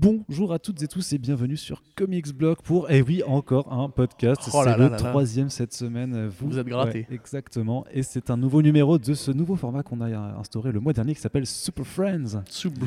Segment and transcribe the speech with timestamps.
[0.00, 3.88] Bonjour à toutes et tous et bienvenue sur Comics Blog pour, et oui, encore un
[3.88, 4.40] podcast.
[4.46, 4.96] Oh c'est le là là.
[4.96, 6.28] troisième cette semaine.
[6.28, 7.04] Vous êtes grattés.
[7.10, 7.84] Ouais, exactement.
[7.92, 10.06] Et c'est un nouveau numéro de ce nouveau format qu'on a
[10.38, 12.44] instauré le mois dernier qui s'appelle Super Friends.
[12.48, 12.86] Super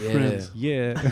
[0.55, 0.93] Yeah.
[0.95, 1.03] Friends.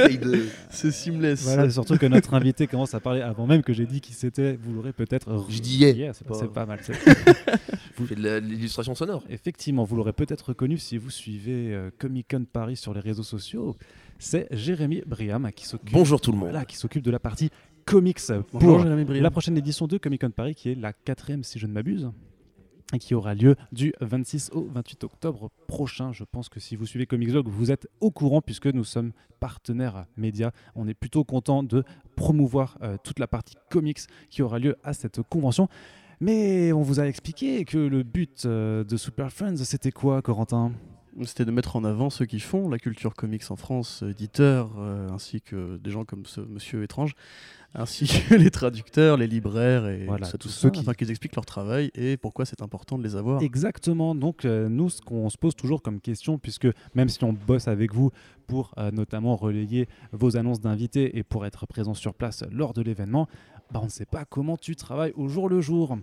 [0.00, 0.46] Yeah de.
[0.70, 1.42] C'est seamless.
[1.42, 4.56] Voilà, surtout que notre invité commence à parler avant même que j'ai dit qui c'était.
[4.56, 5.44] Vous l'aurez peut-être.
[5.50, 6.14] Je dis yeah.
[6.14, 6.80] c'est pas, mal.
[8.16, 9.22] la- de l'illustration sonore.
[9.28, 13.22] Effectivement, vous l'aurez peut-être reconnu si vous suivez euh, Comic Con Paris sur les réseaux
[13.22, 13.76] sociaux.
[14.18, 15.92] C'est Jérémy Briam qui s'occupe.
[15.92, 16.48] Bonjour tout le monde.
[16.50, 17.50] Voilà, qui s'occupe de la partie
[17.84, 18.18] comics
[18.52, 21.66] Bonjour, pour la prochaine édition de Comic Con Paris, qui est la quatrième si je
[21.66, 22.10] ne m'abuse,
[22.92, 26.12] et qui aura lieu du 26 au 28 octobre prochain.
[26.12, 29.12] Je pense que si vous suivez Comics Blog, vous êtes au courant puisque nous sommes
[29.38, 30.50] partenaires médias.
[30.74, 31.84] On est plutôt content de
[32.16, 35.68] promouvoir euh, toute la partie comics qui aura lieu à cette convention.
[36.20, 40.72] Mais on vous a expliqué que le but euh, de Super Friends, c'était quoi, Corentin?
[41.24, 44.70] C'était de mettre en avant ceux qui font la culture comics en France, euh, éditeurs,
[44.78, 47.14] euh, ainsi que des gens comme ce monsieur étrange,
[47.74, 51.10] ainsi que les traducteurs, les libraires et Voilà, tout ça, tout tous ceux qui- qu'ils
[51.10, 53.42] expliquent leur travail et pourquoi c'est important de les avoir.
[53.42, 54.14] Exactement.
[54.14, 57.68] Donc, euh, nous, ce qu'on se pose toujours comme question, puisque même si on bosse
[57.68, 58.10] avec vous
[58.46, 62.82] pour euh, notamment relayer vos annonces d'invités et pour être présent sur place lors de
[62.82, 63.28] l'événement,
[63.72, 65.98] bah, on ne sait pas comment tu travailles au jour le jour.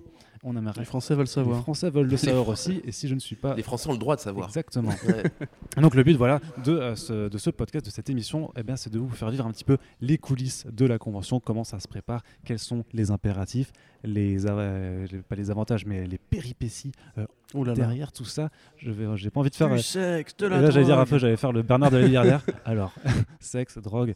[0.48, 0.80] On aimerait.
[0.80, 1.62] Les Français veulent Les savoir.
[1.62, 3.56] Français veulent le savoir aussi, et si je ne suis pas.
[3.56, 4.48] Les Français ont le droit de savoir.
[4.48, 4.92] Exactement.
[5.08, 5.24] Ouais.
[5.82, 8.76] Donc le but voilà de, euh, ce, de ce podcast, de cette émission, eh bien,
[8.76, 11.80] c'est de vous faire vivre un petit peu les coulisses de la convention, comment ça
[11.80, 13.72] se prépare, quels sont les impératifs,
[14.06, 17.76] les, euh, pas les avantages, mais les péripéties euh, Oh là là.
[17.76, 18.50] derrière tout ça.
[18.78, 19.70] Je vais, j'ai pas envie de faire.
[19.70, 21.92] Du euh, sexe, de et la là, j'allais dire un peu, j'allais faire le Bernard
[21.92, 22.46] de la Villardière.
[22.66, 22.94] Alors,
[23.40, 24.14] sexe, drogue,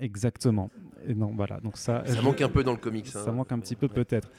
[0.00, 0.70] exactement.
[1.06, 1.60] Et non, voilà.
[1.60, 3.06] Donc ça, Ça je- manque un peu dans le comics.
[3.06, 3.32] ça hein.
[3.32, 4.30] manque un petit peu peut-être.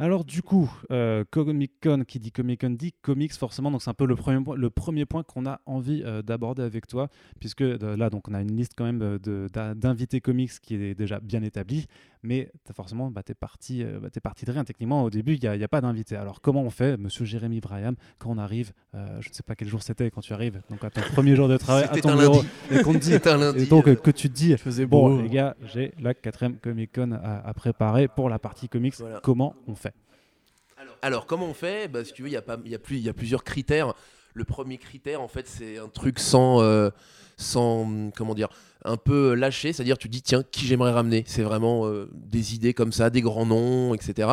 [0.00, 3.90] Alors du coup, euh, Comic Con, qui dit Comic Con dit comics forcément, donc c'est
[3.90, 7.08] un peu le premier, point- le premier point qu'on a envie euh, d'aborder avec toi,
[7.38, 10.96] puisque euh, là donc on a une liste quand même euh, d'invités comics qui est
[10.96, 11.86] déjà bien établie,
[12.24, 15.04] mais forcément bah, t'es parti, euh, bah, parti de rien techniquement.
[15.04, 16.16] Au début, il n'y a, pas d'invité.
[16.16, 19.54] Alors comment on fait, Monsieur Jérémy Braham, quand on arrive, euh, je ne sais pas
[19.54, 22.16] quel jour c'était quand tu arrives, donc à ton premier jour de travail, à ton
[22.16, 22.48] bureau, lundi.
[22.70, 23.62] et qu'on te dit, lundi.
[23.62, 24.56] et donc euh, que tu te dis,
[24.86, 25.22] Bon, beau.
[25.22, 28.94] les gars, j'ai la quatrième Comic Con à, à préparer pour la partie comics.
[28.98, 29.20] Voilà.
[29.22, 29.94] Comment on fait?
[31.02, 31.88] Alors, comment on fait?
[31.88, 33.94] Bah, Si tu veux, il y, y, y a plusieurs critères.
[34.34, 36.90] Le premier critère, en fait, c'est un truc sans, euh,
[37.36, 38.48] sans, comment dire,
[38.84, 39.72] un peu lâché.
[39.72, 41.22] C'est-à-dire, tu dis, tiens, qui j'aimerais ramener?
[41.26, 44.28] C'est vraiment euh, des idées comme ça, des grands noms, etc.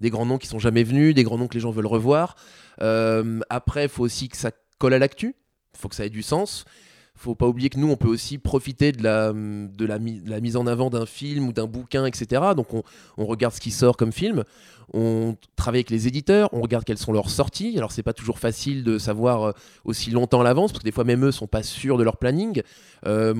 [0.00, 2.36] Des grands noms qui sont jamais venus, des grands noms que les gens veulent revoir.
[2.82, 5.34] Euh, après, il faut aussi que ça colle à l'actu.
[5.74, 6.66] Il faut que ça ait du sens.
[7.16, 10.66] Faut pas oublier que nous, on peut aussi profiter de la, de la, mise en
[10.66, 12.42] avant d'un film ou d'un bouquin, etc.
[12.56, 12.82] Donc, on,
[13.16, 14.44] on regarde ce qui sort comme film.
[14.92, 17.74] On travaille avec les éditeurs, on regarde quelles sont leurs sorties.
[17.76, 19.52] Alors, c'est pas toujours facile de savoir euh,
[19.84, 22.18] aussi longtemps à l'avance, parce que des fois, même eux sont pas sûrs de leur
[22.18, 22.62] planning.
[23.06, 23.34] Euh,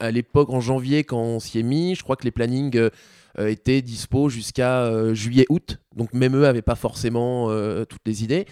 [0.00, 3.48] à l'époque, en janvier, quand on s'y est mis, je crois que les plannings euh,
[3.48, 5.78] étaient dispo jusqu'à juillet-août.
[5.94, 7.48] Donc, même eux avaient pas forcément
[7.84, 8.46] toutes les idées.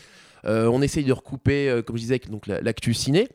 [0.45, 2.21] On essaye de recouper, comme je disais,
[2.61, 3.29] l'actu ciné.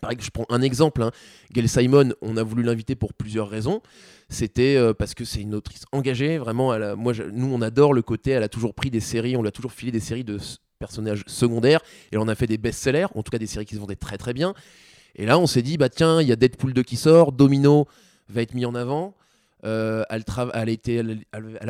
[0.00, 1.02] Pareil, je prends un exemple.
[1.02, 1.10] Hein.
[1.52, 3.80] Gail Simon, on a voulu l'inviter pour plusieurs raisons.
[4.28, 6.74] C'était euh, parce que c'est une autrice engagée, vraiment.
[6.74, 8.32] Elle moi, nous, on adore le côté.
[8.32, 10.38] Elle a toujours pris des séries, on lui a toujours filé des séries de
[10.78, 11.80] personnages secondaires.
[12.12, 14.18] Et on a fait des best-sellers, en tout cas des séries qui se vendaient très
[14.18, 14.54] très bien.
[15.16, 17.86] Et là, on s'est dit, bah tiens, il y a Deadpool 2 qui sort, Domino
[18.28, 19.14] va être mis en avant.
[19.64, 20.24] Euh, elle,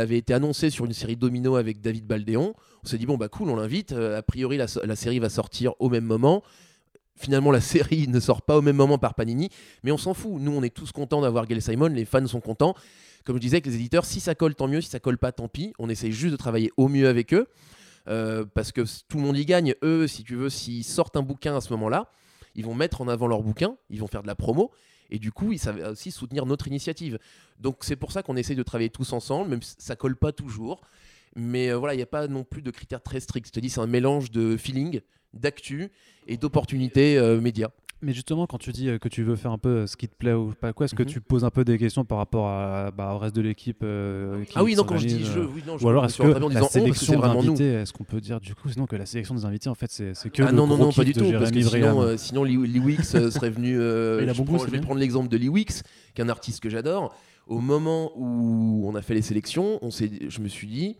[0.01, 2.55] avait été annoncée sur une série Domino avec David Baldéon.
[2.83, 3.93] On s'est dit, bon, bah cool, on l'invite.
[3.93, 6.43] Euh, a priori, la série va sortir au même moment.
[7.17, 9.51] Finalement, la série ne sort pas au même moment par Panini,
[9.83, 10.41] mais on s'en fout.
[10.41, 12.75] Nous, on est tous contents d'avoir Gail Simon, les fans sont contents.
[13.25, 14.81] Comme je disais avec les éditeurs, si ça colle, tant mieux.
[14.81, 15.73] Si ça colle pas, tant pis.
[15.79, 17.47] On essaye juste de travailler au mieux avec eux,
[18.09, 19.75] euh, parce que tout le monde y gagne.
[19.83, 22.11] Eux, si tu veux, s'ils sortent un bouquin à ce moment-là,
[22.55, 24.71] ils vont mettre en avant leur bouquin, ils vont faire de la promo,
[25.11, 27.19] et du coup, ils savent aussi soutenir notre initiative.
[27.59, 30.33] Donc c'est pour ça qu'on essaye de travailler tous ensemble, même si ça colle pas
[30.33, 30.83] toujours.
[31.37, 33.49] Mais euh, voilà, il n'y a pas non plus de critères très stricts.
[33.49, 35.01] Je te dis, c'est un mélange de feeling,
[35.34, 35.91] d'actu
[36.27, 37.69] et d'opportunités euh, médias.
[38.03, 40.09] Mais justement, quand tu dis euh, que tu veux faire un peu euh, ce qui
[40.09, 41.09] te plaît ou pas quoi, est-ce que Mhm.
[41.09, 44.44] tu poses un peu des questions par rapport à, bah, au reste de l'équipe euh,
[44.44, 46.26] qui Ah oui, non, quand je dis je, oui, non, je Ou alors est-ce que
[46.26, 47.20] la disant c'est sélection nous.
[47.23, 49.91] d'invités, est-ce qu'on peut dire du coup, sinon que la sélection des invités, en fait,
[49.91, 52.44] c'est que Ah le non, non, non, pas du tout, parce que sinon, euh, sinon
[52.44, 53.79] Lee, Wicks serait venu.
[53.81, 55.82] euh, Il a je bon goût, prends- c'est je vais prendre l'exemple de Lee Wicks,
[56.14, 57.14] qui est un artiste que j'adore.
[57.47, 60.97] Au moment où on a fait les sélections, on je me suis dit,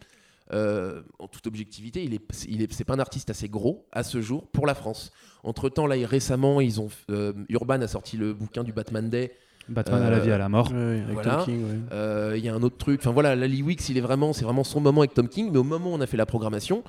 [0.53, 4.03] euh, en toute objectivité, il est, il est, c'est pas un artiste assez gros à
[4.03, 5.11] ce jour pour la France.
[5.43, 9.33] Entre temps, là, récemment, ils ont, euh, Urban a sorti le bouquin du Batman Day.
[9.69, 10.71] Batman à la vie, à la mort.
[10.73, 11.37] Ouais, avec Voilà.
[11.37, 11.79] Tom King, ouais.
[11.93, 13.01] Euh, Il y a un autre truc.
[13.01, 15.49] Enfin voilà, la Lee Wicks, il est vraiment, c'est vraiment son moment avec Tom King.
[15.51, 16.85] Mais au moment où on a fait la programmation,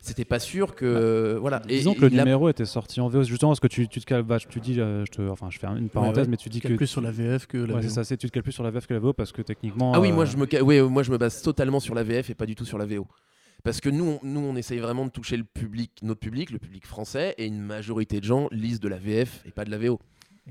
[0.00, 1.62] c'était pas sûr que voilà.
[1.68, 3.22] Et, Disons que le numéro était sorti en VO.
[3.22, 5.66] Justement, parce que tu, tu te cales, tu dis, euh, je te, enfin, je fais
[5.66, 8.04] une parenthèse, mais tu dis que plus sur la VF que la ouais, c'est ça,
[8.04, 9.92] c'est tu te cales plus sur la VF que la VO parce que techniquement.
[9.94, 12.34] Ah oui, moi je me, ouais, moi je me base totalement sur la VF et
[12.34, 13.06] pas du tout sur la VO.
[13.62, 16.58] Parce que nous, on, nous, on essaye vraiment de toucher le public, notre public, le
[16.58, 19.76] public français, et une majorité de gens lisent de la VF et pas de la
[19.76, 20.00] VO.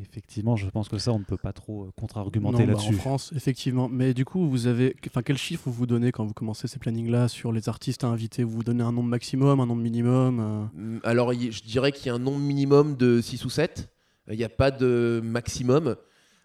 [0.01, 2.95] Effectivement, je pense que ça, on ne peut pas trop euh, contre-argumenter bah, là-dessus.
[2.95, 3.89] en France, effectivement.
[3.89, 6.79] Mais du coup, vous avez, enfin, quel chiffre vous vous donnez quand vous commencez ces
[6.79, 8.43] plannings-là sur les artistes à inviter?
[8.43, 10.97] Vous vous donnez un nombre maximum, un nombre minimum euh?
[10.97, 13.89] mm, Alors, je dirais qu'il y a un nombre minimum de 6 ou 7.
[14.29, 15.95] Il n'y a pas de maximum.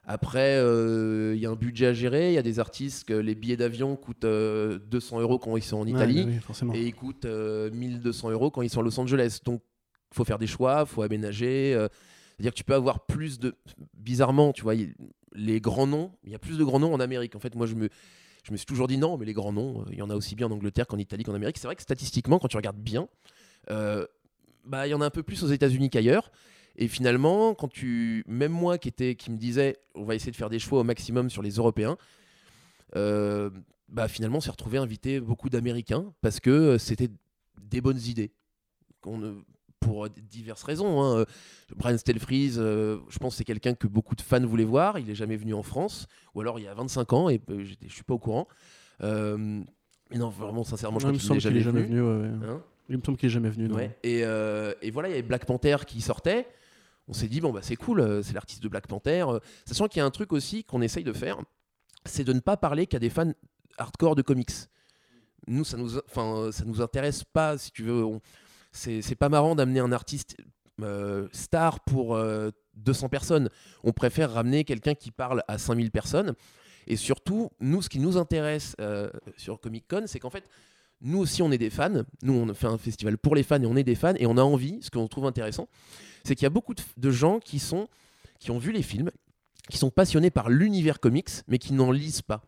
[0.07, 2.31] Après, euh, il y a un budget à gérer.
[2.31, 5.79] Il y a des artistes que les billets d'avion coûtent 200 euros quand ils sont
[5.79, 6.27] en Italie
[6.75, 9.39] et ils coûtent 1200 euros quand ils sont à Los Angeles.
[9.45, 9.63] Donc,
[10.13, 11.87] il faut faire des choix, il faut aménager.
[12.37, 13.55] C'est-à-dire que tu peux avoir plus de.
[13.95, 14.75] Bizarrement, tu vois,
[15.35, 17.37] les grands noms, il y a plus de grands noms en Amérique.
[17.37, 17.89] En fait, moi, je me,
[18.45, 20.15] je me suis toujours dit non, mais les grands noms, euh, il y en a
[20.15, 21.59] aussi bien en Angleterre qu'en Italie qu'en Amérique.
[21.59, 23.09] C'est vrai que statistiquement, quand tu regardes bien,
[23.71, 24.07] euh,
[24.65, 26.31] bah, il y en a un peu plus aux États-Unis qu'ailleurs.
[26.77, 30.51] Et finalement, quand tu, même moi qui qui me disais, on va essayer de faire
[30.51, 31.97] des choix au maximum sur les Européens,
[32.97, 33.51] euh,
[33.89, 37.09] bah finalement, on s'est retrouvé invité beaucoup d'Américains parce que c'était
[37.63, 38.33] des bonnes idées.
[39.85, 41.03] Pour diverses raisons.
[41.03, 41.19] Hein.
[41.19, 41.25] Euh,
[41.77, 44.99] Brian Stelfreeze, euh, je pense que c'est quelqu'un que beaucoup de fans voulaient voir.
[44.99, 47.65] Il n'est jamais venu en France, ou alors il y a 25 ans, et euh,
[47.65, 48.49] je ne suis pas au courant.
[49.01, 52.01] mais non, vraiment, sincèrement, je crois qu'il n'est jamais, jamais, venu.
[52.01, 53.71] Hein il me semble qu'il n'est jamais venu.
[54.03, 56.47] Et, et, voilà, il y avait Black Panther qui sortait.
[57.07, 59.27] On s'est dit, bon, bah, c'est cool, c'est l'artiste de Black Panther.
[59.67, 61.39] Sachant qu'il y a un truc aussi qu'on essaye de faire,
[62.07, 63.33] c'est de ne pas parler qu'à des fans
[63.77, 64.53] hardcore de comics.
[65.47, 68.03] Nous, ça nous, enfin, ça nous intéresse pas, si tu veux.
[68.03, 68.23] On,
[68.75, 70.37] c'est pas marrant d'amener un artiste
[70.83, 72.19] euh, star pour
[72.75, 73.49] 200 euh, personnes.
[73.85, 76.35] On préfère ramener quelqu'un qui parle à 5000 personnes.
[76.87, 80.49] Et surtout, nous, ce qui nous intéresse euh, sur Comic Con, c'est qu'en fait,
[81.01, 82.03] nous aussi, on est des fans.
[82.23, 84.15] Nous, on fait un festival pour les fans et on est des fans.
[84.17, 85.69] Et on a envie, ce qu'on trouve intéressant,
[86.25, 87.89] c'est qu'il y a beaucoup de, gens qui, sont,
[88.41, 89.11] qui ont vu les films,
[89.71, 92.43] qui sont passionnés par l'univers comics, mais qui n'en lisent pas.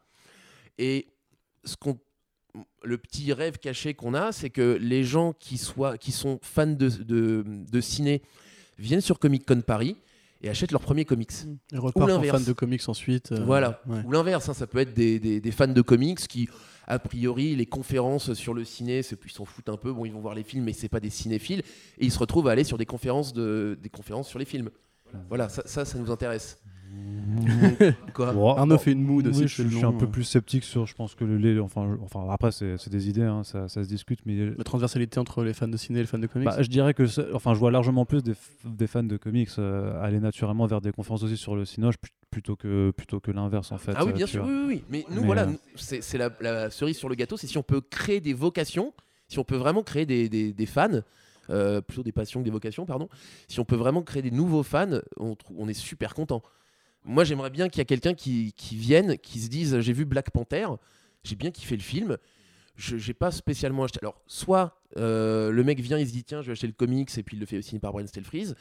[0.78, 1.06] Et
[1.64, 1.98] ce qu'on
[2.82, 6.66] le petit rêve caché qu'on a, c'est que les gens qui, soient, qui sont fans
[6.66, 6.88] de,
[7.44, 8.22] de, ciné
[8.78, 9.96] viennent sur Comic Con Paris
[10.42, 11.32] et achètent leur premier comics.
[11.72, 13.32] Et repartent en fans de comics ensuite.
[13.32, 13.82] Euh, voilà.
[14.04, 16.48] Ou l'inverse, hein, ça peut être des, des, fans de comics qui,
[16.86, 19.92] a priori, les conférences sur le ciné, ils s'en foutent un peu.
[19.92, 21.62] Bon, ils vont voir les films, mais c'est pas des cinéphiles.
[21.98, 24.70] Et ils se retrouvent à aller sur des conférences, de, des conférences sur les films.
[25.28, 26.58] Voilà, ça, ça, ça nous intéresse.
[28.14, 28.28] Quoi
[28.58, 29.48] Arnaud fait une mood aussi.
[29.48, 30.86] je, suis un peu plus sceptique sur.
[30.86, 31.58] Je pense que le lait.
[31.58, 34.20] Enfin, enfin après, c'est des idées, hein, ça, ça, se discute.
[34.26, 36.46] Mais la transversalité entre les fans de ciné et les fans de comics.
[36.46, 37.04] Bah, je dirais que,
[37.34, 38.34] enfin, je vois largement plus des,
[38.64, 41.90] des fans de comics euh, aller naturellement vers des conférences aussi sur le cinéma
[42.30, 43.92] plutôt que plutôt que l'inverse en fait.
[43.94, 47.08] Ah oui, bien sûr, oui, oui, Mais nous, voilà, euh, c'est la, la, cerise sur
[47.08, 48.92] le gâteau, c'est si on peut créer des vocations,
[49.28, 51.00] si on peut vraiment créer des, des, des fans.
[51.48, 53.08] Euh, plutôt des passions que des vocations, pardon.
[53.46, 56.42] Si on peut vraiment créer des nouveaux fans, on, on est super content.
[57.06, 60.32] Moi, j'aimerais bien qu'il y ait quelqu'un qui, vienne, qui se dise j'ai vu Black
[60.32, 60.66] Panther,
[61.22, 62.18] j'ai bien kiffé le film.
[62.74, 64.00] Je n'ai pas spécialement acheté.
[64.02, 67.08] Alors, soit euh, le mec vient, il se dit tiens, je vais acheter le comics
[67.16, 68.54] et puis il le fait signer par Brian Stelfreeze,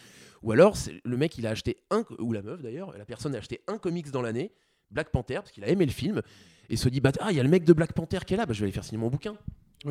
[0.44, 3.40] ou alors le mec il a acheté un, ou la meuf d'ailleurs, la personne a
[3.40, 4.54] acheté un comics dans l'année,
[4.90, 6.22] Black Panther, parce qu'il a aimé le film,
[6.70, 8.38] et se dit bah, ah, il y a le mec de Black Panther qui est
[8.38, 9.36] là, bah, je vais aller faire signer mon bouquin.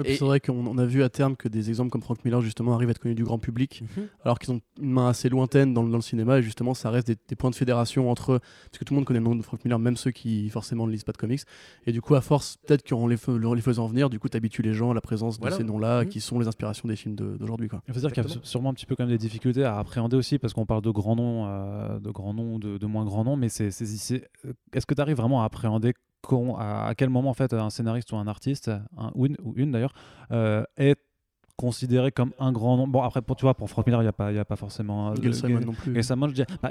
[0.05, 2.89] C'est vrai qu'on a vu à terme que des exemples comme Frank Miller justement arrivent
[2.89, 4.09] à être connus du grand public, mhm.
[4.25, 7.37] alors qu'ils ont une main assez lointaine dans, le cinéma et justement ça reste des,
[7.37, 9.79] points de fédération entre parce que tout le monde connaît le nom de Frank Miller,
[9.79, 11.43] même ceux qui forcément ne lisent pas de comics.
[11.87, 14.75] Et du coup, à force, peut-être qu'en les, les, faisant venir, du coup, t'habitues les
[14.75, 16.09] gens à la présence de ces noms-là mhm.
[16.09, 17.69] qui sont les inspirations des films d'aujourd'hui.
[17.89, 19.79] Il faut dire qu'il y a sûrement un petit peu quand même des difficultés à
[19.79, 23.05] appréhender aussi parce qu'on parle de grands noms, euh, de grands noms, de, de, moins
[23.05, 25.95] grands noms, mais c'est est-ce que tu arrives vraiment à appréhender
[26.59, 29.27] à, quel moment en fait un scénariste ou un artiste, un, ou
[29.57, 29.95] une, d'ailleurs,
[30.31, 30.99] euh, est
[31.57, 32.89] considéré comme un grand nom.
[32.89, 35.11] Bon, après, pour, tu vois, pour Frank Miller, il n'y a, pas, a pas forcément.
[35.11, 36.03] Euh, Gail Simon non plus.
[36.03, 36.71] Simon, je dis, bah,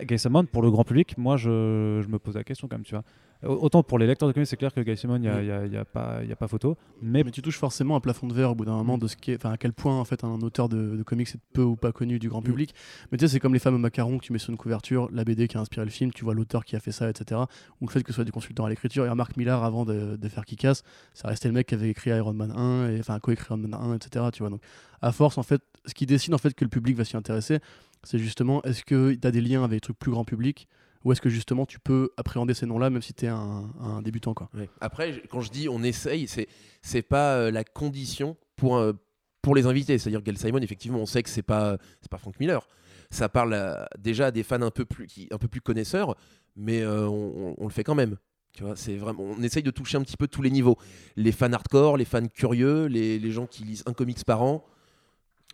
[0.52, 3.04] pour le grand public, moi, je, je, me pose la question quand même, tu vois.
[3.46, 5.78] Autant pour les lecteurs de comics, c'est clair que Guy Simon, il n'y a, y
[5.78, 6.78] a, pas, a pas photo.
[7.02, 7.24] Mais...
[7.24, 7.32] mais...
[7.32, 9.46] tu touches forcément un plafond de verre au bout d'un moment de ce qui est,
[9.46, 12.30] à quel point en fait un auteur de, comics est peu ou pas connu du
[12.30, 12.46] grand mm.
[12.46, 12.76] public.
[13.12, 15.24] Mais tu sais, c'est comme les fameux macarons que tu mets sur une couverture, la
[15.24, 17.42] BD qui a inspiré le film, tu vois l'auteur qui a fait ça, etc.
[17.82, 19.06] Ou le fait que ce soit des consultants à l'écriture.
[19.06, 20.84] Et Mark Millar, avant de, de faire Kick-Ass,
[21.14, 23.74] ça restait le mec qui avait écrit Iron Man 1, et, enfin, co-écrit Iron Man
[23.74, 24.26] 1, etc.
[24.32, 24.62] Tu vois, donc
[25.02, 27.60] à force, en fait, ce qui décide en fait que le public va s'y intéresser,
[28.04, 30.68] c'est justement est-ce que tu as des liens avec des trucs plus grand public
[31.04, 34.34] ou est-ce que justement tu peux appréhender ces noms-là même si tu es un, débutant
[34.34, 34.50] quoi.
[34.82, 36.48] Après, quand je dis on essaye, c'est
[36.82, 38.94] c'est pas euh, la condition pour euh,
[39.42, 39.98] pour les invités.
[39.98, 41.78] C'est-à-dire Gail Simon, effectivement, on sait que c'est pas
[42.10, 42.68] pas Frank Miller.
[43.10, 46.16] Ça parle déjà à des fans un peu plus qui, un peu plus connaisseurs,
[46.56, 48.18] mais euh, on, le fait quand même.
[48.54, 50.78] Tu vois, vraiment, on essaye de toucher un petit peu tous les niveaux.
[51.16, 54.66] Les fans hardcore, les fans curieux, les, les gens qui lisent un comics par an.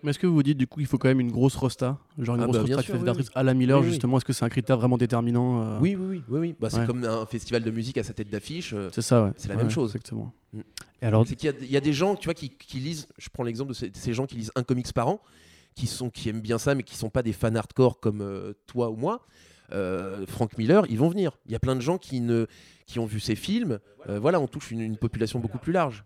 [0.04, 1.98] Mais est-ce que vous vous dites du coup il faut quand même une grosse rosta
[2.18, 3.90] Genre une Ah grosse bah, rosta qui oui, d'artistes à la Miller Oui, oui.
[3.92, 6.56] justement Est-ce que c'est un critère vraiment déterminant euh, Oui, oui, oui, oui, oui.
[6.60, 6.86] Bah, c'est Ouais.
[6.86, 8.74] comme un festival de musique à sa tête d'affiche.
[8.74, 9.32] euh, C'est ça, ouais.
[9.38, 9.90] C'est la Ouais, même chose.
[9.92, 10.32] Exactement.
[11.02, 12.78] Et alors, C'est qu'il y a- il y, a des gens, tu vois, qui, qui
[12.80, 13.08] lisent.
[13.18, 15.22] Je prends l'exemple de ces, ces gens qui lisent un comics par an,
[15.76, 18.54] qui sont, qui aiment bien ça, mais qui sont pas des fans hardcore comme euh,
[18.68, 19.26] toi ou moi.
[19.72, 21.38] Euh, Frank Miller, ils vont venir.
[21.46, 22.48] Il y a plein de gens qui ne,
[22.88, 23.80] qui ont vu ces films.
[24.08, 26.04] Euh, voilà, on touche une, une population beaucoup plus large.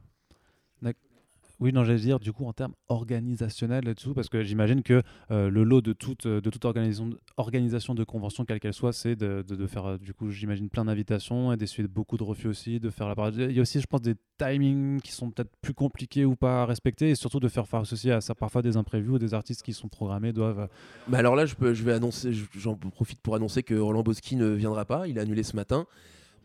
[1.60, 5.50] Oui, non, j'allais dire du coup en termes organisationnels là-dessous, parce que j'imagine que euh,
[5.50, 9.43] le lot de toute, de toute organisation, organisation de convention, quelle qu'elle soit, c'est de,
[9.48, 12.89] de- faire, euh, du coup, j'imagine plein d'invitations et d'essuyer beaucoup de refus aussi, de
[12.89, 13.29] faire la.
[13.29, 16.63] Il y a aussi, je pense, des timings qui sont peut-être plus compliqués ou pas
[16.63, 19.33] à respecter, et surtout de faire face aussi à ça, parfois des imprévus ou des
[19.33, 20.60] artistes qui sont programmés doivent.
[20.62, 20.67] euh,
[21.07, 24.03] Mais alors là, je, peux, je vais annoncer, je- j'en profite pour annoncer que Roland
[24.03, 25.07] Boschi ne viendra pas.
[25.07, 25.86] Il a annulé ce matin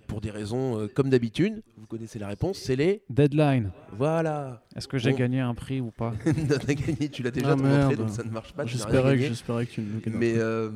[0.08, 1.62] pour des raisons euh, comme d'habitude.
[1.76, 3.02] Vous connaissez la réponse, c'est les.
[3.08, 3.70] Deadline.
[3.92, 4.64] Voilà.
[4.74, 6.12] Est-ce que j'ai gagné un prix ou pas
[6.48, 7.96] T'as gagné, tu l'as déjà Ah, montré, merde.
[7.96, 8.64] donc ça ne marche pas.
[8.64, 9.28] tu n'as rien J'espérais que, gagné.
[9.28, 10.70] j'espérais que tu Mais euh,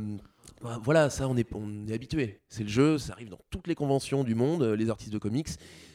[0.62, 2.40] bah, voilà, ça, on est, on est habitué.
[2.48, 4.62] C'est le jeu, ça arrive dans toutes les conventions du monde.
[4.62, 5.48] euh, Les artistes de comics,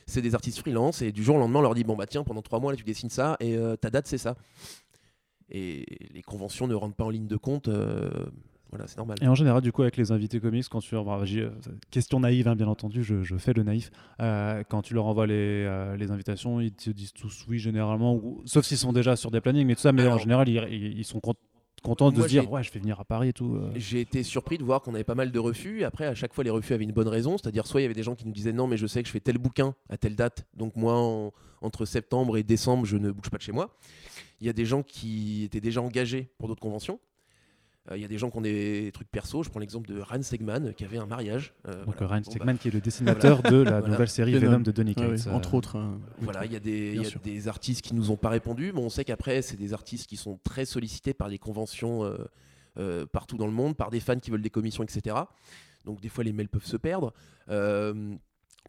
[0.08, 1.01] c'est des artistes freelance.
[1.01, 2.77] Et du jour au lendemain, on leur dit Bon, bah tiens, pendant trois mois, là,
[2.77, 4.36] tu dessines ça et euh, ta date, c'est ça.
[5.50, 7.70] Et les conventions ne rentrent pas en ligne de compte.
[7.70, 8.10] euh,
[8.70, 9.18] voilà, c'est normal.
[9.22, 11.52] Et en général, du coup, avec les invités comics, quand tu bah, j'ai- euh,
[11.92, 13.92] question naïve, hein, bien entendu, je, je fais le naïf.
[14.20, 15.34] Euh, quand tu leur envoies les,
[15.66, 19.32] euh, les invitations, ils te disent tous oui généralement, ou- sauf s'ils sont déjà sur
[19.32, 19.92] des plannings, mais tout ça.
[19.92, 21.34] Mais en général, ils, sont cont-
[21.84, 23.56] contents de Moi, se dire ouais, je vais venir à Paris et tout.
[23.56, 23.72] euh.
[23.76, 25.84] J'ai été surpris de voir qu'on avait pas mal de refus.
[25.84, 27.38] Après, à chaque fois, les refus avaient une bonne raison.
[27.38, 29.08] C'est-à-dire, soit il y avait des gens qui nous disaient non, mais je sais que
[29.08, 30.46] je fais tel bouquin à telle date.
[30.56, 31.32] Donc, moi, en-
[31.62, 33.76] entre septembre et décembre, je ne bouge pas de chez moi.
[34.42, 37.00] Il y a des gens qui étaient déjà engagés pour d'autres conventions.
[37.91, 39.44] Euh, Il y a des gens qui ont des trucs perso.
[39.44, 41.53] Je prends l'exemple de Ryan Segman qui avait un mariage.
[41.67, 42.13] Euh, Donc voilà.
[42.13, 43.88] Ryan Bon, Stegman, bah, qui est le dessinateur de la Voilà.
[43.88, 44.46] nouvelle série Venom.
[44.51, 45.10] Venom de Donny Ouais, Cates.
[45.25, 45.34] ouais, euh.
[45.34, 45.75] Entre autres.
[45.77, 46.00] hein.
[46.20, 48.72] Voilà, il y a, des, il y a des artistes qui nous ont pas répondu,
[48.74, 52.17] mais on sait qu'après, c'est des artistes qui sont très sollicités par les conventions euh,
[52.77, 55.15] euh, partout dans le monde, par des fans qui veulent des commissions, etc.
[55.86, 57.13] Donc des fois, les mails peuvent se perdre.
[57.50, 58.15] Euh,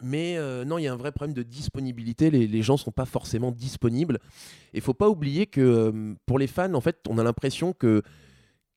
[0.01, 2.31] mais euh, non, il y a un vrai problème de disponibilité.
[2.31, 4.21] Les, les gens sont pas forcément disponibles.
[4.73, 8.03] Et faut pas oublier que euh, pour les fans, en fait, on a l'impression que,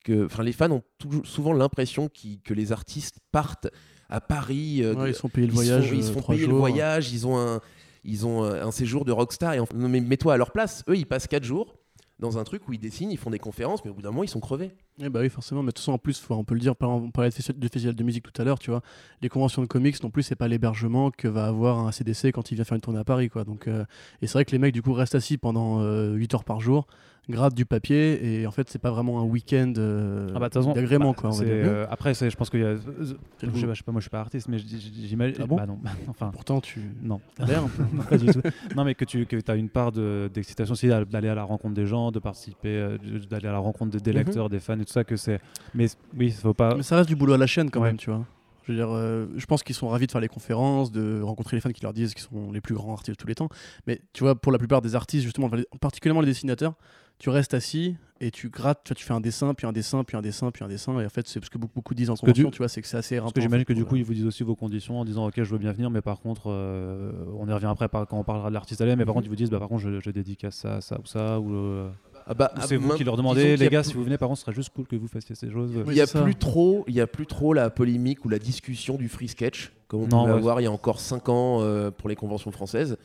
[0.04, 3.68] que, enfin, les fans ont toujours, souvent l'impression qui- que les artistes partent
[4.10, 4.84] à Paris.
[4.84, 5.90] euh, Ouais, ils sont payés le voyage.
[5.94, 7.62] ils se euh, font le voyage, ils ont un,
[8.04, 9.54] ils ont un, un séjour de rockstar.
[9.54, 10.84] Et en- mais mets-toi à leur place.
[10.90, 11.78] Eux, ils passent 4 jours
[12.20, 14.24] dans un truc où ils dessinent, ils font des conférences, mais au bout d'un moment,
[14.24, 14.70] ils sont crevés.
[15.02, 15.64] Eh bah oui, forcément.
[15.64, 18.04] Mais de toute façon, en plus, on peut le dire, on parlait de festival, de
[18.04, 18.82] musique tout à l'heure, tu vois.
[19.24, 22.52] Les conventions de comics, non plus, c'est pas l'hébergement que va avoir un CDC quand
[22.52, 23.44] il vient faire une tournée à Paris, quoi.
[23.44, 23.86] Donc, euh,
[24.22, 25.82] et c'est vrai que les mecs, du coup, restent assis pendant
[26.14, 26.86] 8 heures par jour,
[27.30, 31.12] grattent du papier, et en fait, c'est pas vraiment un week-end euh, Ah bah, d'agrément,
[31.12, 31.30] bah, quoi.
[31.30, 31.54] on va dire.
[31.54, 32.76] euh, après, je pense qu'il y a.
[32.76, 35.38] Je, sais pas, moi je suis pas artiste, mais j'imagine.
[35.42, 36.30] Ah bon bah non, enfin.
[36.34, 36.82] Pourtant, tu.
[37.02, 37.22] Non.
[37.36, 37.84] T'as l'air un peu.
[37.94, 38.42] non, pas du tout.
[38.76, 41.44] Non, mais que tu que as une part de- d'excitation aussi d'a- d'aller à la
[41.44, 42.98] rencontre des gens, de participer, euh,
[43.30, 44.18] d'aller à la rencontre de- des Mhm.
[44.18, 45.04] lecteurs, des fans et tout ça.
[45.04, 45.40] Que c'est.
[45.74, 45.88] Mais
[46.18, 46.76] oui, faut pas.
[46.76, 47.88] Mais ça reste du boulot à la chaîne quand Ouais.
[47.90, 48.26] même, tu vois.
[48.68, 51.58] Je veux dire, euh, je pense qu'ils sont ravis de faire les conférences, de rencontrer
[51.58, 53.50] les fans qui leur disent qu'ils sont les plus grands artistes de tous les temps.
[53.88, 55.50] Mais tu vois, pour la plupart des artistes, justement,
[55.80, 56.74] particulièrement les dessinateurs,
[57.20, 60.04] tu restes assis et tu grattes, tu, vois, tu fais un dessin, puis un dessin,
[60.04, 61.00] puis un dessin, puis un dessin.
[61.00, 62.68] Et en fait, c'est ce que beaucoup, beaucoup disent en Parce convention, du- tu vois,
[62.70, 64.26] c'est que c'est assez Parce que j'imagine en fait, que du coup, ils vous disent
[64.28, 67.48] aussi vos conditions en disant Ok, je veux bien venir, mais par contre, euh, on
[67.48, 69.36] y revient après par- quand on parlera de l'artiste à mais par contre, ils vous
[69.36, 71.40] disent bah, Par contre, je, je dédicace ça, ça ou ça.
[71.40, 71.90] Ou, euh,
[72.28, 74.18] Ah bah, ah, c'est vous qui leur demandez Les a gars, plus- si vous venez,
[74.20, 75.72] par contre, ce serait juste cool que vous fassiez ces choses.
[75.76, 78.38] Oui, Il y a plus trop, il y a plus trop la polémique ou la
[78.40, 80.38] discussion du free sketch comme on Non, pouvait ouais.
[80.38, 82.98] avoir il y a encore 5 ans euh, pour les conventions françaises.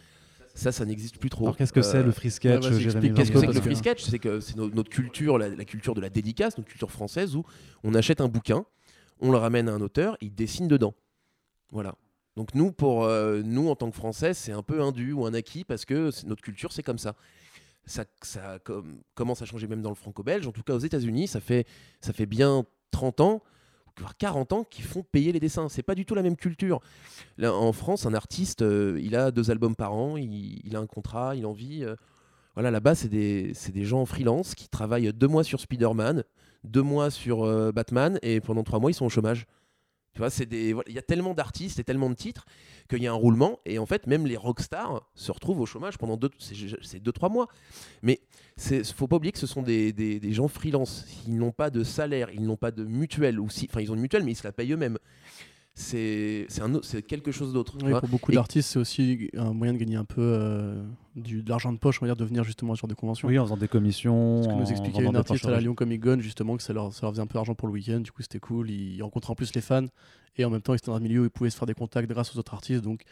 [0.56, 1.44] Ça, ça n'existe plus trop.
[1.44, 4.02] Alors, qu'est-ce que c'est le free sketch, ouais, Qu'est-ce que c'est que le free sketch?
[4.04, 7.36] C'est que c'est no- notre culture, la, la culture de la dédicace, notre culture française,
[7.36, 7.44] où
[7.84, 8.64] on achète un bouquin,
[9.20, 10.94] on le ramène à un auteur, il dessine dedans.
[11.70, 11.94] Voilà.
[12.36, 15.24] Donc nous, pour euh, nous en tant que Français, c'est un peu un dû ou
[15.26, 17.14] un acquis parce que notre culture, c'est comme ça.
[17.84, 20.46] Ça, ça com- commence à changer même dans le franco-belge.
[20.46, 21.66] En tout cas, aux États-Unis, ça fait,
[22.00, 23.42] ça fait bien 30 ans,
[24.18, 25.68] 40 ans, qu'ils font payer les dessins.
[25.68, 26.80] C'est pas du tout la même culture.
[27.42, 31.34] En France, un artiste, euh, il a deux albums par an, il, a un contrat,
[31.34, 31.84] il en vit.
[31.84, 31.96] euh,
[32.54, 36.24] voilà, là-bas, c'est des, c'est des gens en freelance qui travaillent deux mois sur Spider-Man,
[36.64, 39.46] deux mois sur euh, Batman, et pendant trois mois, ils sont au chômage.
[40.16, 40.30] Tu vois,
[40.88, 42.46] il y a tellement d'artistes et tellement de titres
[42.88, 45.98] qu'il y a un roulement, et en fait, même les rockstars se retrouvent au chômage
[45.98, 47.48] pendant deux, c'est, c'est deux, trois mois.
[48.00, 48.20] Mais
[48.70, 51.04] il faut pas oublier que ce sont des, gens freelance.
[51.26, 53.38] Ils n'ont pas de salaire, ils n'ont pas de mutuelle,
[53.78, 54.98] ils ont une mutuelle, mais ils se la payent eux-mêmes.
[55.78, 57.76] C'est, c'est, un autre- c'est quelque chose d'autre.
[57.84, 60.82] Oui, pour beaucoup d'artistes, c'est aussi un moyen de gagner un peu euh,
[61.16, 62.94] du, de l'argent de poche, on va dire, de venir justement à ce genre de
[62.94, 63.28] convention.
[63.28, 64.42] Oui, en faisant des commissions.
[64.42, 66.72] Ce que nous expliquait une des artiste à la Lyon Comic Con, justement, que ça
[66.72, 68.70] leur, ça leur faisait un peu d'argent pour le week-end, du coup c'était cool.
[68.70, 69.84] Ils rencontraient en plus les fans
[70.38, 71.74] et en même temps ils étaient dans un milieu où ils pouvaient se faire des
[71.74, 72.82] contacts grâce aux autres artistes.
[72.82, 73.02] Donc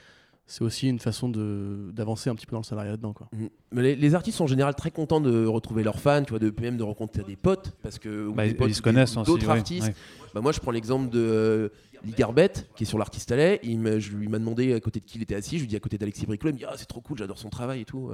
[0.46, 3.12] c'est aussi une façon de d'avancer un petit peu dans le salariat là-dedans.
[3.14, 3.28] Quoi.
[3.32, 3.48] Mhm.
[3.72, 6.38] Mais les, les artistes sont en général très contents de retrouver leurs fans, tu vois,
[6.38, 9.20] de même de rencontrer des potes parce que Bah, des potes ils se connaissent des-
[9.20, 9.86] aussi, d'autres ouais, artistes.
[9.88, 9.94] ouais.
[10.34, 11.68] Bah, moi, je prends l'exemple de euh,
[12.04, 13.32] Ligarbet, qui est sur l'artiste.
[13.62, 15.56] Il me, je lui m'a demandé à côté de qui il était assis.
[15.56, 16.50] Je lui dis à côté d'Alexis Briclot.
[16.50, 18.10] Il me dit ah c'est trop cool, j'adore son travail et tout.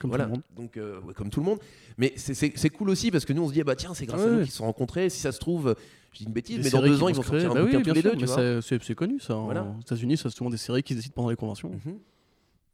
[0.00, 0.24] Comme voilà.
[0.24, 0.42] tout le monde.
[0.56, 1.58] Donc euh, ouais, comme tout le monde.
[1.98, 4.20] Mais c'est- cool aussi parce que nous on se dit ah bah tiens c'est grâce
[4.22, 4.42] à nous ouais.
[4.44, 5.10] qu'ils se sont rencontrés.
[5.10, 5.74] Si ça se trouve,
[6.18, 7.40] je dis une bêtise, Des mais dans deux ans ils vont se créer.
[7.40, 8.60] sortir un Bah bouquin oui, tous bien les sûr, deux.
[8.60, 9.34] C'est- connu ça.
[9.34, 9.62] Voilà.
[9.76, 11.70] Aux États-Unis, ça c'est souvent des séries qui décident pendant les conventions.
[11.70, 11.98] Mhm.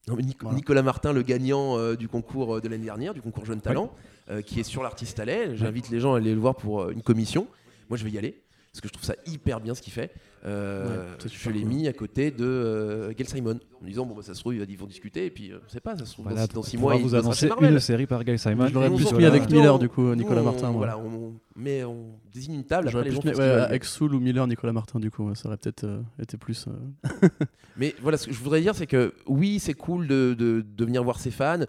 [0.08, 0.56] Non, mais Nic- Voilà.
[0.56, 3.90] Nicolas Martin, le gagnant euh, du concours euh, de l'année dernière, du concours Jeune Talent,
[4.30, 5.56] euh, qui est sur l'artiste Allais.
[5.56, 7.46] J'invite les gens à aller le voir pour euh, une commission.
[7.88, 8.40] Moi, je vais y aller
[8.74, 10.10] parce que je trouve ça hyper bien ce qu'il fait.
[10.44, 11.68] Euh, Ouais, je l'ai cool.
[11.68, 14.76] mis à côté de euh, Gail Simon en disant bon bah, ça se trouve ils
[14.76, 16.76] vont discuter et puis euh, on sait pas ça se trouve Voilà, dans, dans six
[16.76, 18.66] on mois va il vous annoncer une série par Guy Simon.
[18.66, 20.68] Je l'aurais plus mis avec Miller du coup, Nicolas Martin.
[20.70, 20.78] on, moi.
[20.78, 22.90] voilà, on, mais on désigne une table.
[22.90, 25.84] J'aurais plus mis ouais, avec Soul ou Miller, Nicolas Martin du coup, ça aurait peut-être
[25.84, 26.66] euh, été plus.
[27.76, 30.84] Mais voilà, ce que je voudrais dire, c'est que oui, c'est cool de, de, de
[30.84, 31.60] venir voir ses fans.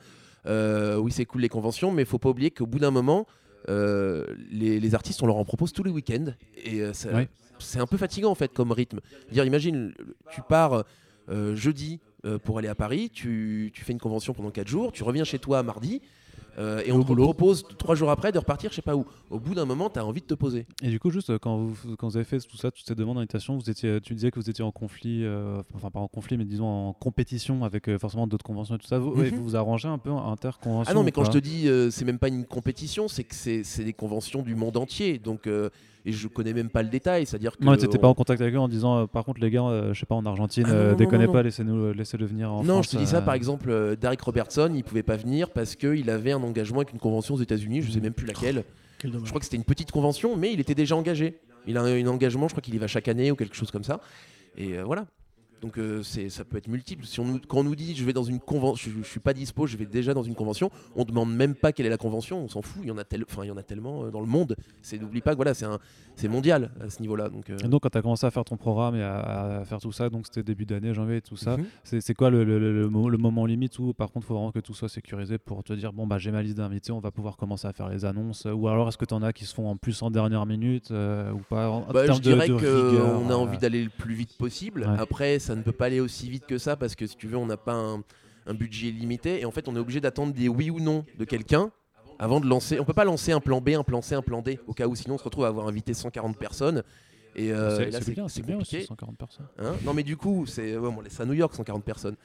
[0.45, 3.25] oui, c'est cool les conventions, mais il faut pas oublier qu'au bout d'un moment,
[3.69, 6.33] euh, les, les artistes, on leur en propose tous les week-ends.
[6.63, 7.27] Et euh, Ouais.
[7.59, 8.99] c'est un peu fatigant en fait comme rythme.
[9.31, 9.93] Dire, imagine,
[10.31, 10.83] tu pars
[11.29, 11.99] euh, jeudi
[12.43, 15.37] pour aller à Paris, tu, tu fais une convention pendant 4 jours, tu reviens chez
[15.37, 16.01] toi mardi.
[16.57, 17.23] Euh, et on boulot.
[17.23, 19.05] propose trois jours après de repartir, je sais pas où.
[19.29, 20.65] Au bout d'un moment, tu as envie de te poser.
[20.81, 22.95] Et du coup, juste euh, quand vous, quand vous avez fait tout ça, toutes ces
[22.95, 26.07] demandes d'invitation, vous étiez, tu disais que vous étiez en conflit, euh, enfin pas en
[26.07, 28.99] conflit, mais disons en compétition avec euh, forcément d'autres conventions et tout ça.
[28.99, 29.37] Vous, ouais, Mhm.
[29.37, 32.05] vous vous arrangez un peu interconvention Ah non, mais quand je te dis, euh, c'est
[32.05, 35.17] même pas une compétition, c'est que c'est des conventions du monde entier.
[35.19, 35.69] Donc, euh,
[36.05, 37.63] et je connais même pas le détail, c'est-à-dire que.
[37.63, 39.63] Non, t'étais pas on- en contact avec eux en disant, euh, par contre, les gars,
[39.63, 42.25] euh, je sais pas, en Argentine, Ah non, euh, non, déconnez non, pas, laissez-nous, laissez-le
[42.25, 42.85] venir en Non, France.
[42.85, 45.75] je te dis ça, euh, par exemple, euh, Derek Robertson, il pouvait pas venir parce
[45.75, 48.63] qu'il avait un engagement avec une convention aux États-Unis, je sais même plus laquelle.
[48.99, 49.25] Quel dommage.
[49.25, 51.39] Je crois que c'était une petite convention, mais il était déjà engagé.
[51.67, 53.71] Il a un, un engagement, je crois qu'il y va chaque année ou quelque chose
[53.71, 53.99] comme ça.
[54.57, 55.05] Et euh, voilà.
[55.61, 57.05] Donc euh, ça peut être multiple.
[57.05, 59.19] Si on nous, quand on nous dit je vais dans une convention, je, je suis
[59.19, 61.97] pas dispo, je vais déjà dans une convention, on demande même pas quelle est la
[61.97, 62.81] convention, on s'en fout.
[62.83, 64.55] Il y en a, tel- enfin, il y en a tellement euh, dans le monde.
[64.81, 67.29] C'est, n'oublie pas que voilà, c'est, mondial à ce niveau-là.
[67.29, 69.65] Donc, euh, Et donc, quand tu as commencé à faire ton programme et à, à
[69.65, 71.65] faire tout ça, donc c'était début d'année, janvier et tout ça, mhm.
[71.83, 74.27] c'est c'est quoi le, le- le- le mo- le moment limite où, par contre, il
[74.27, 76.91] faut vraiment que tout soit sécurisé pour te dire, bon, bah, j'ai ma liste d'invités,
[76.91, 79.33] on va pouvoir commencer à faire les annonces Ou alors, est-ce que tu en as
[79.33, 82.47] qui se font en plus en dernière minute ou pas en, Bah, je de- dirais
[82.49, 84.81] qu'on a envie d'aller le plus vite possible.
[84.81, 84.99] Ouais.
[84.99, 87.37] Après, ça ne peut pas aller aussi vite que ça parce que si tu veux,
[87.37, 88.03] on n'a pas un,
[88.45, 91.25] un budget limité et en fait, on est obligé d'attendre des oui ou non de
[91.25, 91.71] quelqu'un
[92.19, 92.79] avant de lancer.
[92.79, 94.87] On peut pas lancer un plan B, un plan C, un plan D au cas
[94.87, 96.83] où sinon on se retrouve à avoir invité 140 personnes.
[97.35, 99.47] Et, euh, c'est et là, c'est c'est bien, c'est bien aussi, 140 personnes.
[99.59, 99.73] Hein?
[99.83, 102.15] Non, mais du coup, c'est ouais, on laisse à New York, 140 personnes.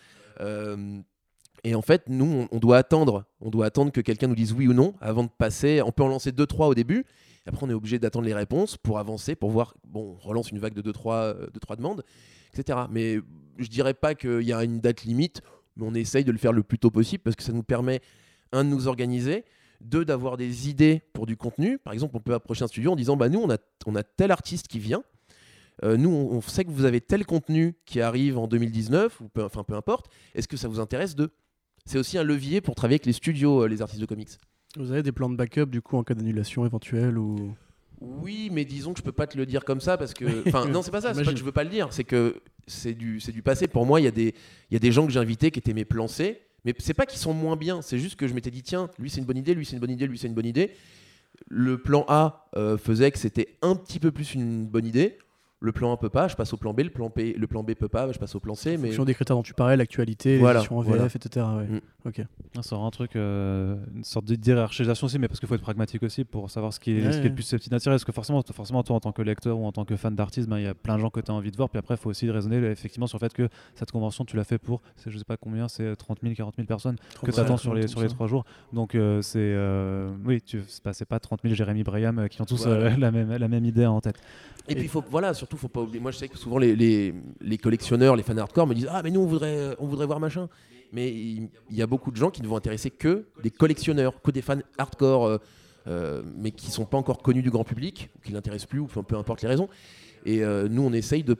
[0.41, 1.01] Euh,
[1.65, 3.25] et en fait, nous, on, doit attendre.
[3.41, 5.83] On doit attendre que quelqu'un nous dise oui ou non avant de passer.
[5.85, 7.05] On peut en lancer 2-3 au début.
[7.45, 9.75] Et après, on est obligé d'attendre les réponses pour avancer, pour voir.
[9.87, 12.05] Bon, on relance une vague de 2-3 euh, demandes,
[12.53, 12.81] etc.
[12.91, 13.19] Mais
[13.59, 15.43] je dirais pas qu'il y a une date limite,
[15.77, 18.01] mais on essaye de le faire le plus tôt possible parce que ça nous permet,
[18.53, 19.45] un, de nous organiser,
[19.81, 21.79] deux, d'avoir des idées pour du contenu.
[21.79, 24.03] Par exemple, on peut approcher un studio en disant bah, nous, on a, on a
[24.03, 25.03] tel artiste qui vient.
[25.83, 29.43] Euh, nous, on, sait que vous avez tel contenu qui arrive en 2019, ou peu,
[29.43, 30.11] enfin peu importe.
[30.35, 31.31] Est-ce que ça vous intéresse de?
[31.87, 34.29] C'est aussi un levier pour travailler avec les studios, euh, les artistes de comics.
[34.77, 37.55] Vous avez des plans de backup du coup en cas d'annulation éventuelle ou
[38.01, 40.25] Oui, mais disons que je peux pas te le dire comme ça parce que.
[40.49, 41.15] Enfin, non, c'est pas ça.
[41.15, 41.89] C'est pas que je veux pas le dire.
[41.93, 43.69] C'est que c'est du, c'est du passé.
[43.69, 44.35] Pour moi, il y a des,
[44.71, 46.41] il y a des gens que j'ai invités qui étaient mes plans C.
[46.65, 47.83] Mais c'est pas qu'ils sont moins bien.
[47.83, 49.81] C'est juste que je m'étais dit tiens, lui c'est une bonne idée, lui c'est une
[49.81, 50.73] bonne idée, lui c'est une bonne idée.
[51.49, 55.19] Le plan A euh, faisait que c'était un petit peu plus une bonne idée.
[55.63, 56.81] Le plan A peut pas, je passe au plan B.
[56.81, 58.71] Le plan B, le plan B peut pas, je passe au plan C.
[58.77, 61.05] en Mais fonction des critères dont tu parlais, l'actualité, Voilà, l'édition en VF, voilà.
[61.07, 61.47] etc.
[61.59, 61.65] ouais.
[61.67, 61.81] Mm.
[62.07, 62.23] Ok.
[62.63, 65.61] Ça aura un truc, euh, une sorte de hiérarchisation aussi, mais parce qu'il faut être
[65.61, 67.29] pragmatique aussi pour savoir ce qui est, Ouais, ce qui est ouais.
[67.29, 67.93] le plus susceptible d'attirer.
[67.93, 70.49] Parce que forcément, forcément, toi, en tant que lecteur ou en tant que fan d'artiste,
[70.49, 71.69] ben, il y a plein de gens que tu as envie de voir.
[71.69, 74.45] Puis après, il faut aussi raisonner effectivement sur le fait que cette convention, tu l'as
[74.45, 77.59] fait pour, je sais pas combien, c'est 30 000, 40 000 personnes que tu attends
[77.59, 78.45] sur les, sur les trois jours.
[78.73, 79.39] Donc, euh, c'est.
[79.39, 82.65] euh, oui, tu, c'est pas, c'est pas 30 000 Jérémy Brayam euh, qui ont tous
[82.67, 82.87] Voilà.
[82.87, 84.17] euh, la, même, la même idée en tête.
[84.69, 86.01] Et puis faut, voilà, surtout faut pas oublier.
[86.01, 89.03] Moi je sais que souvent les, les, les collectionneurs, les fans hardcore me disent ah
[89.03, 90.49] mais nous on voudrait on voudrait voir machin.
[90.93, 94.21] Mais il il y a beaucoup de gens qui ne vont intéresser que des collectionneurs,
[94.23, 95.39] que des fans hardcore, euh,
[95.87, 98.87] euh, mais qui sont pas encore connus du grand public, ou qui l'intéressent plus, ou
[98.87, 99.69] peu, peu importe les raisons.
[100.25, 101.37] Et euh, nous on essaye de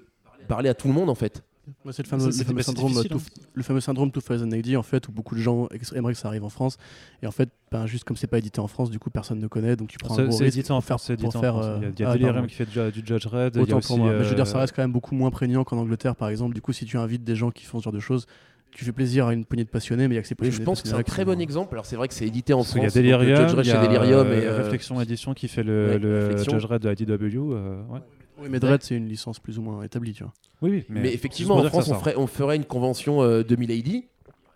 [0.49, 1.43] parler à tout le monde en fait.
[1.85, 5.35] Moi, c'est le fameux, le syndrome, Tooth- le fameux syndrome 2080 en fait où beaucoup
[5.35, 6.77] de gens aimeraient que ça arrive en France
[7.23, 9.47] et en fait ben, juste comme c'est pas édité en France du coup personne ne
[9.47, 11.57] connaît donc tu prends un C'est gros risque édité en pour faire- pour édité faire,
[11.57, 13.55] euh, Il y a, il y a ah, Delirium qui fait déjà du Judge Red.
[13.55, 14.13] il y a Autant aussi, pour moi.
[14.13, 16.29] Mais je veux dire, ça euh, reste quand même beaucoup moins prégnant qu'en Angleterre, par
[16.29, 16.55] exemple.
[16.55, 18.27] Du coup, si tu invites des gens qui font ce genre de choses,
[18.73, 20.57] tu fais plaisir à une poignée de passionnés, mais il y a que ces passionnés
[20.57, 21.75] je pense que c'est un très bon exemple.
[21.75, 22.73] Alors c'est vrai que c'est édité en France.
[22.75, 25.99] qu'il y a Delirium, il y a Delirium et euh, Réflexion Édition qui fait le,
[26.33, 26.45] ouais.
[26.45, 27.53] Judge Red de IDW.
[28.41, 30.33] Oui, mais Dread, c'est une licence plus ou moins établie, tu vois.
[30.63, 30.85] Oui, oui.
[30.89, 34.09] Mais, effectivement, en France, on ferait, on ferait une convention euh, de Milady.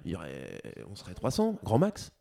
[0.05, 2.13] Il y aurait, on serait 300, grand max.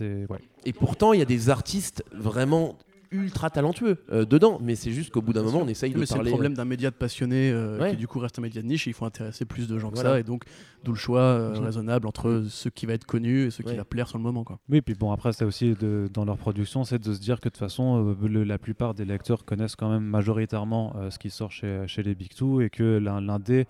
[0.00, 0.26] Ouais.
[0.64, 2.76] Et pourtant, il y a des artistes vraiment
[3.16, 4.58] ultra talentueux euh, dedans.
[4.62, 6.30] Mais c'est juste qu'au bout d'un moment, on essaye de Mais c'est le parler.
[6.30, 7.90] problème d'un média de passionnés euh, Ouais.
[7.90, 9.88] qui du coup reste un média de niche et il faut intéresser plus de gens
[9.90, 10.10] que Voilà.
[10.10, 10.44] ça et donc
[10.84, 13.76] d'où le choix euh, raisonnable entre ce qui va être connu et ce qui Ouais.
[13.76, 14.58] va plaire sur le moment quoi.
[14.68, 17.44] Oui, puis bon, après, c'est aussi de, dans leur production, c'est de se dire que
[17.48, 21.18] de toute façon, euh, le- la plupart des lecteurs connaissent quand même majoritairement euh, ce
[21.18, 23.66] qui sort chez, chez les Big Two et que l'un l'indé,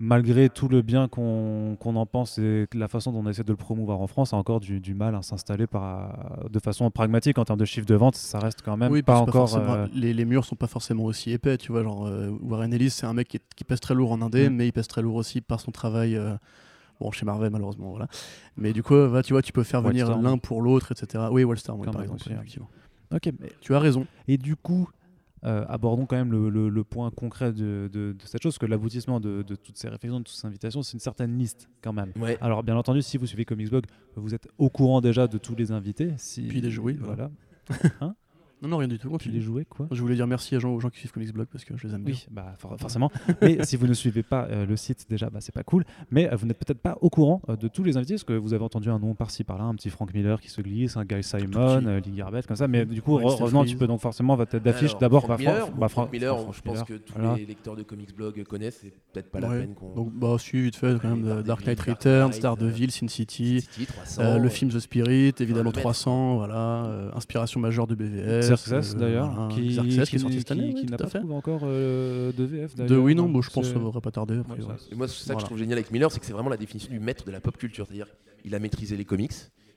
[0.00, 3.50] malgré tout le bien qu'on qu'on en pense et la façon dont on essaie de
[3.52, 5.66] le promouvoir en France, a encore du, du mal à s'installer
[6.50, 8.16] de façon pragmatique en termes de chiffre de vente.
[8.16, 9.48] Ça reste quand même oui, pas encore.
[9.50, 12.72] forcément- euh, les, les murs sont pas forcément aussi épais, tu vois, genre euh, Warren
[12.72, 14.54] Ellis c'est un mec qui, est- qui pèse très lourd en indé Mm.
[14.54, 16.34] mais il pèse très lourd aussi par son travail euh,
[17.00, 18.08] bon chez Marvel malheureusement voilà.
[18.56, 21.24] Mais du coup va, tu vois, tu peux faire venir l'un pour l'autre etc.
[21.30, 22.68] Oui, Wallstorm oui, par exemple, aussi, effectivement.
[23.14, 24.06] Ok, mais- Tu as raison.
[24.28, 24.88] Et du coup,
[25.44, 28.66] euh, abordons quand même le, le- le point concret de, de- de cette chose, que
[28.66, 31.92] l'aboutissement de, de toutes ces réflexions, de toutes ces invitations, c'est une certaine liste quand
[31.92, 32.12] même.
[32.20, 32.36] Ouais.
[32.40, 33.84] Alors, bien entendu, si vous suivez Comicsblog,
[34.16, 36.12] vous êtes au courant déjà de tous les invités.
[36.18, 36.42] Si...
[36.42, 37.30] Puis des jouets, Voilà.
[38.62, 39.08] Non non, rien du tout.
[39.08, 39.34] Continue.
[39.36, 39.88] les jouets, quoi.
[39.90, 41.86] Je voulais dire merci à gens, aux gens qui suivent Comics Blog parce que je
[41.88, 42.14] les aime bien.
[42.14, 43.10] Oui, bah, for- forcément.
[43.42, 45.84] Mais si vous ne suivez pas euh, le site, déjà, bah, c'est pas cool.
[46.10, 48.34] Mais euh, vous n'êtes peut-être pas au courant euh, de tous les invités, parce que
[48.34, 51.04] vous avez entendu un nom par-ci par-là, un petit Frank Miller qui se glisse, un
[51.04, 52.68] Guy Simon, euh, Lee Garbett, comme ça.
[52.68, 53.70] Mais du coup, Ouais, re- Steph revenons un Reeves.
[53.72, 54.96] petit peu, donc forcément, votre tête d'affiche.
[54.98, 56.86] D'abord, Frank bah, Frank- Miller, bah, Frank Frank- Miller, Frank je pense Miller.
[56.86, 57.36] que tous Voilà.
[57.36, 58.80] les lecteurs de Comics Blog connaissent.
[58.82, 59.94] C'est peut-être pas la peine qu'on.
[59.94, 63.86] Donc, bah, si, vite fait, quand même, Dark Knight Dark Returns, Daredevil, Sin City, City,
[63.86, 65.80] 300, le film The Spirit, évidemment le mettre.
[65.80, 68.49] 300, voilà, inspiration majeure de BVS.
[68.56, 71.18] Xerxes euh, d'ailleurs, voilà, qui, Xerxes qui est sorti cette année, qui n'a pas fait.
[71.18, 74.00] trouvé encore euh, de VF De oui, non, bon, je pense que ça ne devrait
[74.00, 74.38] pas tarder.
[74.38, 74.74] après, Ouais, ouais.
[74.78, 76.50] ça, Et moi, c'est ça que je trouve génial avec Miller, c'est que c'est vraiment
[76.50, 77.86] la définition du maître de la pop culture.
[77.86, 78.06] C'est-à-dire,
[78.44, 79.32] il a maîtrisé les comics,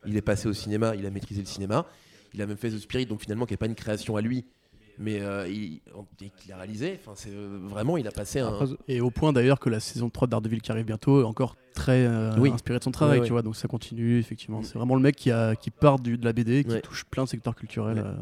[0.05, 1.85] il est passé au cinéma, il a maîtrisé le cinéma,
[2.33, 4.45] il a même fait The Spirit, donc finalement, qui n'est pas une création à lui,
[4.99, 5.81] mais euh, il,
[6.37, 6.99] qu'il a réalisé.
[7.01, 8.53] Enfin, c'est euh, vraiment, il a passé un.
[8.87, 11.55] Et au point d'ailleurs que la saison 3 de Daredevil qui arrive bientôt est encore
[11.73, 12.51] très euh, Oui.
[12.51, 13.25] inspirée de son travail, Ouais, ouais.
[13.27, 14.61] tu vois, donc ça continue, effectivement.
[14.61, 16.81] C'est vraiment le mec qui, a, qui part du, de la BD, qui Ouais.
[16.81, 18.03] touche plein de secteurs culturels, Ouais.
[18.05, 18.13] euh,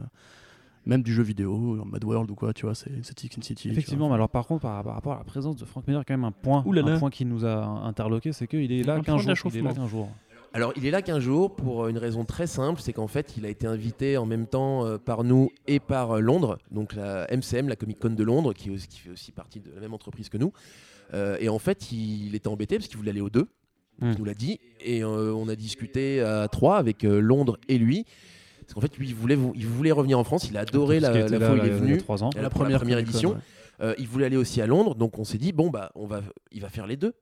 [0.85, 3.69] même du jeu vidéo, Mad World ou quoi, tu vois, c'est Sin City.
[3.69, 6.13] Effectivement, mais alors par contre, par, par rapport à la présence de Frank Miller, quand
[6.13, 6.93] même un point, là là.
[6.93, 9.51] un point qui nous a interloqué, c'est qu'il est là Un qu'un point jour.
[9.53, 9.73] Il est là d'échauffement.
[9.73, 10.09] qu'un jour.
[10.53, 13.45] Alors, il est là qu'un jour pour une raison très simple, c'est qu'en fait, il
[13.45, 17.25] a été invité en même temps euh, par nous et par euh, Londres, donc la
[17.31, 20.37] MCM, la Comic Con de Londres, qui, fait aussi partie de la même entreprise que
[20.37, 20.51] nous.
[21.13, 23.47] Euh, et en fait, il était embêté parce qu'il voulait aller aux deux.
[23.99, 24.11] Hmm.
[24.11, 24.59] Il nous l'a dit.
[24.79, 28.05] Et euh, on a discuté à trois avec euh, Londres et lui.
[28.73, 30.47] Parce qu'en fait, lui, il voulait, il voulait revenir en France.
[30.49, 31.97] Il a adoré la, là, fois où il est il y a venu.
[31.97, 32.29] trois ans.
[32.35, 33.31] la première édition.
[33.31, 33.37] ouais.
[33.81, 36.21] Euh, il voulait aller aussi à Londres, donc on s'est dit bon bah on va,
[36.51, 37.13] il va faire les deux.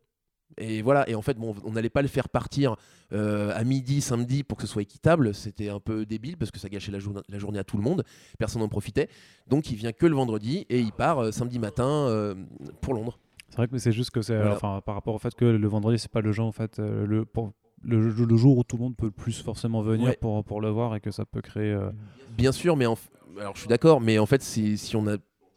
[0.57, 1.07] Et voilà.
[1.09, 2.75] Et en fait, bon, on n'allait pas le faire partir
[3.13, 5.33] euh, à midi samedi pour que ce soit équitable.
[5.33, 8.03] C'était un peu débile parce que ça gâchait la, journée à tout le monde.
[8.37, 9.09] Personne n'en profitait.
[9.47, 12.35] Donc il vient que le vendredi et il part euh, samedi matin euh,
[12.81, 13.19] pour Londres.
[13.49, 14.55] C'est vrai que c'est juste que c'est Voilà.
[14.55, 17.07] enfin par rapport au fait que le vendredi c'est pas le genre en fait euh,
[17.07, 17.53] le pour-
[17.83, 20.17] le, le jour où tout le monde peut le plus forcément venir Ouais.
[20.19, 21.89] pour, pour le voir et que ça peut créer euh,
[22.37, 25.07] Bien sûr, mais en f- alors je suis d'accord, mais en fait, c'est- si on
[25.07, 25.15] a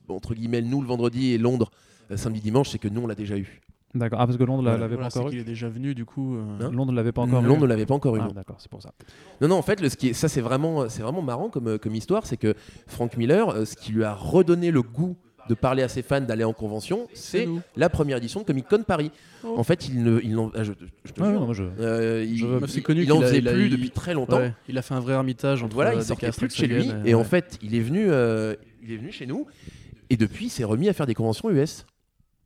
[0.08, 1.70] entre guillemets nous le vendredi et Londres
[2.10, 3.60] euh, samedi dimanche, c'est que nous on l'a déjà eu.
[3.94, 4.20] D'accord.
[4.22, 5.42] Ah parce que Londres l'avait Voilà, pas c'est encore qu'il eu.
[5.42, 6.34] est déjà venu, du coup.
[6.36, 8.20] euh, Hein Londres l'avait pas encore Londres ne l'avait pas encore eu.
[8.22, 8.32] Ah, non.
[8.32, 8.92] d'accord, c'est pour ça.
[9.42, 11.68] Non, non, en fait, le, ce qui est, ça c'est vraiment, c'est vraiment marrant comme,
[11.68, 12.54] euh, comme histoire, c'est que
[12.86, 15.16] Frank Miller, ce qui lui a redonné le goût
[15.48, 18.82] de parler à ses fans, d'aller en convention, c'est la première édition de Comic Con
[18.86, 19.10] Paris.
[19.44, 19.54] Oh.
[19.56, 20.72] En fait, il ne, il n'en- je,
[21.04, 23.12] je te Ouais, jure, non, moi, je- euh, il, je veux- il- c'est connu il
[23.12, 24.38] en qu'il a- faisait il a- plus il- depuis très longtemps.
[24.38, 26.66] Ouais, il a fait un vrai ermitage entre Voilà, euh, il sortait plus de chez
[26.68, 29.46] lui, et en fait, il est venu, euh, il est venu chez nous,
[30.10, 31.86] et depuis, il s'est remis à faire des conventions US.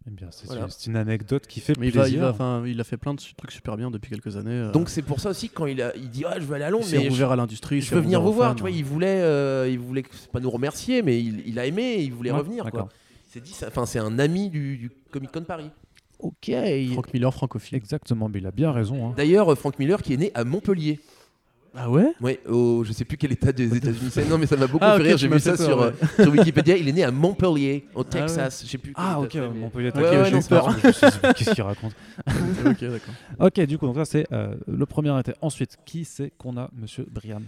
[0.09, 0.69] Eh bien, c'est Voilà.
[0.87, 2.23] une anecdote qui fait Mais il, va, il, plaisir.
[2.23, 4.51] va, enfin, il a fait plein de trucs super bien depuis quelques années.
[4.53, 6.55] euh, Donc c'est pour ça aussi que quand il, a, il dit ah je veux
[6.55, 7.81] aller à il Londres, s'est mais je, ouvert à l'industrie.
[7.81, 8.55] je veux venir vous voir.
[8.55, 11.67] Tu vois, il voulait, euh, il voulait c'est pas nous remercier, mais il, il a
[11.67, 12.71] aimé, il voulait Ouais, revenir.
[12.71, 12.89] Quoi.
[13.29, 15.71] Il s'est dit, enfin c'est un ami du, du Comic Con Paris.
[16.21, 16.51] Ok.
[16.93, 17.77] Frank Miller, francophile.
[17.77, 19.09] Exactement, mais il a bien raison.
[19.11, 19.15] hein.
[19.17, 20.99] D'ailleurs, Frank Miller qui est né à Montpellier.
[21.79, 22.13] Ah ouais?
[22.23, 24.27] Ouais, au, je sais plus quel état des États-Unis c'est.
[24.29, 25.17] Non, mais ça m'a beaucoup Ah, fait ok, rire.
[25.17, 26.77] tu J'ai m'as vu ça fait sur, euh, sur Wikipédia.
[26.77, 28.05] Il est né à Montpellier, au ouais.
[28.09, 28.63] Texas.
[28.65, 28.93] Je sais plus.
[28.97, 29.35] Ah ok.
[29.35, 29.41] Ouais,
[29.85, 30.65] j'ai non, eu c'est peur.
[30.67, 31.93] pas Je me suis dit, Qu'est-ce qu'il raconte
[32.67, 33.15] Ok, d'accord.
[33.41, 35.33] Ok, du coup, donc ça c'est euh, le premier été.
[35.43, 37.43] Ensuite, qui c'est qu'on a, Monsieur Brian?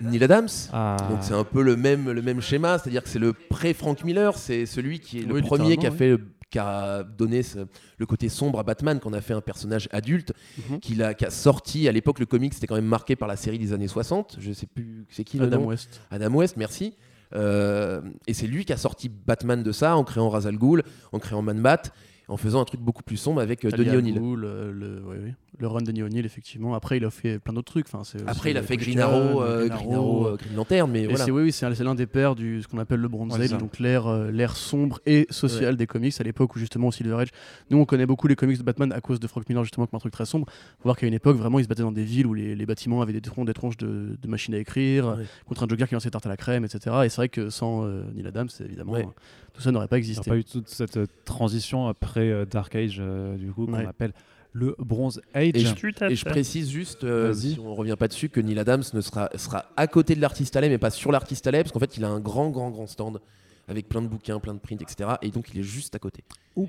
[0.00, 0.48] Neil Adams.
[0.72, 0.96] Ah.
[1.08, 4.36] Donc c'est un peu le même, le même schéma, c'est-à-dire que c'est le pré-Frank Miller,
[4.36, 7.42] c'est celui qui est le Oui, premier qui a littéralement, fait, le- qui a donné
[7.42, 7.66] ce-
[7.98, 10.32] le côté sombre à Batman, qu'on a fait un personnage adulte,
[10.70, 11.02] Mhm.
[11.02, 13.58] a, qui a sorti à l'époque le comic, c'était quand même marqué par la série
[13.58, 14.36] des années 60.
[14.40, 16.00] Je sais plus c'est qui le Adam nom West.
[16.10, 16.94] Adam West, merci.
[17.34, 20.82] Euh, et c'est lui qui a sorti Batman de ça en créant Ra's al Ghul,
[21.12, 21.82] en créant Man Bat.
[22.28, 24.18] En faisant un truc beaucoup plus sombre avec euh, Denis O'Neill.
[24.18, 25.34] euh, le, ouais, ouais.
[25.58, 26.74] le run de Denis O'Neill, effectivement.
[26.74, 27.86] Après, il a fait plein d'autres trucs.
[27.86, 30.56] Enfin, c'est aussi Après, il a les fait Green Arrow, euh, Green Arrow, euh, Green
[30.56, 31.24] Lantern, mais Et voilà.
[31.24, 33.32] c'est oui, oui, c'est un- c'est l'un des pères du ce qu'on appelle le Bronze
[33.36, 36.92] c'est Age, donc l'ère euh, sombre et sociale des comics à l'époque où justement au
[36.92, 37.28] Silver Age.
[37.70, 39.96] Nous, on connaît beaucoup les comics de Batman à cause de Frank Miller justement comme
[39.96, 40.46] un truc très sombre.
[40.78, 42.66] Faut voir qu'à une époque vraiment, ils se battaient dans des villes où les, les
[42.66, 45.94] bâtiments avaient des troncs, des tronches de, de machines à écrire contre un Joker qui
[45.94, 46.96] lançait tarte à la crème, etc.
[47.04, 49.02] Et c'est vrai que sans euh, Neil Adams, évidemment, Ouais.
[49.06, 49.10] euh,
[49.54, 50.30] tout ça n'aurait pas Il n'y a existé.
[50.30, 53.86] pas eu toute cette euh, transition après euh, Dark Age, euh, du coup, qu'on Ouais.
[53.86, 54.12] appelle
[54.52, 55.50] le Bronze Age.
[55.54, 58.84] Et je, et je précise juste, euh, si on revient pas dessus, que Neil Adams
[58.92, 61.80] ne sera, sera à côté de l'artiste allait, mais pas sur l'artiste allait, parce qu'en
[61.80, 63.20] fait, il a un grand, grand, grand stand
[63.68, 65.10] avec plein de bouquins, plein de prints, etc.
[65.22, 66.22] Et donc, il est juste à côté.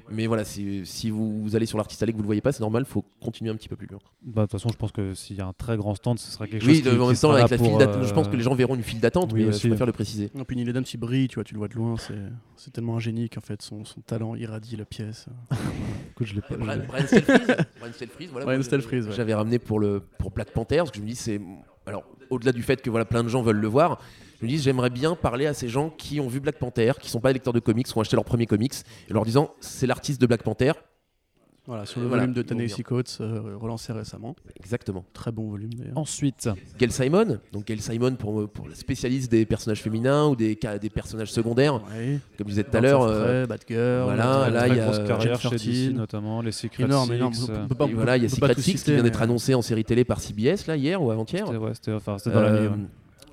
[0.10, 2.62] Mais voilà, si, vous, vous allez sur l'artiste allait que vous le voyez pas, c'est
[2.62, 4.00] normal, faut continuer un petit peu plus loin.
[4.24, 6.32] Bah, De toute façon, je pense que s'il y a un très grand stand, ce
[6.32, 7.98] sera quelque Oui, chose de- en même temps, sera avec là la file pour, d'attente,
[8.04, 9.62] euh, je pense que les gens verront une file d'attente, oui, mais euh, aussi.
[9.64, 10.32] je préfère le préciser.
[10.36, 11.96] Et puis Neil Adams, il brille, tu vois, tu le vois de loin,
[12.56, 15.28] c'est tellement un génie qu'en fait son, son talent irradie la pièce.
[16.12, 16.56] Écoute, je l'ai pas.
[16.58, 18.62] Brian, Brian Stelfreeze, voilà,
[19.10, 19.12] ouais.
[19.16, 21.40] j'avais ramené pour le pour Black Panther parce que je me dis c'est
[21.86, 24.00] alors au-delà du fait que voilà plein de gens veulent le voir,
[24.46, 27.20] me dis j'aimerais bien parler à ces gens qui ont vu Black Panther, qui sont
[27.20, 28.74] pas lecteurs de comics, qui ont acheté leur premier comics
[29.10, 30.72] et leur disant c'est l'artiste de Black Panther.
[31.68, 34.36] Voilà, sur le Voilà, volume de Ta-Nehisi Coates, euh, relancé récemment.
[34.60, 35.04] Exactement.
[35.14, 35.98] Très bon volume d'ailleurs.
[35.98, 40.60] Ensuite, Gail Simon, donc Gail Simon pour pour la spécialiste des personnages féminins ou des
[40.80, 42.20] des personnages secondaires, Ouais.
[42.38, 43.02] comme je disais tout à l'heure.
[43.02, 44.04] euh, Batgirl.
[44.04, 47.08] voilà, euh, là, il y a, grosse carrière chez DC, 13, notamment les Secret énorme,
[47.10, 47.16] Six.
[47.16, 47.34] énorme.
[47.50, 49.84] euh, peut pas- voilà, il y a Secret Six qui vient d'être annoncé en série
[49.84, 51.48] télé par CBS là hier ou avant-hier.
[51.48, 52.70] C'était ouais, enfin, dans la Euh.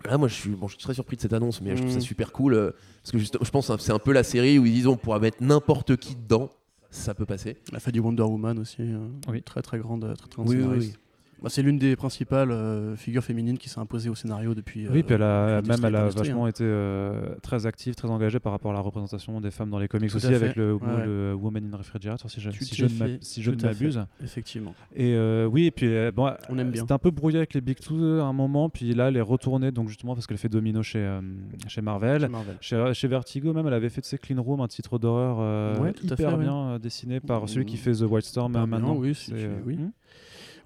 [0.09, 1.93] Là, moi, je suis, bon, je suis très surpris de cette annonce, mais je trouve
[1.93, 2.03] ça Mm.
[2.03, 2.71] super cool euh,
[3.03, 4.97] parce que juste, je pense que c'est un peu la série où ils disent on
[4.97, 6.51] pourra mettre n'importe qui dedans,
[6.91, 7.57] ça peut passer.
[7.71, 8.77] Elle a fait du Wonder Woman aussi.
[8.81, 9.43] euh, Oui.
[9.43, 10.99] Très très grande, très, très grande Oui, oui, scénariste.
[11.43, 14.87] Bah, c'est l'une des principales euh, figures féminines qui s'est imposée au scénario depuis.
[14.89, 18.09] Oui, euh, puis elle a, depuis même elle a vachement été euh, très active, très
[18.09, 20.75] engagée par rapport à la représentation des femmes dans les comics Tout aussi, avec le,
[20.75, 21.05] Ouais.
[21.07, 23.99] le Woman in Refrigerator, si je, si je ne si je ne m'abuse.
[23.99, 24.75] hein, Effectivement.
[24.95, 26.83] Et euh, oui, et puis euh, bon, On aime bien.
[26.83, 29.21] C'était un peu brouillé avec les Big Two à un moment, puis là, elle est
[29.21, 31.21] retournée, donc justement parce qu'elle fait Domino chez, euh,
[31.67, 32.21] chez Marvel.
[32.23, 32.57] Chez Marvel.
[32.61, 35.79] Chez, chez Vertigo, même, elle avait fait de ses Clean Room, un titre d'horreur euh,
[35.79, 37.79] Ouais, hyper fait, bien euh, dessiné par celui qui Mmh.
[37.79, 38.95] fait The White Storm euh, maintenant.
[38.97, 39.79] oui, euh, oui.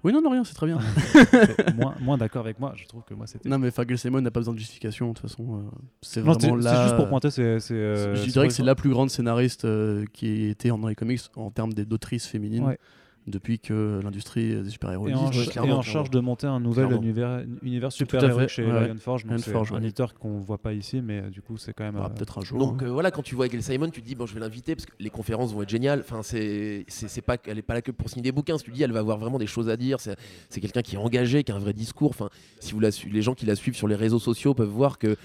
[0.07, 0.77] Oui, non, non, rien, c'est très bien.
[1.57, 3.49] T'es moins, moins d'accord avec moi, je trouve que moi c'était.
[3.49, 5.43] non, mais Fergal Simon n'a pas besoin de justification, de toute façon.
[5.43, 5.61] euh,
[6.01, 6.83] c'est Non, c'est vraiment c'est là.
[6.83, 7.59] juste pour pointer, c'est.
[7.59, 10.87] c'est, euh, je c'est dirais que c'est la plus grande scénariste euh, qui était dans
[10.87, 12.79] les comics en termes des- d'autrices féminines Ouais.
[13.27, 15.47] Depuis que l'industrie des super-héros Et en, existe.
[15.49, 17.03] ouais, ch- et en charge de monter un nouvel Clairement.
[17.03, 18.87] univers, univers à super fait, héroïque chez ouais.
[18.87, 19.25] Lionforge.
[19.25, 19.81] donc C'est Lionforge, un ouais.
[19.83, 21.97] éditeur qu'on voit pas ici, mais euh, du coup, c'est quand même.
[21.99, 22.57] Ah, euh, Peut-être un jour.
[22.57, 22.85] Donc hein.
[22.87, 24.85] euh, voilà, quand tu vois Gail Simon, tu te dis bon, je vais l'inviter parce
[24.85, 25.99] que les conférences vont être géniales.
[25.99, 28.57] Enfin, c'est, c'est, pas, elle est pas là que pour signer des bouquins.
[28.57, 29.99] Si tu dis, elle va avoir vraiment des choses à dire.
[29.99, 30.15] C'est,
[30.49, 32.09] c'est quelqu'un qui est engagé, qui a un vrai discours.
[32.11, 34.97] Enfin, si vous la, les gens qui la suivent sur les réseaux sociaux peuvent voir
[34.97, 35.17] que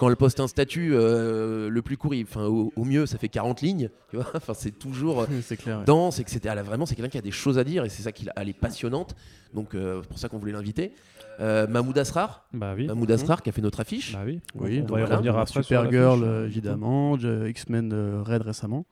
[0.00, 3.18] quand elle poste un statut, euh, le plus court, il- enfin, au, au mieux, ça
[3.18, 3.90] fait 40 lignes.
[4.10, 5.78] Tu vois enfin, c'est toujours c'est clair.
[5.80, 5.84] ouais.
[5.84, 6.40] dense, etc.
[6.48, 8.32] A vraiment, c'est quelqu'un qui a des choses à dire et c'est ça qui l'a-
[8.36, 9.14] elle est passionnante.
[9.54, 10.92] Donc euh, c'est pour ça qu'on voulait l'inviter.
[11.38, 12.86] Euh, Mahmoud Asrar, Bah oui.
[12.86, 14.12] Mahmoud Asrar qui a fait notre affiche.
[14.14, 14.40] Bah oui.
[14.56, 15.16] Oui, on va y voilà.
[15.16, 15.62] revenir après.
[15.62, 18.86] Supergirl, l'affiche, euh, évidemment, X-Men euh, Red récemment.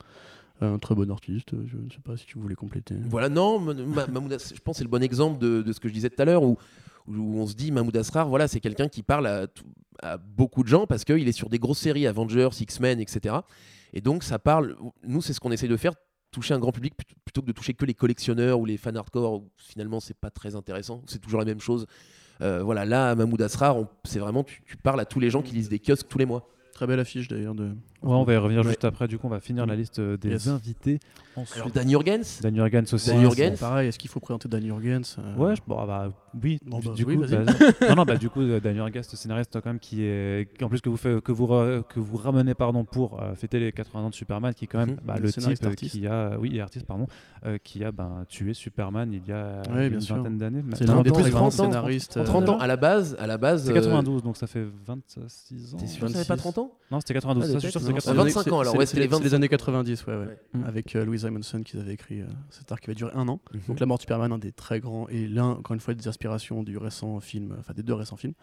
[0.60, 2.96] Un très bon artiste, je ne sais pas si tu voulais compléter.
[3.08, 5.72] Voilà, non, Ma- Ma- Mahmoud As- je pense que c'est le bon exemple de, de
[5.72, 6.58] ce que je disais tout à l'heure, où,
[7.08, 9.26] où on se dit Mahmoud Asrar, voilà, c'est quelqu'un qui parle
[10.02, 13.36] à, beaucoup de gens parce qu'il est sur des grosses séries, Avengers, X-Men, etc.
[13.92, 15.92] Et donc ça parle, nous c'est ce qu'on essaie de faire,
[16.30, 18.94] toucher un grand public plut- plutôt que de toucher que les collectionneurs ou les fans
[18.94, 21.86] hardcore, où finalement c'est pas très intéressant, c'est toujours la même chose.
[22.40, 25.54] Euh, voilà, là, Mahmoud Asrar, c'est vraiment, tu, tu parles à tous les gens qui
[25.54, 26.48] lisent des kiosques tous les mois.
[26.78, 27.64] Très belle affiche d'ailleurs de.
[27.64, 28.68] Ouais, on va y revenir Ouais.
[28.68, 29.08] juste après.
[29.08, 30.46] Du coup, on va finir la liste euh, des Yes.
[30.46, 31.00] invités.
[31.36, 33.10] Alors, Ensuite, Dan Jurgens, Dan Jurgens aussi.
[33.10, 33.58] Dan Jurgens.
[33.58, 36.08] Pareil, est-ce qu'il faut présenter Dan Jurgens euh, Ouais, je- bon, ah bah,
[36.40, 36.58] oui.
[36.64, 39.02] Bon, du, bah, du oui, coup, bah, non, non, bah, du coup, euh, Dan Jurgens,
[39.02, 42.16] scénariste quand même qui est, qui, en plus que vous fait, que vous que vous
[42.16, 45.14] ramenez pardon pour euh, fêter les 80 ans de Superman, qui est quand même bah,
[45.16, 45.92] Le le type scénariste artiste.
[45.96, 47.08] qui a, oui, et artiste pardon,
[47.46, 50.14] euh, qui a ben, tué Superman il y a Ouais, bien une sûr.
[50.16, 50.62] vingtaine d'années.
[50.74, 50.96] C'est maintenant.
[50.96, 52.16] l'un des très grands 30 ans, scénaristes.
[52.16, 53.64] en 30 euh, ans, à la base, à la base.
[53.64, 55.78] C'est euh, 92, donc ça fait 26 ans.
[55.78, 56.42] T'es sûr que ça avait pas 26.
[56.52, 57.44] 30 ans Non, c'était 92.
[57.44, 58.34] Ah, ça, je suis sûr c'est 92.
[58.34, 59.34] 25 ans, alors, ouais, c'était les les 25.
[59.34, 60.38] années 90, ouais, ouais.
[60.54, 60.64] Mm.
[60.64, 63.40] Avec euh, Louise Simonson qu'ils avaient écrit euh, cet arc qui va durer un an.
[63.52, 63.60] Mhm.
[63.68, 66.08] Donc La mort de Superman, un des très grands, et l'un, encore une fois, des
[66.08, 68.34] inspirations du récent film, enfin des deux récents films.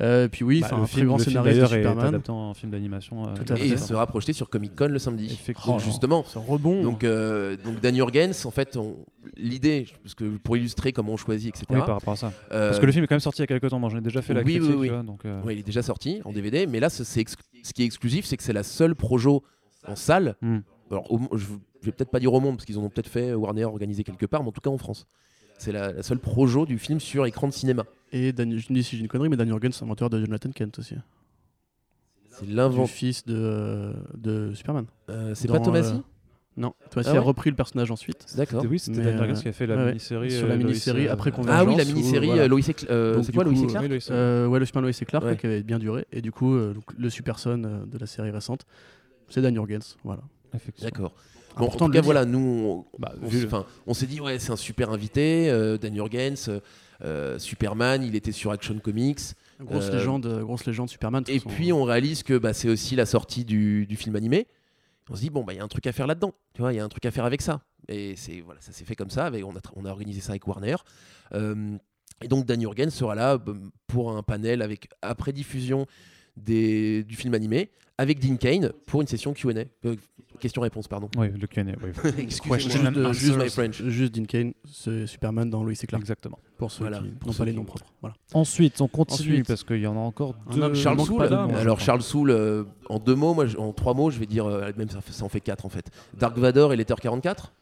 [0.00, 2.06] Euh, puis oui, Bah, le un film, très grand scénariste de d'ailleurs est Superman.
[2.06, 3.26] adapté en film d'animation.
[3.28, 5.38] euh, Et il sera projeté sur Comic Con le samedi.
[5.66, 6.82] Donc justement, Ce rebond.
[6.84, 8.96] donc, euh, donc Dan Jurgens, en fait, on-
[9.36, 11.64] l'idée, parce que pour illustrer comment on choisit, etc.
[11.70, 12.32] Oui, par rapport à ça.
[12.52, 13.80] euh, Parce que le film est quand même sorti il y a quelques temps.
[13.80, 14.76] Moi, j'en ai déjà fait la oui, oui, critique.
[14.80, 14.88] oui.
[14.88, 17.82] vois, donc, euh, ouais, il est déjà sorti en DVD, mais là, ce, c'est qui
[17.82, 19.42] est exclusif, c'est que c'est la seule projo
[19.86, 20.36] en salle.
[20.42, 20.58] hmm.
[20.90, 21.44] Alors, au- je,
[21.80, 24.04] je vais peut-être pas dire au monde, parce qu'ils en ont peut-être fait Warner organisé
[24.04, 25.06] quelque part, mais en tout cas en France.
[25.58, 27.84] C'est la, la seule projo du film sur écran de cinéma.
[28.12, 30.50] Et Dan, je dis si j'ai une connerie, mais Dan Jurgens, c'est inventeur de Jonathan
[30.50, 30.94] Kent aussi.
[32.30, 32.86] C'est l'invent.
[32.86, 34.86] fils de, euh, de Superman.
[35.10, 35.98] Euh, c'est pas Thomasy euh,
[36.56, 38.24] Non, aussi Ah ouais a repris le personnage ensuite.
[38.36, 38.64] D'accord.
[38.70, 40.30] Oui, c'était Mais, Daniel euh, qui a fait la ouais, mini-série.
[40.30, 41.66] Sur euh, la Lois, mini-série euh, après euh, Convergence.
[41.66, 42.42] Ah oui, la mini-série voilà.
[42.44, 44.90] euh, Lois et euh, c'est quoi Lois et Clark oui, Lois, Euh, ouais, le Superman
[44.90, 45.36] Lois et Clark Ouais.
[45.36, 46.06] qui avait bien duré.
[46.12, 48.64] Et du coup, euh, donc, le Super Son euh, de la série récente,
[49.28, 49.96] c'est Dan Jurgens.
[50.04, 50.22] Voilà.
[50.80, 51.12] D'accord.
[51.56, 53.14] Bon, en Important tout cas, voilà, nous, on, Bah,
[53.86, 56.60] on s'est dit, ouais, c'est un super invité, euh, Dan Jurgens, euh, euh,
[57.38, 59.20] Superman, il était sur Action Comics.
[59.60, 61.24] Grosse Euh, légende, euh, grosse légende Superman.
[61.28, 61.48] Et façon.
[61.54, 64.46] puis, on réalise que bah, c'est aussi la sortie du, du film animé.
[65.10, 66.32] On se dit, bon, bah, il y a un truc à faire là-dedans.
[66.54, 67.62] Tu vois, il y a un truc à faire avec ça.
[67.88, 69.26] Et c'est voilà, ça s'est fait comme ça.
[69.26, 70.76] Avec, on, a, tra- on a organisé ça avec Warner.
[71.34, 71.76] Euh,
[72.20, 73.52] et donc, Dan Jurgens sera là bah,
[73.86, 75.86] pour un panel avec, après diffusion
[76.44, 79.64] des, du film animé avec Dean Kane pour une session QA.
[79.84, 79.96] Euh,
[80.38, 81.08] Question-réponse, pardon.
[81.18, 81.90] Oui, le Q&A, oui.
[82.18, 82.58] Excusez-moi.
[82.58, 83.82] Juste, de- my French.
[83.82, 86.00] juste Dean Kane, c'est Superman dans Lois et Clark.
[86.00, 86.38] Exactement.
[86.56, 87.86] Pour ceux Voilà, qui pour n'ont pas les noms propres.
[88.00, 88.14] Voilà.
[88.34, 89.46] Ensuite, on continue Ensuite.
[89.48, 90.74] parce qu'il y en a encore deux.
[90.74, 91.80] Charles Soule, alors.
[91.80, 94.88] Charles Soule, euh, en deux mots, moi, en trois mots, je vais dire, euh, même
[94.90, 95.86] ça en fait quatre en fait.
[96.16, 97.52] Dark Vador et Letter 44,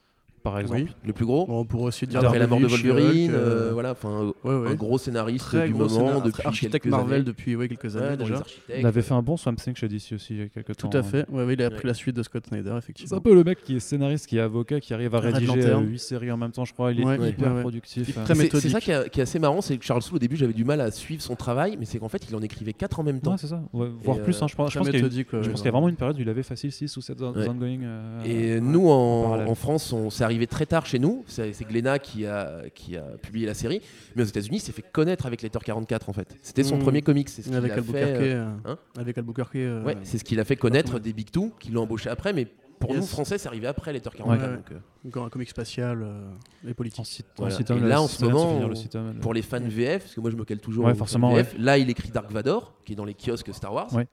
[0.51, 0.81] par exemple.
[0.81, 0.87] Oui.
[1.05, 1.45] le plus gros.
[1.49, 4.69] On pourrait aussi dire Après la mort de Wolverine, euh, euh, voilà, enfin, ouais, ouais.
[4.69, 7.23] un gros scénariste Très du gros moment, scénar- depuis architecte quelques Marvel années.
[7.23, 8.43] depuis ouais, quelques années déjà.
[8.77, 10.87] Il avait fait un bon Swamp Thing chez DC aussi il y a quelques temps.
[10.89, 11.25] Tout à fait.
[11.29, 11.87] Ouais, ouais, il a pris Ouais.
[11.87, 13.21] la suite de Scott Snyder, C'est un effectivement.
[13.21, 15.85] peu le mec qui est scénariste, qui est avocat, qui arrive à rédiger Lantern.
[15.87, 16.91] 8 séries en même temps, je crois.
[16.91, 18.11] Il est Ouais, hyper productif.
[18.13, 18.25] Très euh.
[18.27, 18.71] C'est- méthodique.
[18.71, 20.65] ça qui, est- qui est assez marrant, c'est que Charles Soule, au début, j'avais du
[20.65, 23.19] mal à suivre son travail, mais c'est qu'en fait, il en écrivait quatre en même
[23.21, 23.31] temps.
[23.31, 23.61] Ouais, c'est ça.
[23.73, 24.67] Ouais, voire plus, euh, hein, je pense.
[24.69, 25.31] Je Très pense qu'il y a méthodique.
[25.71, 27.47] vraiment une période où il avait facile 6 ou 7 Ouais.
[27.47, 27.79] ongoing.
[27.83, 31.23] euh, Et euh, nous, en France, on s'est arrivé très tard chez nous.
[31.27, 33.81] C'est Glénat qui a, qui a publié la série.
[34.15, 36.37] Mais aux États-Unis, il s'est fait connaître avec Letter 44 en fait.
[36.41, 36.81] C'était son Mm.
[36.81, 37.27] premier comic.
[37.29, 38.17] C'est ce qu'il Avec a Albuquerque.
[38.17, 38.33] fait.
[38.33, 39.55] euh, euh, hein Avec Albuquerque.
[39.55, 42.33] euh, Ouais, c'est ce qu'il a fait connaître des Big Two qui l'ont embauché après.
[42.33, 42.47] Mais
[42.79, 42.99] pour Yes.
[42.99, 44.49] nous, français, c'est arrivé après Letter 44.
[44.51, 44.55] Ouais.
[44.57, 46.29] donc, euh, Encore un comic spatial euh,
[46.67, 46.99] et en politique.
[47.39, 47.57] en Voilà.
[47.59, 50.45] Et là, en ce moment, le pour les fans VF, parce que moi je me
[50.45, 53.73] cale toujours forcément, VF, là il écrit Dark Vador, qui est dans les kiosques Star
[53.73, 53.91] Wars.
[53.95, 54.07] Ouais.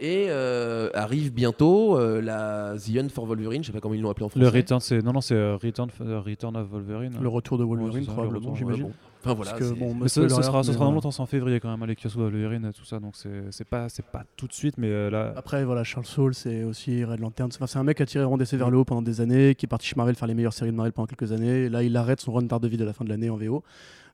[0.00, 4.00] Et euh, arrive bientôt euh, la The Hunt for Wolverine, je sais pas comment ils
[4.00, 4.44] l'ont appelé en français.
[4.44, 7.14] Le Return, c'est non non, c'est euh, Return, Return of Wolverine.
[7.20, 8.84] Le retour de Wolverine, probablement, retour, j'imagine.
[8.84, 8.94] Ouais, bon.
[9.24, 9.52] Enfin voilà.
[9.52, 11.88] Parce que, bon, Mais ce, sera, ce sera dans longtemps, c'est en février quand même,
[11.88, 14.76] les kiosques Wolverine et tout ça, donc c'est c'est pas, c'est pas tout de suite,
[14.78, 17.50] mais euh, là, Après, voilà, Charles Soule, c'est aussi Red Lantern.
[17.52, 19.54] Enfin, c'est un mec qui a tiré Ron DC vers le haut pendant des années,
[19.54, 21.64] qui est parti chez Marvel faire les meilleures séries de Marvel pendant quelques années.
[21.64, 23.62] Et là, il arrête son run Daredevil à la fin de l'année en VO.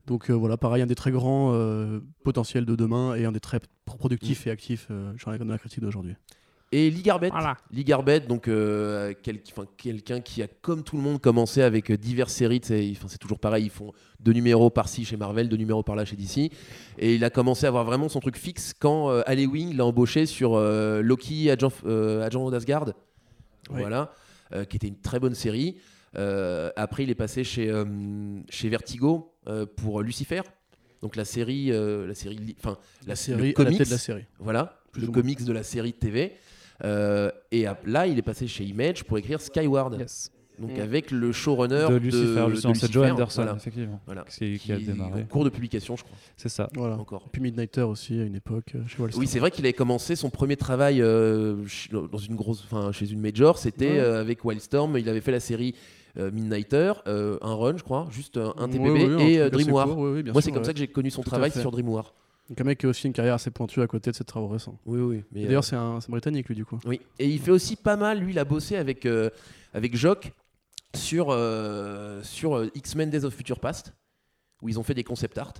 [0.06, 3.40] Donc euh, voilà, pareil, un des très grands euh, potentiels de demain et un des
[3.40, 6.14] très productifs et actifs euh, sur la, dans la critique d'aujourd'hui.
[6.74, 7.58] Et Lee Garbett, Voilà.
[7.70, 9.42] Lee Garbett, donc euh, quel-
[9.76, 13.70] quelqu'un qui a comme tout le monde commencé avec diverses séries, c'est toujours pareil, ils
[13.70, 16.50] font deux numéros par-ci chez Marvel, deux numéros par-là chez DC,
[16.98, 19.84] et il a commencé à avoir vraiment son truc fixe quand euh, Alley Wing l'a
[19.84, 23.80] embauché sur euh, Loki, Agent, euh, Agent d'Asgard, Oui.
[23.80, 24.14] voilà,
[24.54, 25.76] euh, qui était une très bonne série.
[26.16, 27.84] Euh, après, il est passé chez, euh,
[28.50, 30.42] chez Vertigo euh, pour Lucifer,
[31.00, 33.92] donc la série, euh, la série, enfin la, le série, à la comics, tête de
[33.92, 34.24] la série.
[34.38, 35.14] voilà, Plus le moins.
[35.14, 36.32] comics de la série de TV.
[36.84, 40.30] Euh, et là, il est passé chez Image pour écrire Skyward, yes.
[40.58, 40.80] donc Mm.
[40.80, 44.70] avec le showrunner de de, Lucifer, c'est Lucifer, Joe Anderson, voilà, effectivement, voilà, qui, qui
[44.72, 45.22] a démarré.
[45.22, 46.68] en cours de publication, je crois, C'est ça.
[46.74, 46.98] Voilà.
[46.98, 47.22] encore.
[47.26, 49.72] Et puis Midnighter aussi, à une époque, euh, chez Wall Oui, c'est vrai qu'il avait
[49.72, 51.56] commencé son premier travail euh,
[51.92, 53.98] dans une grosse, enfin, chez une major, c'était Ouais.
[54.00, 54.98] euh, avec Wildstorm.
[54.98, 55.74] Il avait fait la série
[56.16, 59.48] Midnighter, euh, un run, je crois, juste un, un TPB Ouais, ouais, un et euh,
[59.48, 59.86] truc assez Dream War.
[59.88, 60.64] court, ouais, Moi, c'est comme ouais.
[60.66, 62.14] ça que j'ai connu son Tout travail sur Dream War.
[62.48, 64.48] Donc un mec qui a aussi une carrière assez pointue à côté de ses travaux
[64.48, 64.78] récents.
[64.84, 65.22] Oui, oui.
[65.32, 66.78] mais, euh, D'ailleurs, c'est un, c'est un britannique, lui, du coup.
[66.84, 69.30] Oui, et il fait aussi pas mal, lui, il a bossé avec, euh,
[69.72, 70.32] avec Jock
[70.94, 73.94] sur, euh, sur euh, X-Men Days of Future Past,
[74.60, 75.54] où ils ont fait des concept art.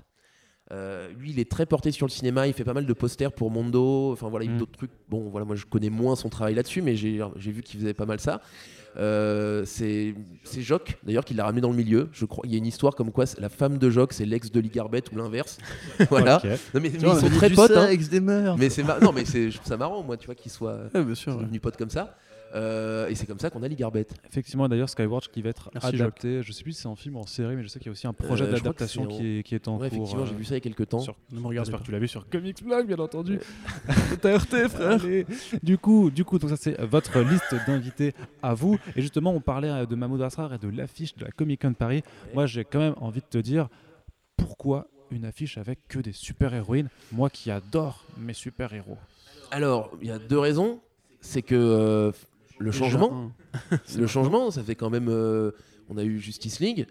[0.70, 3.32] Euh, lui, il est très porté sur le cinéma, il fait pas mal de posters
[3.32, 4.58] pour Mondo, enfin voilà, il y a Mm.
[4.58, 4.90] d'autres trucs.
[5.08, 7.94] Bon, voilà, moi je connais moins son travail là-dessus, mais j'ai j'ai vu qu'il faisait
[7.94, 8.40] pas mal ça.
[8.98, 12.08] Euh, c'est c'est Jock, d'ailleurs, qui l'a ramené dans le milieu.
[12.12, 14.50] Je crois, il y a une histoire comme quoi la femme de Jock, c'est l'ex
[14.50, 15.58] de Lee Garbett ou l'inverse.
[16.10, 16.40] voilà.
[16.44, 17.70] Non, mais, mais ils sont très potes.
[17.72, 17.94] hein.
[18.10, 18.58] des meurtres.
[18.58, 20.78] Mais c'est mar- non, mais c'est je trouve ça marrant, moi, tu vois, qu'ils soient
[21.36, 21.42] ouais.
[21.42, 22.16] devenus potes comme ça.
[22.54, 24.12] Euh, et c'est comme ça qu'on a Lee Garbett.
[24.28, 26.42] Effectivement, d'ailleurs, Skywatch qui va être Merci, adapté.
[26.42, 27.88] Je sais plus si c'est en film ou en série, mais je sais qu'il y
[27.88, 29.98] a aussi un projet Euh, d'adaptation en- qui, est, qui est en Ouais, cours.
[29.98, 31.00] effectivement, euh, j'ai vu ça il y a quelques temps.
[31.00, 31.82] sur- Ne me regardez J'espère pas.
[31.82, 33.38] que tu l'as vu sur Comics Blog, bien entendu.
[34.20, 35.02] T'as heurté, frère.
[35.02, 35.26] Allez.
[35.62, 38.12] Du coup, du coup, donc ça c'est votre liste d'invités
[38.42, 38.78] à vous.
[38.96, 41.72] Et justement, on parlait euh, de Mahmoud Asrar et de l'affiche de la Comic Con
[41.72, 42.02] Paris.
[42.34, 43.68] Moi, j'ai quand même envie de te dire
[44.36, 46.88] pourquoi une affiche avec que des super héroïnes.
[47.12, 48.96] Moi, qui adore mes super héros.
[49.50, 50.80] Alors, il y a deux raisons.
[51.20, 52.10] C'est que euh,
[52.62, 53.32] le Déjà, changement,
[53.96, 55.08] le changement, ça fait quand même.
[55.08, 55.50] euh,
[55.88, 56.86] on a eu Justice League,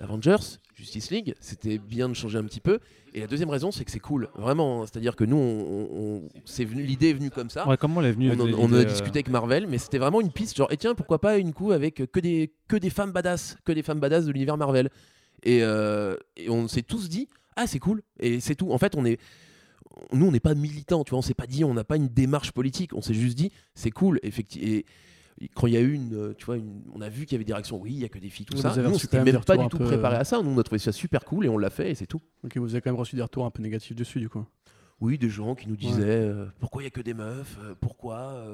[0.00, 1.34] Avengers, Justice League.
[1.40, 2.80] C'était bien de changer un petit peu.
[3.12, 4.86] Et la deuxième raison, c'est que c'est cool, vraiment.
[4.86, 7.68] C'est-à-dire que nous, on, on- c'est venu, l'idée est venue comme ça.
[7.68, 9.66] Ouais, comment elle est venue On, en- l'idée, on en a euh, discuté avec Marvel,
[9.68, 12.52] mais c'était vraiment une piste genre, et tiens, pourquoi pas une coup avec que des,
[12.68, 14.90] que des femmes badass, que des femmes badass de l'univers Marvel.
[15.42, 18.70] Et, euh, et on s'est tous dit, ah, c'est cool, et c'est tout.
[18.72, 19.18] En fait, on est.
[20.12, 22.08] Nous, on n'est pas militants, tu vois, on s'est pas dit, on n'a pas une
[22.08, 24.68] démarche politique, on s'est juste dit, c'est cool, effectivement.
[24.68, 24.86] Et
[25.48, 27.36] quand il y a eu une, euh, tu vois, une- on a vu qu'il y
[27.36, 28.68] avait des réactions, oui, il y a que des filles, tout ça.
[28.70, 30.42] vous Nous, on s'était même pas du tout peu, préparé euh, à ça.
[30.42, 32.20] Nous, on a trouvé ça super cool et on l'a fait et c'est tout.
[32.44, 34.44] Ok, vous avez quand même reçu des retours un peu négatifs dessus, du coup.
[35.00, 37.74] Oui, des gens qui nous disaient euh, pourquoi il y a que des meufs, euh,
[37.80, 38.44] pourquoi.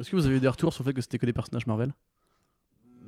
[0.00, 1.66] Est-ce que vous avez eu des retours sur le fait que c'était que des personnages
[1.66, 1.92] Marvel?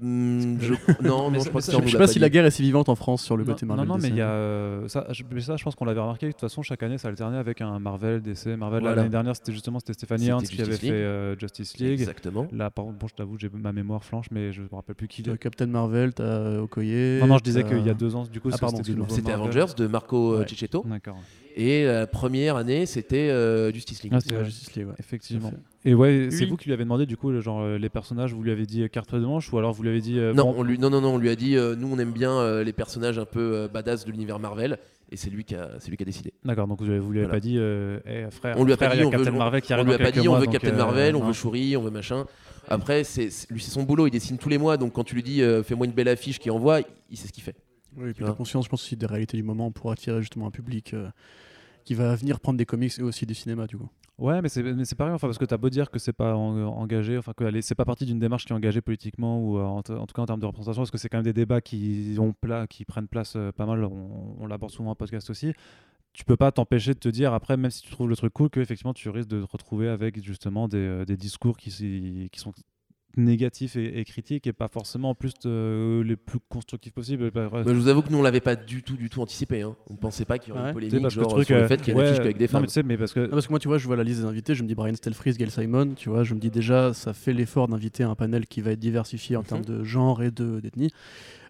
[0.01, 0.75] Hmm, je-
[1.07, 2.51] Non, Mais non, je crois mais que ça- Je sais pas si la guerre est
[2.51, 3.89] si vivante en France sur le non, côté non, Marvel.
[3.89, 4.11] non, mais DC.
[4.13, 6.27] il y a euh, ça, je, mais ça, je pense qu'on l'avait remarqué.
[6.27, 8.81] De toute façon, chaque année, ça alternait avec un Marvel, DC, Marvel.
[8.81, 8.97] Voilà.
[8.97, 12.01] L'année dernière, c'était justement c'était Stéphanie Hans qui avait fait euh, Justice League.
[12.01, 12.47] Exactement.
[12.53, 15.09] Là, par contre, bon, je t'avoue, j'ai ma mémoire flanche, mais je me rappelle plus
[15.09, 15.23] qui.
[15.23, 17.19] T'as Captain Marvel, t'as euh, Okoye.
[17.21, 18.57] Non, non, je disais qu'il y a deux ans, du coup, Ah,
[19.09, 19.33] c'était.
[19.33, 20.47] Avengers de Marco Ouais.
[20.49, 20.85] Cicchetto.
[20.87, 21.17] D'accord.
[21.61, 24.13] Et la première année, c'était euh, Justice League.
[24.15, 24.45] Ah, c'est Ouais.
[24.45, 24.95] Justice League, ouais.
[25.01, 25.53] Effectivement.
[25.85, 26.51] Et ouais, c'est Oui.
[26.51, 28.65] vous qui lui avez demandé du coup, le genre euh, les personnages, vous lui avez
[28.65, 30.63] dit euh, carte de manche ou alors vous lui avez dit euh, Non, bon, on
[30.63, 32.73] lui, non, non, non, on lui a dit, euh, nous on aime bien euh, les
[32.73, 34.79] personnages un peu euh, badass de l'univers Marvel,
[35.11, 36.33] et c'est lui qui a, c'est lui qui a décidé.
[36.45, 37.41] D'accord, donc vous, lui- vous lui avez Voilà.
[37.41, 39.39] pas dit, euh, Eh, frère, On lui a frère, pas dit, on veut- Captain on-
[39.39, 41.77] Marvel qui On lui a pas dit, on veut Captain euh, Marvel, on veut Shuri,
[41.77, 42.25] on veut machin.
[42.69, 45.15] Après, c'est, c'est- lui c'est son boulot, il dessine tous les mois, donc quand tu
[45.17, 46.81] lui dis, euh, fais-moi une belle affiche qu'il envoie,
[47.11, 47.57] il sait ce qu'il fait.
[47.97, 48.35] Oui, et puis vois.
[48.35, 51.09] conscience, je pense aussi des réalités du moment pour attirer justement un public euh,
[51.89, 53.89] qui va venir prendre des comics et aussi du cinéma, du coup.
[54.19, 56.37] Ouais, mais c'est mais c'est pareil, enfin, parce que t'as beau dire que c'est pas
[56.37, 59.63] en- engagé, enfin que c'est pas partie d'une démarche qui est engagée politiquement ou euh,
[59.63, 62.15] en, tout cas en termes de représentation, parce que c'est quand même des débats qui
[62.19, 63.85] ont pla- qui prennent place euh, pas mal.
[63.85, 65.55] On, l'aborde souvent en podcast aussi.
[66.13, 68.51] Tu peux pas t'empêcher de te dire après, même si tu trouves le truc cool,
[68.51, 71.71] que effectivement tu risques de te retrouver avec justement des, euh, des discours qui,
[72.31, 72.53] qui sont
[73.21, 77.31] négatifs et, et critiques et pas forcément en plus euh, les plus constructifs possibles.
[77.31, 77.51] Bah.
[77.53, 79.63] Mais je vous avoue que nous on l'avait pas du tout, du tout anticipé.
[79.63, 79.77] Hein.
[79.91, 80.69] On pensait pas qu'il y aurait Ouais.
[80.69, 82.37] une polémique parce que genre, le truc, sur le euh, fait qu'il y ouais, qu'avec
[82.39, 82.61] des non, femmes.
[82.63, 84.05] mais tu sais, mais parce que Non, parce que moi, tu vois, je vois la
[84.05, 86.51] liste des invités, je me dis Brian Stelfreeze, Gail Simon, tu vois, je me dis
[86.51, 89.47] déjà, ça fait l'effort d'inviter un panel qui va être diversifié en Mhm.
[89.47, 90.91] termes de genre et de- d'ethnie.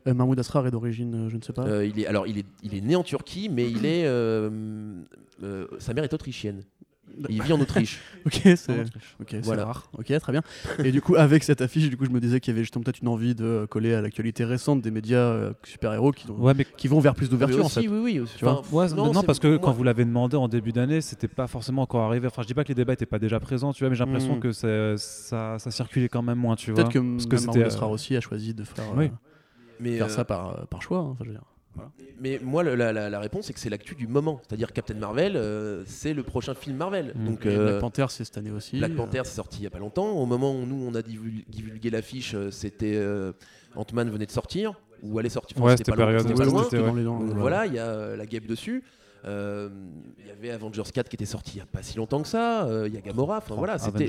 [0.07, 1.67] Euh, Mahmoud Asrar est d'origine, euh, je ne sais pas.
[1.67, 4.49] Euh, il est, alors il est, il est né en Turquie, mais il est, euh,
[5.43, 6.63] euh, sa mère est autrichienne.
[7.29, 8.01] Il vit en Autriche.
[8.27, 9.65] ok, c'est Voilà.
[9.67, 9.91] rare.
[9.99, 10.43] Ok, très bien.
[10.85, 12.83] Et du coup, avec cette affiche, du coup, je me disais qu'il y avait justement
[12.85, 16.55] peut-être une envie de coller à l'actualité récente des médias euh, super-héros qui, ont- ouais,
[16.55, 17.81] mais qui vont vers plus d'ouverture, en fait.
[17.89, 18.21] oui, oui.
[18.21, 18.37] aussi.
[18.37, 21.01] Tu vois Enfin, Ouais, non, parce que moi- quand vous l'avez demandé en début d'année,
[21.01, 22.27] c'était pas forcément encore arrivé.
[22.27, 24.05] Enfin, je dis pas que les débats étaient pas déjà présents, tu vois, mais j'ai
[24.05, 24.41] l'impression Mm.
[24.41, 26.85] que ça, ça circulait quand même moins, tu vois.
[26.85, 29.07] Peut-être que, parce que Mahmoud euh, aussi a choisi de faire, Oui.
[29.07, 29.09] euh,
[29.81, 30.99] mais, faire euh, ça par, euh, par choix.
[30.99, 31.43] hein, enfin, je veux dire.
[32.21, 34.41] Mais moi, la, la- la réponse, c'est que c'est l'actu du moment.
[34.47, 37.13] C'est-à-dire Captain Marvel, euh, c'est le prochain film Marvel.
[37.15, 37.25] Mm.
[37.27, 38.79] Donc, euh, Black Panther, c'est cette année aussi.
[38.79, 40.11] Black euh, Panther, c'est sorti il y a pas longtemps.
[40.11, 43.33] Au moment où nous, on a divul- divulgué l'affiche, c'était euh,
[43.77, 45.57] Ant-Man venait de sortir, ou allait sortir.
[45.59, 46.65] Enfin, Ouais, c'était pas loin, ouais, pas loin.
[46.65, 46.87] c'était ouais.
[46.87, 47.67] dans les dents, Donc voilà.
[47.67, 48.83] il y a euh, la guêpe dessus.
[49.25, 49.69] Euh,
[50.21, 52.29] Il y avait Avengers 4 qui était sorti il y a pas si longtemps que
[52.29, 52.67] ça.
[52.67, 53.39] Euh, Il y a Gamora.
[53.39, 54.09] Enfin voilà, c'était.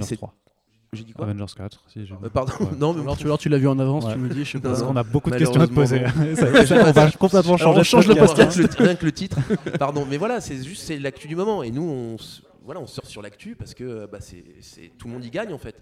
[0.92, 0.98] Avengers c'est- 3.
[1.00, 2.54] J'ai dit quoi Avengers 4, si j'ai Euh, Pardon.
[2.60, 2.68] Ouais.
[2.78, 4.14] Non, mais Alors tu, alors, tu l'as vu en avance, Ouais.
[4.14, 4.70] tu me dis, je sais pas.
[4.70, 6.02] Parce qu'on a beaucoup de questions à te poser.
[6.36, 8.58] Ça- ça, on va complètement Alors, changer on change le podcast.
[8.58, 9.38] Le- rien que le titre.
[9.80, 11.64] Pardon, mais voilà, c'est juste c'est l'actu du moment.
[11.64, 15.08] Et nous, on, s- voilà, on sort sur l'actu parce que bah, c'est, c'est- tout
[15.08, 15.76] le monde y gagne en fait.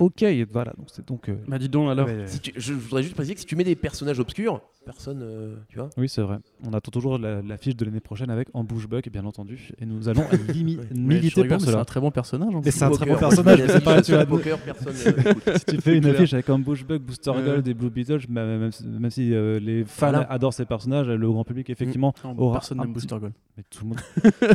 [0.00, 0.72] Ok, voilà.
[0.76, 1.28] Donc c'est donc.
[1.28, 2.06] euh, Bah dis donc alors.
[2.06, 5.20] ouais, Si tu- je voudrais juste préciser que si tu mets des personnages obscurs, personne,
[5.22, 5.90] euh, tu vois.
[5.98, 6.38] Oui, c'est vrai.
[6.66, 10.08] On attend toujours la- l'affiche de l'année prochaine avec Ambush Buck, bien entendu, et nous
[10.08, 10.24] allons
[10.94, 12.54] militer pour C'est un très bon personnage.
[12.54, 12.70] en Et plus.
[12.72, 14.94] c'est un très bon personnage, c'est pas tu poker, personne.
[15.58, 17.32] Si tu fais une affiche avec Ambush Buck, Booster.
[17.44, 20.30] Gold et Blue Beetle, même, même si- euh, les fans Voilà.
[20.32, 23.32] adorent ces personnages, le grand public effectivement Non, aura Personne un n'aime Booster Gold.
[23.56, 23.98] Mais tout le monde.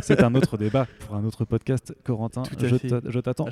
[0.02, 1.94] c'est un autre débat pour un autre podcast.
[2.04, 2.88] Corentin, je fait.
[2.88, 3.46] t'a- je t'attends.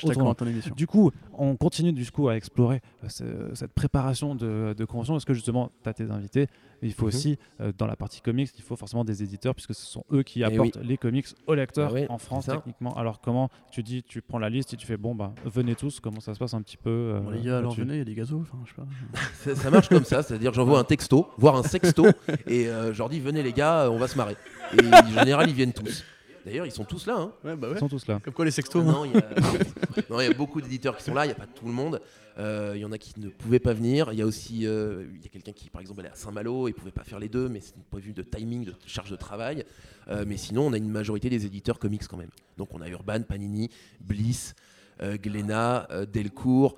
[0.76, 5.16] Du coup, on continue du coup à explorer euh, ce- cette préparation de, de convention.
[5.16, 6.46] Est-ce que justement, tu as tes invités?
[6.84, 7.08] Il faut Mhm.
[7.08, 10.22] aussi, euh, dans la partie comics, il faut forcément des éditeurs, puisque ce sont eux
[10.24, 12.96] qui Eh apportent les comics aux lecteurs Ah oui, en France, techniquement.
[12.96, 16.00] Alors, comment tu dis, tu prends la liste et tu fais, bon, bah, venez tous,
[16.00, 18.02] comment ça se passe un petit peu euh, Bon, les gars, alors venez, il y
[18.02, 18.40] a des gazos.
[18.40, 18.86] Enfin, je sais pas.
[19.34, 22.06] ça, ça marche comme ça, c'est-à-dire j'envoie un texto, voire un sexto,
[22.48, 24.36] et euh, je leur dis venez les gars, on va se marrer.
[24.76, 26.04] Et en général, ils viennent tous.
[26.44, 27.16] D'ailleurs, ils sont tous là.
[27.18, 27.32] Hein.
[27.44, 28.20] Ouais, bah Ils sont tous là.
[28.22, 28.84] Comme quoi les sextos.
[28.84, 30.30] Non, il y, a...
[30.30, 32.00] y beaucoup d'éditeurs qui sont là, il n'y a pas tout le monde.
[32.38, 34.08] Euh, Il y en a qui ne pouvaient pas venir.
[34.12, 36.66] Il y a aussi euh, il y a quelqu'un qui, par exemple, allait à Saint-Malo
[36.68, 38.64] et ne pouvait pas faire les deux, mais c'est un point de vue de timing,
[38.64, 39.64] de charge de travail.
[40.08, 42.30] Euh, mais sinon, on a une majorité des éditeurs comics quand même.
[42.56, 43.70] Donc on a Urban, Panini,
[44.00, 44.54] Bliss,
[45.00, 46.76] euh, Glénat, euh, Delcourt,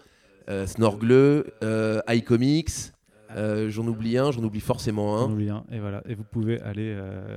[0.48, 2.92] euh, Snorgle, euh, iComics.
[3.36, 5.24] Euh, j'en oublie un, j'en oublie forcément un.
[5.32, 5.64] oublie un.
[5.72, 6.02] Et voilà.
[6.08, 6.94] Et vous pouvez aller.
[6.96, 7.36] euh,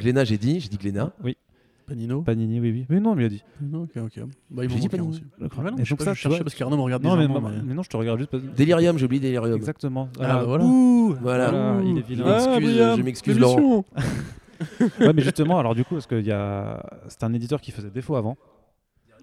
[0.00, 1.12] Glénat, j'ai dit, j'ai dit Glénat.
[1.22, 1.36] Oui,
[1.86, 2.22] Panino.
[2.22, 2.86] Panini, oui, oui.
[2.88, 3.44] Mais non, on lui a dit.
[3.60, 4.24] Non, ok, ok.
[4.50, 5.08] Bah, ils dit Panini.
[5.10, 5.24] aussi.
[5.38, 5.62] D'accord.
[5.64, 7.14] Ouais, non, Et je sais donc pas, ça, je cherchais parce qu'Arnaud me regarde Non,
[7.16, 7.62] mais, bizarrement, mais...
[7.62, 8.30] mais- non, je te regarde juste.
[8.30, 9.54] parce- Delirium, j'ai oublié Delirium.
[9.56, 10.08] Exactement.
[10.18, 10.64] Ah, bah voilà.
[10.64, 11.80] Ouh, Voilà.
[11.84, 12.96] il est Je vilain.
[12.96, 13.60] je m'excuse, l'émission.
[13.60, 13.84] Laurent.
[15.00, 16.82] ouais, mais justement, alors du coup, qu'il y a.
[17.08, 18.36] C'est un éditeur qui faisait défaut avant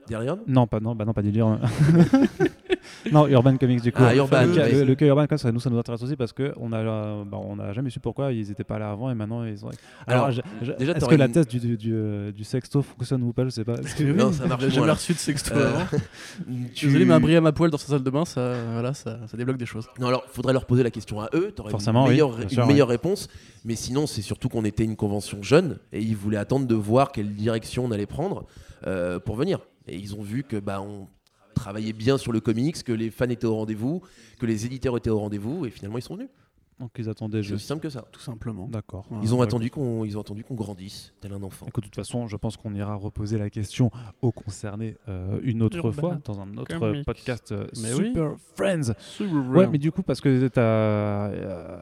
[0.08, 0.40] Delirium?
[0.48, 1.60] Non, pas non, bah non, pas Delirium.
[3.12, 4.02] Non, Urban Comics du coup.
[4.04, 6.32] Ah, Urban, Le, cas- le, le cas Urban, ça, nous, ça nous intéresse aussi parce
[6.72, 9.44] a, euh, bah, on a jamais su pourquoi ils n'étaient pas là avant et maintenant
[9.44, 9.70] ils ont.
[10.08, 10.44] Alors, Alors,
[10.80, 13.50] déjà, est-ce que la thèse du, du, du, euh, du sexto fonctionne ou pas Je
[13.50, 13.76] sais pas.
[13.78, 15.86] Que- Non, ça marche J'ai jamais reçu de sexto Euh, avant.
[16.74, 18.94] tu- Désolé, mais un bris à ma poêle dans sa salle de bain, ça, voilà,
[18.94, 19.88] ça, ça débloque des choses.
[20.00, 21.52] Non, alors, faudrait leur poser la question à eux.
[21.56, 23.28] T'aurais Forcément, une oui, meilleure, une sûr, meilleure réponse.
[23.66, 27.12] Mais sinon, c'est surtout qu'on était une convention jeune et ils voulaient attendre de voir
[27.12, 28.46] quelle direction on allait prendre
[28.88, 29.60] euh, pour venir.
[29.88, 31.08] Et ils ont vu que bah, on
[31.54, 34.02] travaillait bien sur le comics, que les fans étaient au rendez-vous,
[34.40, 36.30] que les éditeurs étaient au rendez-vous, et finalement ils sont venus.
[36.80, 37.68] Donc ils attendaient C'est aussi juste.
[37.68, 38.06] simple que ça.
[38.12, 38.68] Tout simplement.
[38.68, 39.06] D'accord.
[39.22, 39.44] Ils ont Ouais.
[39.44, 41.66] attendu qu'on, ils ont attendu qu'on grandisse, tel un enfant.
[41.68, 45.62] Écoute, de toute façon, je pense qu'on ira reposer la question aux concernés euh, une
[45.64, 47.06] autre Urban fois dans un autre Comics.
[47.06, 48.08] podcast euh, Mais oui.
[48.08, 48.94] Super Friends.
[49.54, 51.78] Ouais, mais du coup, parce que t'as, euh,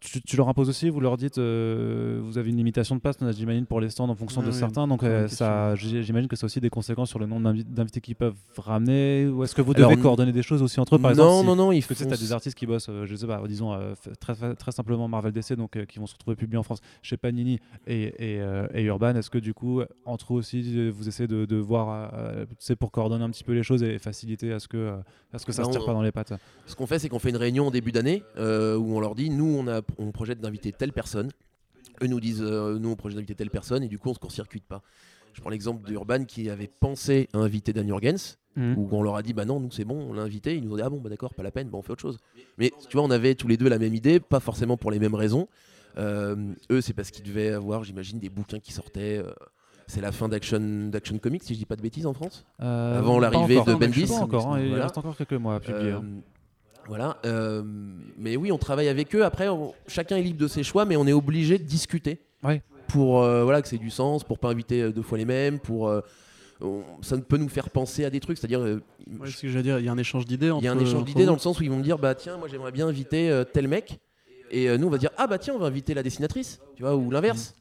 [0.00, 3.16] tu, tu leur imposes aussi, vous leur dites, euh, vous avez une limitation de place,
[3.36, 4.86] j'imagine, pour les stands en fonction Ah de oui, certains.
[4.86, 5.46] Donc, euh, question.
[5.46, 9.26] ça, j'imagine que c'est aussi des conséquences sur le nombre d'invi- d'invités qu'ils peuvent ramener.
[9.26, 11.46] Ou est-ce que vous devez coordonner des choses aussi entre eux, par non, exemple si-
[11.46, 13.72] non, non, Parce que tu t'as des artistes qui bossent, euh, je sais pas, disons
[13.72, 13.94] euh,
[14.34, 17.60] très, simplement Marvel DC, donc euh, qui vont se retrouver publiés en France chez Panini
[17.86, 18.02] et,
[18.34, 19.14] et, euh, et Urban.
[19.14, 22.12] Est-ce que du coup, entre eux aussi, euh, vous essayez de, de voir,
[22.58, 24.96] sais, pour coordonner un petit peu les choses et faciliter à ce que,
[25.32, 26.32] à ce que ça Bah, se tire on- pas dans les pattes?
[26.66, 28.40] Ce qu'on fait, c'est qu'on fait une réunion en début d'année où
[28.96, 31.30] on leur dit nous, on, a, on projette d'inviter telle personne.
[32.02, 34.18] Eux nous disent euh, nous, on projette d'inviter telle personne et du coup, on se
[34.18, 34.82] court-circuite pas.
[35.36, 39.22] Je prends l'exemple d'Urban qui avait pensé à inviter Dan Jurgens, où on leur a
[39.22, 40.56] dit bah non, nous c'est bon, on l'a invité.
[40.56, 42.00] Ils nous ont dit ah bon, bah d'accord, pas la peine, bah, on fait autre
[42.00, 42.16] chose.
[42.56, 44.98] Mais tu vois, on avait tous les deux la même idée, pas forcément pour les
[44.98, 45.46] mêmes raisons.
[45.98, 49.18] Euh, eux, c'est parce qu'ils devaient avoir, j'imagine, des bouquins qui sortaient.
[49.18, 49.30] euh,
[49.88, 52.44] c'est la fin d'Action d'Action Comics, si je dis pas de bêtises en France.
[52.62, 54.10] Euh, Avant l'arrivée de Bendis.
[54.12, 55.92] Encore, hein, il reste encore quelques mois à publier.
[55.92, 56.02] Hein.
[56.88, 57.18] voilà.
[57.26, 57.62] euh,
[58.18, 59.24] mais oui, on travaille avec eux.
[59.24, 62.20] Après, on- chacun est libre de ses choix, mais on est obligé de discuter.
[62.42, 62.62] Ouais.
[62.88, 65.58] Pour euh, voilà, que c'est du sens, pour pas inviter euh, deux fois les mêmes,
[65.58, 66.00] pour euh,
[67.02, 68.38] ça peut nous faire penser à des trucs.
[68.38, 68.80] C'est-à-dire, euh,
[69.20, 70.78] Ouais, ce que j'allais dire, il y a un échange d'idées il y a un
[70.78, 72.88] échange d'idées dans le sens où ils vont me dire bah tiens, moi j'aimerais bien
[72.88, 74.00] inviter tel mec,
[74.50, 76.96] et nous on va dire ah bah tiens, on va inviter la dessinatrice, tu vois,
[76.96, 77.54] ou l'inverse.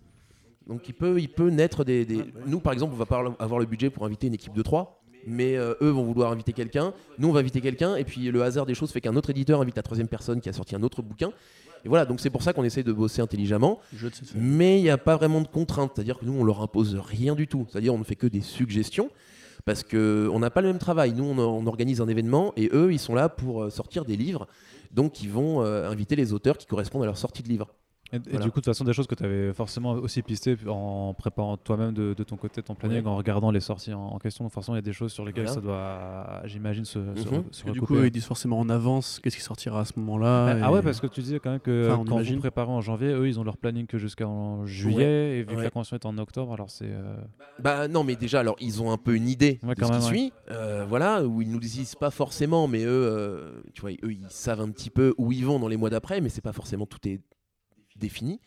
[0.66, 3.60] Donc il peut, il peut naître des, des- Nous par exemple, on va pas avoir
[3.60, 5.02] le budget pour inviter une équipe de trois.
[5.28, 8.44] Mais euh, eux vont vouloir inviter quelqu'un, nous on va inviter quelqu'un, et puis le
[8.44, 10.84] hasard des choses fait qu'un autre éditeur invite la troisième personne qui a sorti un
[10.84, 11.32] autre bouquin.
[11.86, 13.80] Et voilà, donc c'est pour ça qu'on essaie de bosser intelligemment.
[14.36, 17.36] Mais il n'y a pas vraiment de contrainte, c'est-à-dire que nous, on leur impose rien
[17.36, 17.68] du tout.
[17.70, 19.10] C'est-à-dire on ne fait que des suggestions,
[19.66, 21.14] parce qu'on n'a pas le même travail.
[21.14, 24.18] Nous, on, on organise un événement, et eux, ils sont là pour euh, sortir des
[24.18, 24.48] livres.
[24.92, 27.68] Donc, ils vont euh, inviter les auteurs qui correspondent à leur sortie de livre.
[28.14, 31.14] Et, du coup, de toute façon, des choses que tu avais forcément aussi pistées en
[31.16, 33.08] préparant toi-même de, de ton côté ton planning, Ouais.
[33.10, 34.46] en regardant les sorties en, en question.
[34.46, 35.56] Donc, forcément, il y a des choses sur lesquelles Voilà.
[35.56, 37.44] ça doit, j'imagine, se, se, Mhm.
[37.52, 40.46] se Et du coup, ils disent forcément en avance qu'est-ce qui sortira à ce moment-là.
[40.46, 42.38] Ah, et- ah ouais, parce que tu disais quand même que Enfin, on quand vous
[42.40, 45.64] préparez en janvier, eux, ils ont leur planning que jusqu'en juillet, et vu que Ouais.
[45.64, 46.86] la convention est en octobre, alors c'est.
[46.88, 47.16] euh,
[47.60, 49.98] Bah non, mais déjà, alors ils ont un peu une idée Ouais, de quand ce
[50.00, 53.82] qui suit, euh, voilà, où ils nous le disent pas forcément, mais eux, euh, tu
[53.82, 56.30] vois, eux, ils savent un petit peu où ils vont dans les mois d'après, mais
[56.30, 57.20] c'est pas forcément tout est
[57.96, 58.40] défini.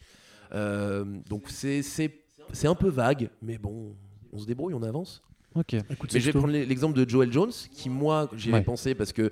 [0.52, 2.12] Euh, donc c'est c'est
[2.52, 3.94] c'est un peu vague, mais bon,
[4.32, 5.22] on se débrouille, on avance.
[5.54, 5.74] Ok.
[5.90, 8.60] Écoute, Mais je vais prendre l'exemple de Joel Jones, qui moi j'y Ouais.
[8.60, 9.30] ai pensé parce que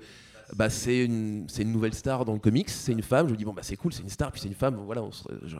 [0.55, 3.27] bah, c'est une, c'est une nouvelle star dans le comics, c'est une femme.
[3.27, 5.03] Je me dis bon bah c'est cool, c'est une star, puis c'est une femme, voilà,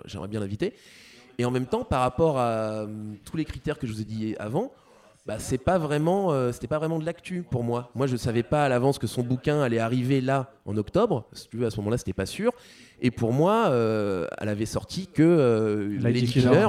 [0.06, 0.74] j'aimerais bien l'inviter.
[1.40, 4.06] Et en même temps, par rapport à hum, tous les critères que je vous ai
[4.06, 4.72] dit avant,
[5.28, 7.92] bah, c'est pas vraiment, euh, c'était pas vraiment de l'actu pour moi.
[7.96, 11.28] Moi, je savais pas à l'avance que son bouquin allait arriver là en octobre.
[11.34, 12.54] Si tu veux, à ce moment-là, c'était pas sûr.
[13.02, 16.68] Et pour moi, euh, elle avait sorti que euh, Lady Killer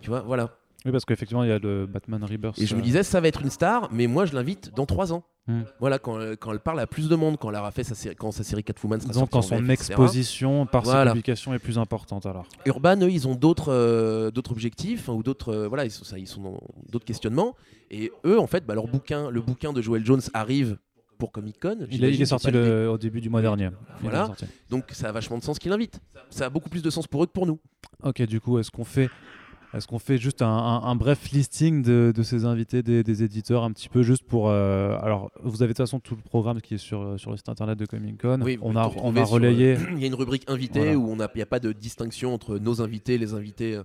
[0.00, 0.50] tu vois, voilà.
[0.84, 2.58] Oui, parce qu'effectivement, il y a le Batman Rebirth.
[2.58, 4.86] Et je me euh, disais, ça va être une star, mais moi, je l'invite dans
[4.86, 5.24] trois ans.
[5.48, 5.62] Hmm.
[5.80, 7.96] Voilà, quand, euh, quand elle parle à plus de monde, quand elle aura fait sa
[7.96, 9.92] série, quand sa série Catwoman sera sortie quand son VF, etc.
[9.92, 11.10] exposition par Voilà.
[11.10, 12.46] sa publication est plus importante alors.
[12.64, 16.04] Urban, eux, ils ont d'autres euh, d'autres objectifs hein, ou d'autres euh, voilà, ils sont,
[16.04, 16.60] ça, ils sont dans
[16.92, 17.56] d'autres questionnements.
[17.90, 20.78] Et eux, en fait, bah, leur bouquin, le bouquin de Joel Jones arrive
[21.18, 21.86] pour Comic Con.
[21.90, 23.70] Il est, sorti le- au début du mois dernier.
[24.00, 24.30] Il Voilà.
[24.70, 26.00] Donc ça a vachement de sens qu'il l'invite.
[26.30, 27.58] Ça a beaucoup plus de sens pour eux que pour nous.
[28.04, 29.10] Ok, du coup, est-ce qu'on fait,
[29.74, 33.22] est-ce qu'on fait juste un, un- un bref listing de, de ces invités, des, des
[33.22, 34.48] éditeurs, un petit peu juste pour.
[34.50, 37.36] euh, alors, vous avez de toute façon tout le programme qui est sur, sur le
[37.36, 38.40] site internet de Comic Con.
[38.42, 39.76] Oui, on a, on a relayé.
[39.92, 40.98] Il y a une rubrique invité Voilà.
[40.98, 43.82] où a- il n'y a pas de distinction entre nos invités, les invités euh,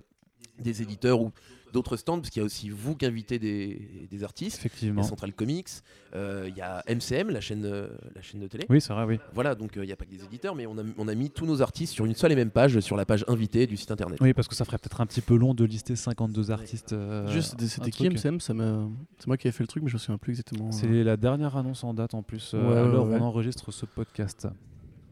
[0.58, 1.30] des éditeurs ou
[1.72, 4.56] d'autres stands, parce qu'il y a aussi vous qui invitez des, des artistes.
[4.58, 5.02] Il y Effectivement.
[5.02, 5.68] a Central Comics,
[6.14, 8.66] euh, il y a MCM, la chaîne, euh, la chaîne de télé.
[8.70, 9.18] Oui, c'est vrai, oui.
[9.34, 11.14] Voilà, donc euh, il n'y a pas que des éditeurs, mais on a, on a
[11.14, 13.76] mis tous nos artistes sur une seule et même page, sur la page invité du
[13.76, 14.18] site internet.
[14.20, 16.92] Oui, parce que ça ferait peut-être un petit peu long de lister 52 artistes.
[16.92, 18.08] euh, Juste, c'était- qui.
[18.08, 20.72] MCM C'est moi qui ai fait le truc, mais je me souviens plus exactement.
[20.72, 23.18] C'est la dernière annonce en date en plus, euh, ouais.
[23.18, 24.46] on enregistre ce podcast.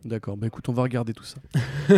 [0.04, 1.38] D'accord, bah écoute, on va regarder tout ça.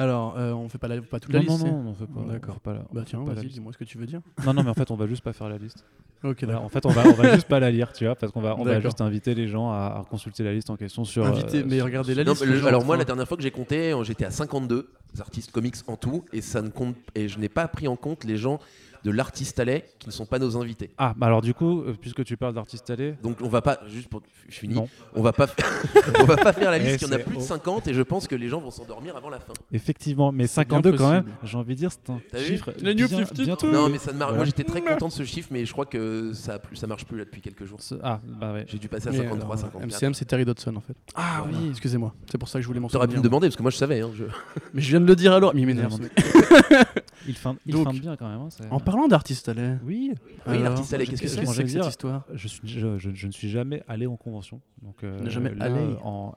[0.00, 2.06] Alors, euh, on fait pas, la, pas toute la non, liste non, non, on fait
[2.06, 2.20] pas.
[2.32, 2.60] D'accord.
[2.60, 4.20] pas la- on Bah tiens, la vas-y, dis-moi ce que tu veux dire.
[4.46, 5.84] Non, non, mais en fait, on va juste pas faire la liste.
[6.22, 6.62] Ok, d'accord.
[6.64, 8.56] en fait, on va, on va juste pas la lire, tu vois, parce qu'on va,
[8.58, 11.24] on va juste inviter les gens à, à consulter la liste en question sur.
[11.26, 11.32] Euh,
[11.66, 12.44] mais regardez la Non, liste.
[12.46, 14.88] mais le- alors moi, la dernière fois que j'ai compté, j'étais à 52
[15.20, 18.24] artistes comics en tout, et ça ne compte et je n'ai pas pris en compte
[18.24, 18.60] les gens
[19.04, 20.90] de l'artiste allait qui ne sont pas nos invités.
[20.98, 23.78] Ah, bah alors du coup, euh, puisque tu parles d'artistes allés, Donc on va pas
[23.88, 24.74] juste pour je finis.
[24.74, 24.88] non.
[25.14, 25.66] On va pas faire,
[26.20, 27.02] on va pas faire la Eh, liste.
[27.02, 27.42] Il y en a plus de haut.
[27.42, 29.52] 50 et je pense que les gens vont s'endormir avant la fin.
[29.72, 32.44] Effectivement, mais C'est bien 52 quand même, j'ai envie de dire, c'est un T'as vu
[32.46, 33.44] chiffre New bien, 52.
[33.44, 33.72] bien trouvé.
[33.72, 34.34] Non mais ça ne marche.
[34.34, 36.86] Moi j'étais très content de ce chiffre, mais je crois que ça a plus, ça
[36.86, 37.80] marche plus là depuis quelques jours.
[37.80, 38.64] Ce- Ah, bah ouais.
[38.68, 39.84] J'ai dû passer à Mais 53, alors, 54.
[40.02, 40.96] MCM, c'est Terry Dodson en fait.
[41.14, 41.58] Ah Voilà.
[41.58, 41.68] oui.
[41.70, 42.14] Excusez-moi.
[42.30, 43.30] C'est pour ça que je voulais m'en T'aurais pu me souvenir.
[43.30, 44.00] demander parce que moi je savais.
[44.00, 44.24] hein, je-
[44.74, 45.52] Mais je viens de le dire alors.
[45.54, 45.92] Mais il m'énerve.
[45.96, 46.12] ce mec.
[47.26, 48.40] Il feinte, il Donc, feinte bien quand même.
[48.40, 49.76] hein, c'est- En parlant d'artiste allait.
[49.84, 50.12] Oui,
[50.46, 53.32] Oui, l'artiste allait, qu'est-ce que c'est que cette histoire je, suis, je, je- je ne
[53.32, 54.60] suis jamais allé en convention.
[54.82, 55.96] Donc, euh, jamais allé.
[56.02, 56.34] En...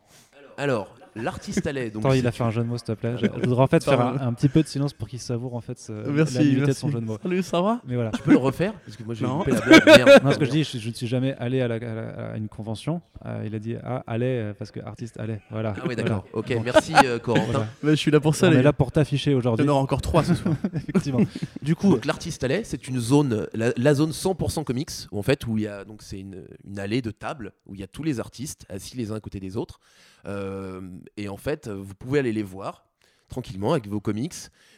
[0.58, 1.90] Alors l'artiste allait.
[1.90, 3.16] Donc Attends, il a fait un jeu de mots, s'il te plaît.
[3.18, 5.62] Je, je voudrais en fait faire un, petit peu de silence pour qu'il savoure en
[5.62, 6.36] fait ce- Merci.
[6.36, 7.18] la nullité de son jeu de mots.
[7.22, 7.82] Salut, ça va?
[7.88, 8.12] Mais voilà.
[8.12, 8.74] Tu peux le refaire?
[8.86, 9.40] Parce que moi j'ai Non.
[9.40, 9.86] loupé la blague.
[9.86, 10.24] Merde.
[10.24, 12.32] Non, ce que je dis, je, je ne suis jamais allé à, la- à la-
[12.34, 13.02] à une convention.
[13.26, 15.38] Euh, il a dit ah allez euh, parce que artiste allez.
[15.52, 15.74] Voilà.
[15.78, 16.26] Ah oui d'accord.
[16.32, 16.48] Voilà.
[16.48, 16.62] Ok Bon.
[16.64, 17.46] merci euh, Corentin.
[17.52, 17.68] Voilà.
[17.84, 19.66] Mais je suis là pour ça, On les est là pour t'afficher Il y aujourd'hui.
[19.68, 20.56] en aura encore trois ce soir.
[20.74, 21.20] Effectivement.
[21.62, 25.46] Du coup, l'artiste allait, c'est une zone, la, la zone 100% comics, où en fait
[25.46, 27.88] où il y a donc c'est une, une allée de tables où il y a
[27.88, 29.80] tous les artistes assis les uns à côté des autres,
[30.21, 32.86] Euh, et en fait vous pouvez aller les voir
[33.32, 34.36] tranquillement avec vos comics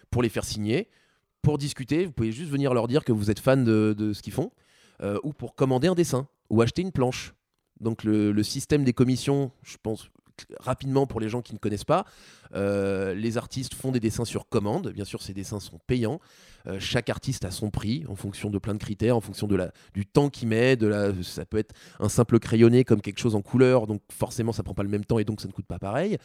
[0.09, 0.89] pour les faire signer,
[1.41, 2.05] pour discuter.
[2.05, 4.51] Vous pouvez juste venir leur dire que vous êtes fan de, ce qu'ils font,
[5.01, 7.33] euh, ou pour commander un dessin ou acheter une planche.
[7.81, 10.09] Donc le, le système des commissions, je pense
[10.59, 12.05] rapidement pour les gens qui ne connaissent pas,
[12.55, 14.91] euh, les artistes font des dessins sur commande.
[14.91, 16.19] Bien sûr, ces dessins sont payants.
[16.67, 19.55] Euh, chaque artiste a son prix en fonction de plein de critères, en fonction de
[19.55, 20.77] la, du temps qu'il met.
[21.23, 24.73] Ça peut être un simple crayonné comme quelque chose en couleur, donc forcément ça prend
[24.73, 26.17] pas le même temps et donc ça ne coûte pas pareil.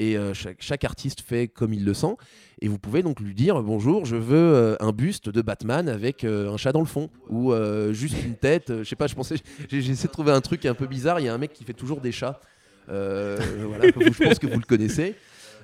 [0.00, 2.16] Et euh, chaque, artiste fait comme il le sent.
[2.60, 6.24] Et vous pouvez donc lui dire bonjour, je veux euh, un buste de Batman avec
[6.24, 7.52] un chat dans le fond ou
[7.92, 8.72] juste une tête.
[8.78, 9.36] je sais pas, je pensais,
[9.70, 11.20] de trouver un truc un peu bizarre.
[11.20, 12.40] Il y a un mec qui fait toujours des chats.
[12.88, 15.14] Voilà, je pense que vous le connaissez.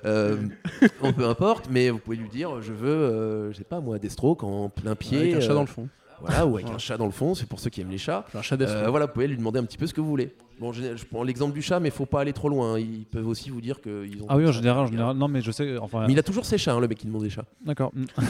[0.05, 0.37] Euh,
[1.01, 3.99] bon, peu importe, mais vous pouvez lui dire je veux, euh, je sais pas moi,
[3.99, 5.89] Deathstroke en plein pied, Avec un chat euh, dans le fond.
[6.19, 8.25] voilà, ou avec un chat dans le fond, c'est pour ceux qui aiment les chats.
[8.33, 10.35] Un chat voilà, vous pouvez lui demander un petit peu ce que vous voulez.
[10.61, 12.75] Bon, je, prends l'exemple du chat, mais faut pas aller trop loin.
[12.75, 12.79] hein.
[12.79, 14.27] Ils peuvent aussi vous dire qu'ils ont.
[14.29, 16.45] ah oui, en général, en général, non, mais je sais, enfin, Mais il a toujours
[16.45, 17.45] ses chats, hein, le mec qui demande des chats.
[17.65, 17.91] d'accord.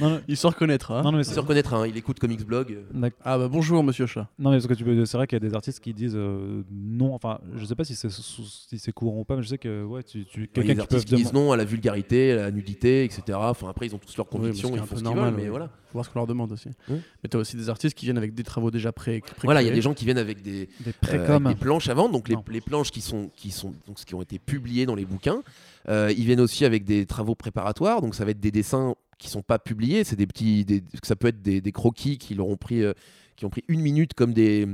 [0.00, 1.02] non, non, Il se reconnaîtra.
[1.02, 2.78] non, mais Il se reconnaîtra, hein, il écoute Comics Blog.
[3.24, 4.28] Ah bah bonjour monsieur chat.
[4.38, 6.14] Non, mais parce que tu peux, c'est vrai qu'il y a des artistes qui disent
[6.16, 7.12] euh, non.
[7.14, 9.58] Enfin, je sais pas si c'est sous- si c'est courant ou pas, mais je sais
[9.58, 11.50] que ouais, tu, tu Il y a quelqu'un des qui peut artistes qui disent non
[11.52, 13.22] à la vulgarité, à la nudité, etc.
[13.40, 15.34] Enfin, après, ils ont tous leurs Oui, convictions, est ils font ce qu'ils normal, veulent,
[15.34, 15.48] mais oui.
[15.48, 15.70] voilà.
[15.96, 16.68] Faut voir ce qu'on leur demande aussi.
[16.88, 19.20] Mais t'as aussi des artistes qui viennent avec des travaux déjà pré.
[19.20, 21.40] pré Voilà, il y a des gens qui viennent avec des, des euh, avec précoms.
[21.48, 24.38] des planches avant, donc les, les planches qui sont qui sont donc qui ont été
[24.38, 25.42] publiées dans les bouquins.
[25.88, 29.28] Euh, ils viennent aussi avec des travaux préparatoires, donc ça va être des dessins qui
[29.30, 32.82] sont pas publiés, c'est des petits, des- ça peut être des, des croquis qui pris,
[32.82, 32.92] euh,
[33.36, 34.66] qui ont pris une minute comme des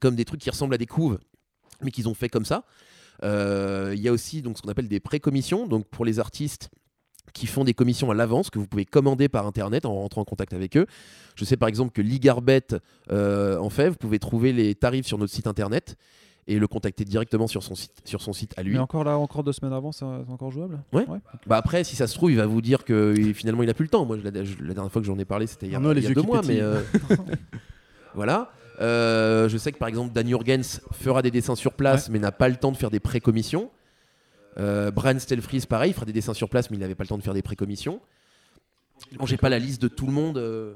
[0.00, 1.18] comme des trucs qui ressemblent à des couves,
[1.82, 2.64] mais qu'ils ont fait comme ça.
[3.22, 6.70] Euh, Il y a aussi donc ce qu'on appelle des pré-commissions, donc pour les artistes
[7.32, 10.24] qui font des commissions à l'avance que vous pouvez commander par internet en rentrant en
[10.24, 10.86] contact avec eux.
[11.36, 12.62] Je sais par exemple que Ligarbet
[13.12, 15.96] euh, en fait, vous pouvez trouver les tarifs sur notre site internet
[16.48, 18.72] et le contacter directement sur son site, sur son site à lui.
[18.72, 20.80] Mais encore là, encore deux semaines avant, c'est encore jouable?
[20.92, 21.04] Ouais.
[21.46, 23.74] Bah après, si ça se trouve, il va vous dire que il- finalement il a
[23.74, 24.04] plus le temps.
[24.04, 25.78] Moi, je- la, je- la dernière fois que j'en ai parlé, c'était il y a,
[25.78, 26.80] Arnaud, les il y a yeux deux mois, mais euh,
[28.14, 28.50] voilà.
[28.80, 32.32] Euh, je sais que par exemple Dan Jurgens fera des dessins sur place, mais n'a
[32.32, 33.70] pas le temps de faire des pré-commissions.
[34.58, 37.08] Euh, Brian Stelfries, pareil, il fera des dessins sur place, mais il n'avait pas le
[37.08, 38.00] temps de faire des pré-commissions.
[39.18, 40.38] Bon, j'ai pas la liste de tout le monde.
[40.38, 40.72] euh,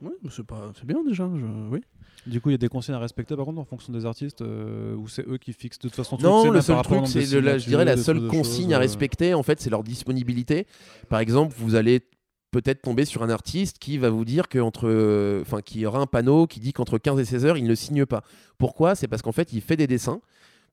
[0.00, 1.28] Ouais, mais c'est pas, c'est bien déjà.
[1.34, 1.80] je- Oui.
[2.26, 4.42] Du coup, il y a des consignes à respecter par contre en fonction des artistes
[4.42, 6.84] euh, ou c'est eux qui fixent de toute façon tout Non, le même seul par
[6.84, 8.76] rapport au truc, nombre de c'est le- la- je dirais la seule consigne choses, à
[8.76, 10.66] euh, respecter, en fait, c'est leur disponibilité.
[11.08, 12.02] Par exemple, vous allez
[12.50, 16.00] peut-être tomber sur un artiste qui va vous dire que entre, euh, enfin, qui aura
[16.00, 18.22] un panneau qui dit qu'entre 15 et 16 heures, il ne signe pas.
[18.58, 18.94] Pourquoi?
[18.94, 20.20] C'est parce qu'en fait, il fait des dessins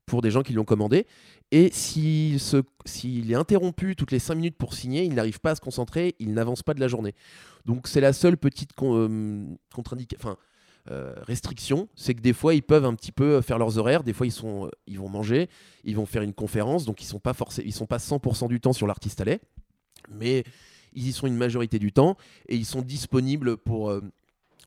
[0.06, 1.06] pour des gens qui l'ont commandé.
[1.52, 2.40] Et s'il
[3.32, 6.34] est interrompu toutes les 5 minutes pour signer, il n'arrive pas à se concentrer, il
[6.34, 7.14] n'avance pas de la journée.
[7.66, 10.38] Donc c'est la seule petite euh, contre-indica- enfin,
[10.92, 14.14] euh, restriction, c'est que des fois ils peuvent un petit peu faire leurs horaires, des
[14.14, 15.50] fois ils, vont manger,
[15.84, 18.60] ils vont faire une conférence, donc ils sont pas forcément, ils sont pas 100% du
[18.60, 19.40] temps sur l'artiste à lait,
[20.12, 20.44] mais
[20.94, 24.02] ils y sont une majorité du temps et ils sont disponibles pour, euh,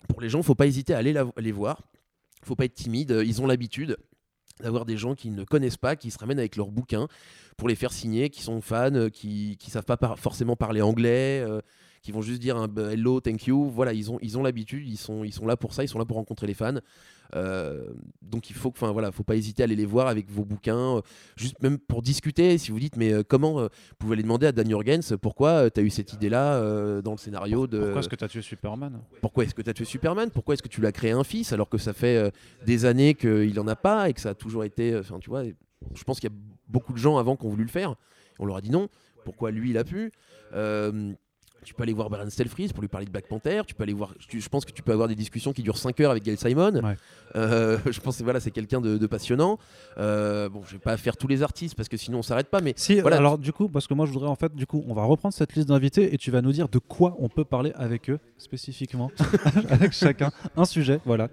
[0.08, 0.42] pour les gens.
[0.42, 1.82] Faut pas hésiter à aller les voir,
[2.42, 3.96] faut pas être timide, ils ont l'habitude
[4.60, 7.08] d'avoir des gens qui ne connaissent pas, qui se ramènent avec leurs bouquins
[7.56, 11.42] pour les faire signer, qui sont fans, euh, qui qui savent pas forcément parler anglais.
[11.46, 11.60] euh,
[12.02, 13.68] qui vont juste dire un bah, hello, thank you.
[13.70, 15.98] Voilà, ils ont, ils ont l'habitude, ils sont, ils sont là pour ça, ils sont
[15.98, 16.78] là pour rencontrer les fans.
[17.34, 17.84] Euh,
[18.22, 20.96] donc il faut, enfin voilà, faut pas hésiter à aller les voir avec vos bouquins,
[20.96, 21.00] euh,
[21.36, 22.56] juste même pour discuter.
[22.58, 23.68] Si vous dites, mais euh, comment vous
[23.98, 27.66] pouvez aller demander à Dan Jurgens pourquoi tu as eu cette idée-là dans le scénario
[27.66, 27.78] de.
[27.80, 29.00] Pourquoi est-ce que tu as tué Superman?
[29.20, 30.30] Pourquoi est-ce que tu as tué Superman?
[30.30, 32.32] Pourquoi est-ce que tu l'as créé un fils alors que ça fait
[32.64, 34.96] des années qu'il en a pas et que ça a toujours été.
[34.96, 36.36] Enfin, tu vois, je pense qu'il y a
[36.68, 37.94] beaucoup de gens avant qui ont voulu le faire.
[38.38, 38.88] On leur a dit non.
[39.24, 40.12] Pourquoi lui il a pu?
[41.64, 43.62] Tu peux aller voir Brian Stelfreeze pour lui parler de Black Panther.
[43.66, 44.14] Tu peux aller voir.
[44.28, 46.80] Je, pense que tu peux avoir des discussions qui durent 5 heures avec Gail Simon.
[47.36, 49.58] Euh, je pense que voilà, c'est quelqu'un de, passionnant.
[49.98, 52.60] Euh, bon, je vais pas faire tous les artistes parce que sinon on s'arrête pas.
[52.60, 53.16] Mais si, voilà.
[53.16, 55.34] alors du coup, parce que moi je voudrais en fait, du coup, on va reprendre
[55.34, 58.18] cette liste d'invités et tu vas nous dire de quoi on peut parler avec eux
[58.38, 59.10] spécifiquement,
[59.68, 61.00] avec chacun un sujet.
[61.04, 61.28] Voilà.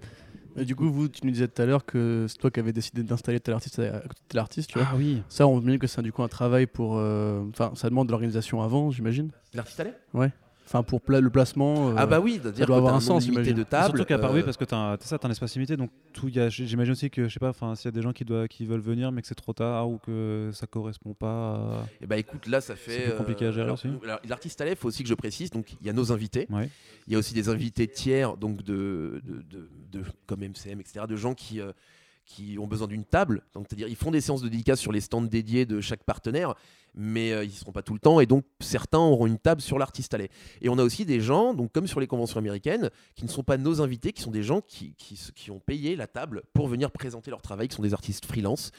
[0.58, 2.72] Et du coup, vous, tu nous disais tout à l'heure que c'est toi qui avais
[2.74, 4.88] décidé d'installer tel artiste à côté de tel artiste, tu vois.
[4.92, 5.22] Ah oui.
[5.28, 6.98] Ça, on dit que c'est du coup un travail pour.
[6.98, 9.32] Euh, enfin, ça demande de l'organisation avant, j'imagine.
[9.54, 9.98] L'artiste allait?
[10.14, 10.32] Ouais.
[10.68, 11.94] Enfin, pour le placement.
[11.96, 13.98] ah bah oui, ça doit avoir un, sens limité de table.
[13.98, 16.30] Surtout qu'à part oui, parce que tu as, ça, as un espace limité, donc tout.
[16.50, 18.66] J'imagine aussi que je sais pas, enfin, s'il y a des gens qui doivent, qui
[18.66, 21.56] veulent venir, mais que c'est trop tard ou que ça correspond pas.
[21.56, 21.84] À...
[21.84, 23.10] Et eh bah écoute, là, ça fait.
[23.10, 23.88] C'est compliqué à gérer aussi.
[24.28, 25.52] L'artiste à il faut aussi que je précise.
[25.52, 26.48] Donc, il y a nos invités.
[27.08, 31.16] Il y a aussi des invités tiers, donc de, de, de, comme MCM, etc., de
[31.16, 31.62] gens qui
[32.26, 33.44] qui ont besoin d'une table.
[33.54, 36.56] Donc, c'est-à-dire, ils font des séances de dédicace sur les stands dédiés de chaque partenaire,
[36.96, 38.20] mais euh, ils ne seront pas tout le temps.
[38.20, 40.30] Et donc, certains auront une table sur l'artiste allé.
[40.62, 43.44] Et on a aussi des gens, donc comme sur les conventions américaines, qui ne sont
[43.44, 46.68] pas nos invités, qui sont des gens qui, qui, qui ont payé la table pour
[46.68, 48.72] venir présenter leur travail, qui sont des artistes freelance.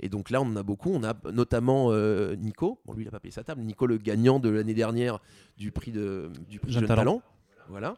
[0.00, 0.90] Et donc là, on en a beaucoup.
[0.90, 2.80] On a notamment euh, Nico.
[2.86, 3.62] Bon, lui, il n'a pas payé sa table.
[3.62, 5.18] Nico, le gagnant de l'année dernière
[5.56, 7.22] du prix de, du prix Jeune, Talent.
[7.68, 7.96] Voilà.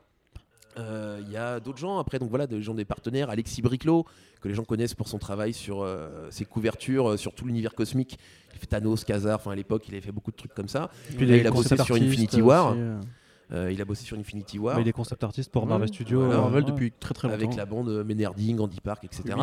[0.79, 3.31] Euh, il y a d'autres gens après, donc voilà, des gens des partenaires.
[3.31, 4.05] Alexis Briclot,
[4.41, 7.75] que les gens connaissent pour son travail sur euh, ses couvertures, euh, sur tout l'univers
[7.75, 8.19] cosmique.
[8.53, 10.91] Il fait Thanos, Khazar, enfin à l'époque, il avait fait beaucoup de trucs comme ça.
[11.17, 12.77] Puis il a bossé sur Infinity War.
[13.51, 14.81] il a bossé sur Infinity War.
[14.81, 16.27] il est concept artiste pour Marvel Studios.
[16.27, 17.43] Marvel depuis très très longtemps.
[17.43, 19.35] Avec la bande Menerding, Andy Park, etc.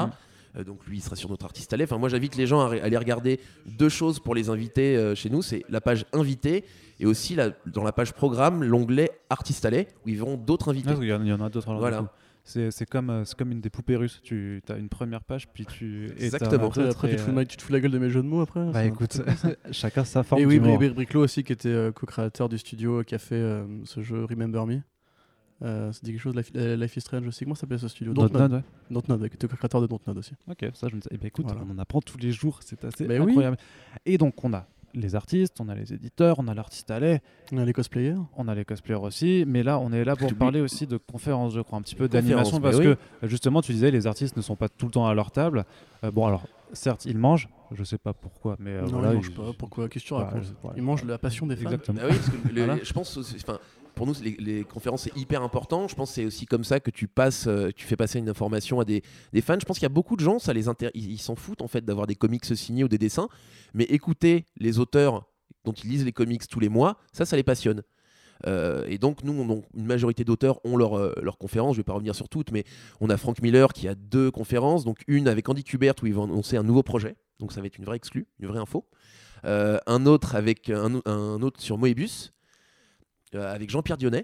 [0.65, 2.97] donc lui, il sera sur notre artiste à Enfin, moi, j'invite les gens à, aller
[2.97, 5.41] regarder deux choses pour les invités chez nous.
[5.41, 6.63] C'est la page invité
[6.99, 7.35] et aussi
[7.65, 10.93] dans la page programme, l'onglet artiste allé où ils verront d'autres invités.
[11.01, 11.73] il y en a d'autres.
[11.73, 12.05] Voilà.
[12.45, 14.19] C'est comme, euh, comme une des poupées russes.
[14.21, 16.11] Tu as une première page, puis tu.
[16.17, 16.67] Exactement.
[16.67, 18.27] Après, après tu, te fous, euh, tu, te fous, la gueule de mes jeux de
[18.27, 18.69] mots après.
[18.71, 19.21] Bah écoute,
[19.71, 20.41] chacun sa forme.
[20.41, 23.41] Et oui, Briclo aussi, qui était euh, co-créateur du studio qui a fait
[23.85, 24.81] ce jeu Remember Me.
[25.63, 27.43] C'est quelque chose, Life is Strange aussi.
[27.43, 28.63] Comment s'appelait ce studio Dontnod, ouais.
[28.91, 30.33] Dontnod, était co-créateur de Dontnod aussi.
[30.49, 31.09] Ok, ça je ne sais.
[31.11, 33.57] Eh ben, écoute, on en apprend tous les jours, c'est assez bah incroyable.
[34.05, 37.21] Et donc, on a les artistes, on a les éditeurs, on a l'artiste à lait.
[37.51, 38.15] On a les cosplayers.
[38.37, 39.43] On a les cosplayers aussi.
[39.47, 42.07] Mais là, on est là pour parler aussi de conférences, je crois, un petit peu
[42.07, 42.59] d'animation.
[42.59, 45.31] Parce que, justement, tu disais, les artistes ne sont pas tout le temps à leur
[45.31, 45.65] table.
[46.03, 47.49] Euh, bon, alors, certes, ils mangent.
[47.71, 49.51] Je sais pas pourquoi, mais euh, non, voilà, ils mangent pas.
[49.57, 49.89] Pourquoi?
[49.89, 50.33] Question bah,
[50.75, 51.71] Ils mangent la passion des fans.
[51.71, 52.01] Exactement.
[52.01, 53.59] Bah oui, parce que je pense, enfin,
[53.95, 55.87] pour nous, les, conférences, c'est hyper important.
[55.87, 58.29] Je pense que c'est aussi comme ça que tu passes, euh, tu fais passer une
[58.29, 59.01] information à des,
[59.41, 59.57] fans.
[59.59, 60.53] Je pense qu'il y a beaucoup de gens, ça
[60.93, 63.29] ils s'en foutent en fait d'avoir des comics signés ou des dessins,
[63.73, 65.25] mais écouter les auteurs
[65.65, 67.83] dont ils lisent les comics tous les mois, ça, ça les passionne.
[68.45, 71.13] Euh, et donc, nous, une majorité d'auteurs ont leur, euh.
[71.17, 72.65] Je ne vais pas revenir sur toutes, mais
[72.99, 74.83] on a Frank Miller qui a deux conférences.
[74.83, 77.15] Donc, une avec Andy Kubert où il va annoncer un nouveau projet.
[77.39, 78.85] Donc, ça va être une vraie exclue, une vraie info.
[79.45, 82.33] Euh, un autre avec un, un, autre sur Moebius
[83.35, 84.23] avec Jean-Pierre Dionnet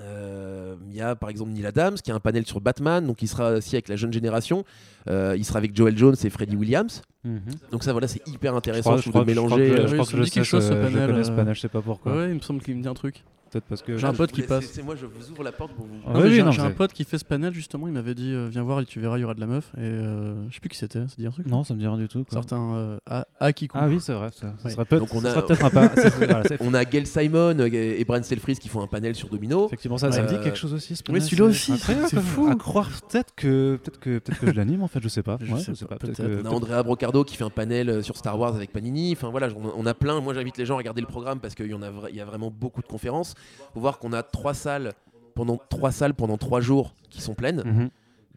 [0.00, 3.22] euh, il y a par exemple Neil Adams qui a un panel sur Batman, donc
[3.22, 4.64] il sera aussi avec la jeune génération.
[5.08, 7.02] Euh, il sera avec Joel Jones et Freddie Williams.
[7.22, 7.40] Mhm.
[7.70, 9.86] Donc ça voilà, c'est hyper intéressant je, de mélanger.
[9.86, 10.92] Je, pense que je, sais, ce panel.
[10.92, 12.16] Je connais ce panel, je sais pas pourquoi.
[12.16, 13.22] Ouais, il me semble qu'il me dit un truc
[13.68, 14.66] parce que j'ai un pote qui passe.
[14.66, 15.96] C'est moi, je vous ouvre la porte pour vous.
[16.06, 17.86] Ah j'ai un pote qui fait ce panel justement.
[17.86, 19.72] Il m'avait dit euh, viens voir et tu verras, il y aura de la meuf.
[19.76, 21.00] Et euh, je sais plus qui c'était.
[21.00, 21.46] Ça dit un truc?
[21.46, 22.24] Non, ça me dit rien du tout.
[22.30, 22.98] Certains euh,
[23.40, 24.30] à, qui Ah oui, c'est vrai.
[24.32, 25.04] Ça, serait peut-être.
[25.14, 29.28] on a peut on a Gail Simon et Brian Stelfreeze qui font un panel sur
[29.28, 29.66] Domino.
[29.66, 30.98] Effectivement, ça, ça me dit quelque chose aussi.
[31.08, 31.76] Oui, celui-là aussi.
[31.78, 32.48] C'est fou.
[32.48, 35.00] À croire peut-être que peut-être que peut-être que je l'anime en fait.
[35.02, 35.38] Je sais pas.
[35.40, 35.98] Je sais pas.
[36.44, 39.12] On a Andrea Brocardo qui fait un panel sur Star Wars avec Panini.
[39.12, 40.20] Enfin voilà, on a plein.
[40.20, 42.20] Moi, j'invite les gens à regarder le programme parce qu'il y en a il y
[42.20, 43.34] a vraiment beaucoup de conférences.
[43.72, 44.94] Faut voir qu'on a trois salles
[45.34, 47.62] pendant trois salles pendant trois jours qui sont pleines.
[47.64, 47.90] Mhm.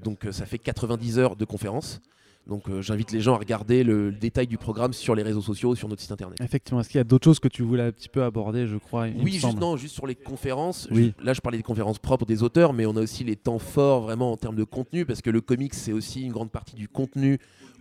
[0.03, 2.01] Donc euh, ça fait 90 heures de conférence.
[2.47, 5.75] Donc euh, j'invite les gens à regarder le, détail du programme sur les réseaux sociaux,
[5.75, 6.39] sur notre site internet.
[6.41, 8.77] Effectivement, est-ce qu'il y a d'autres choses que tu voulais un petit peu aborder, je
[8.77, 10.87] crois Oui, juste, non, juste sur les conférences.
[11.21, 14.01] là, je parlais des conférences propres des auteurs, mais on a aussi les temps forts
[14.03, 16.87] vraiment en termes de contenu, parce que le comics, c'est aussi une grande partie du
[16.87, 17.37] contenu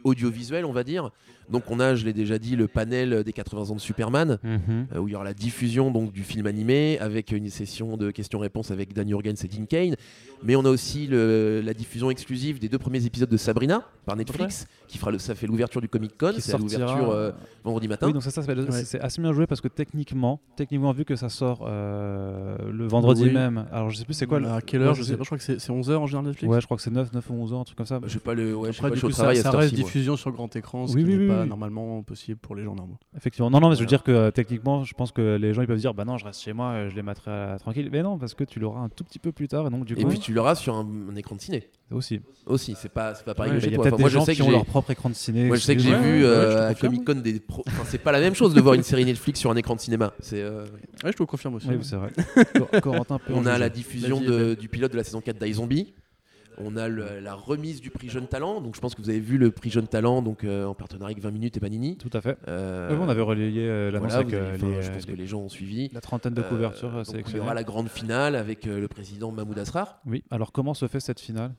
[0.06, 1.10] audiovisuel, on va dire.
[1.50, 4.86] Donc on a, je l'ai déjà dit, le panel des 80 ans de Superman, Mhm.
[4.94, 8.10] euh, où il y aura la diffusion donc, du film animé avec une session de
[8.10, 9.94] questions-réponses avec Dan Jurgens et Dean Kane.
[10.42, 14.16] Mais on a aussi le- la diffusion exclusive des deux premiers épisodes de Sabrina par
[14.16, 17.30] Netflix, qui fera le, ça fait l'ouverture du Comic Con, Qui c'est l'ouverture euh,
[17.64, 18.08] vendredi matin.
[18.08, 18.52] Oui, donc ça, ça, c'est-
[18.98, 19.00] Ouais.
[19.04, 23.32] assez bien joué parce que techniquement, techniquement vu que ça sort euh, le vendredi Oui.
[23.32, 23.66] même.
[23.72, 24.38] Alors je sais plus c'est quoi.
[24.52, 26.26] À quelle heure Ouais, Je sais pas, je crois que c'est c'est 11h en général
[26.26, 26.52] Netflix.
[26.52, 28.00] Ouais, je crois que c'est 9, 9 ou 11 ans, un truc comme ça.
[28.04, 29.28] Je sais pas le, ouais, je sais Après, pas, du je suis au coup, ça,
[29.28, 29.52] à ça cette.
[29.96, 31.48] Diffusion sur grand écran, ce Oui, qui oui, n'est oui, pas oui.
[31.48, 32.98] normalement possible pour les gens normaux.
[33.16, 33.50] Effectivement.
[33.50, 35.66] Non, non, mais je veux dire que euh, techniquement, je pense que les gens ils
[35.66, 37.88] peuvent dire bah non, je reste chez moi, euh, je les mettrai euh, tranquille.
[37.90, 39.66] Mais non, parce que tu l'auras un tout petit peu plus tard.
[39.66, 42.20] Et donc du Et coup, puis tu l'auras sur un, un écran de ciné aussi.
[42.46, 42.74] aussi.
[42.76, 43.84] C'est pas, c'est pas pareil Ouais, que Il chez y a toi.
[43.84, 45.14] peut-être Enfin, des moi, je gens sais qui que ont j'ai- leur propre écran de
[45.14, 45.44] ciné.
[45.46, 46.74] Moi, je sais que j'ai vu à.
[46.74, 47.40] Comic Con des.
[47.84, 50.12] c'est pas la même chose de voir une série Netflix sur un écran de cinéma.
[50.20, 50.44] C'est.
[50.44, 50.64] Ouais,
[51.04, 51.68] je te le confirme aussi.
[51.68, 52.10] Oui, c'est vrai.
[53.30, 55.94] On a la diffusion du pilote de la saison 4 d'iZombie.
[56.62, 58.60] On a le- la remise du prix Jeune Talent.
[58.60, 61.12] Donc je pense que vous avez vu le prix Jeune Talent donc, euh, en partenariat
[61.12, 61.96] avec 20 minutes et Panini.
[61.96, 62.38] Tout à fait.
[62.48, 65.40] Euh, on avait relayé euh, l'annonce voilà, avec euh, les, je pense que les- gens
[65.40, 65.90] ont suivi.
[65.92, 67.44] la trentaine de couvertures donc, il y sélectionnées.
[67.44, 70.00] aura la grande finale avec le président Mahmoud Asrar.
[70.06, 71.52] Oui, alors comment se fait cette finale?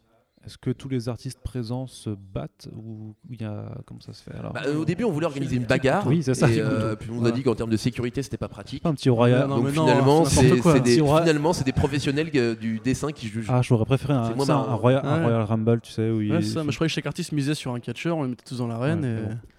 [0.47, 4.23] Est-ce que tous les artistes présents se battent ou il y a comment ça se
[4.23, 6.07] fait alors Bah, euh, au début, on voulait organiser une bagarre.
[6.07, 6.49] Oui, c'est ça.
[6.49, 8.85] Et, euh, puis on a dit qu'en termes de sécurité, c'était pas pratique.
[8.85, 9.49] Un petit royal.
[9.49, 13.27] Non, Donc finalement, c'est des, Si on ra- finalement, c'est des professionnels du dessin qui
[13.27, 13.49] jugent.
[13.49, 15.21] Ah, j'aurais préféré un, un, royal, un.
[15.23, 17.33] Royal Rumble, tu sais, où il Ouais, c'est ça, mais je croyais que chaque artiste
[17.33, 19.56] misait sur un catcheur, on les mettait tous dans l'arène Ouais, et...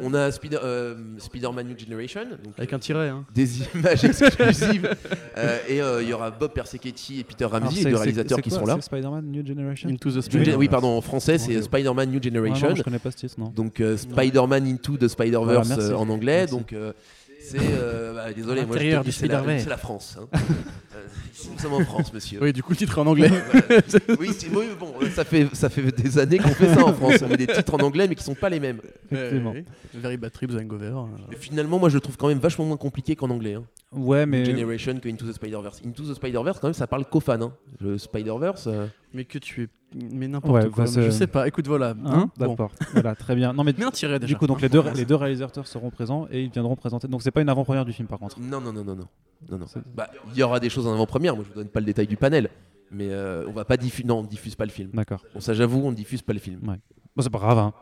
[0.00, 3.08] On a Spider- euh, Spider-Man New Generation, donc, avec un tiret.
[3.08, 3.24] Hein.
[3.34, 4.94] des images exclusives.
[5.36, 8.36] Euh, et euh, il y aura Bob Persichetti et Peter Ramsey, les deux c'est- réalisateurs
[8.36, 8.80] c'est qui quoi sont là.
[8.80, 10.44] Spider-Man New Generation Into the New Spider.
[10.44, 11.60] Gen- oui, pardon, en français, c'est.
[11.62, 12.68] Spider-Man New Generation.
[12.70, 13.48] non, je connais pas ce titre, non.
[13.54, 16.40] Donc euh, Spider-Man Into the Spider-Verse Voilà, euh, en anglais.
[16.40, 16.54] Merci.
[16.54, 16.92] Donc euh,
[17.40, 19.62] c'est euh, bah, désolé, moi je te dis, du c'est la, Spider-Verse.
[19.64, 20.18] c'est la France.
[20.20, 20.28] hein.
[21.08, 22.38] Euh, nous sommes en France, monsieur.
[22.42, 23.28] Oui, du coup, le titre est en anglais.
[23.28, 23.82] Voilà.
[24.20, 26.92] Oui, c'est- oui, bon, euh, ça fait ça fait des années qu'on fait ça en
[26.92, 27.22] France.
[27.24, 28.80] On met des titres en anglais, mais qui sont pas les mêmes.
[29.10, 29.50] Effectivement.
[29.52, 29.64] Ouais, ouais.
[30.00, 30.86] Very Bad Trip, The Hangover.
[30.86, 31.04] euh.
[31.30, 33.54] Mais finalement, moi je le trouve quand même vachement moins compliqué qu'en anglais.
[33.54, 33.64] hein.
[33.92, 35.80] Ouais, mais Generation que Into the Spider-Verse.
[35.86, 37.40] Into the Spider-Verse, quand même, ça parle qu'aux fans.
[37.40, 37.52] hein.
[37.80, 38.66] Le Spider-Verse.
[38.66, 39.68] euh, Mais que tu es.
[40.12, 40.84] Mais n'importe Ouais, quoi.
[40.84, 41.90] bah, mais je c'est- sais pas, écoute, voilà.
[41.92, 42.30] Hein, Hein?
[42.36, 42.48] Bon.
[42.48, 42.70] D'accord.
[42.92, 43.54] voilà, très bien.
[43.54, 44.26] Non, mais un tiret déjà.
[44.34, 47.08] du coup, donc hein, les deux, les deux réalisateurs seront présents et ils viendront présenter.
[47.08, 48.38] Donc c'est pas une avant-première du film, par contre.
[48.38, 49.06] Non, non, non, non, non.
[49.50, 49.66] non, non.
[49.66, 51.34] C'est- Bah, il y aura des choses en avant-première.
[51.34, 52.50] Moi, je vous donne pas le détail du panel.
[52.90, 54.06] Mais euh, on va pas diffuser.
[54.08, 54.90] Non, on diffuse pas le film.
[54.94, 55.22] D'accord.
[55.34, 56.60] Bon, ça, j'avoue, on diffuse pas le film.
[56.60, 57.58] Bon, c'est pas grave.
[57.58, 57.72] Hein.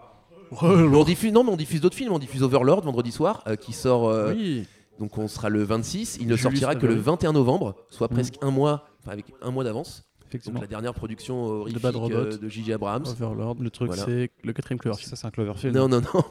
[0.63, 2.13] On diffuse, non, mais on diffuse d'autres films.
[2.13, 4.09] On diffuse Overlord vendredi soir, euh, qui sort.
[4.09, 4.67] euh, Oui.
[4.99, 6.19] Donc, on sera le 26.
[6.21, 7.05] Il ne sortira que le Avery.
[7.05, 8.15] 21 novembre, soit Mm.
[8.15, 10.05] presque un mois, enfin avec un mois d'avance.
[10.21, 10.61] Donc, Effectivement.
[10.61, 12.15] la dernière production horrifique Bad Robot.
[12.15, 12.73] euh, de J.J.
[12.73, 13.05] Abrams.
[13.07, 13.57] Overlord.
[13.61, 14.05] Le truc, Voilà.
[14.05, 15.09] C'est le quatrième Cloverfield.
[15.11, 15.77] ça c'est un Cloverfield.
[15.77, 16.23] Non, non, non.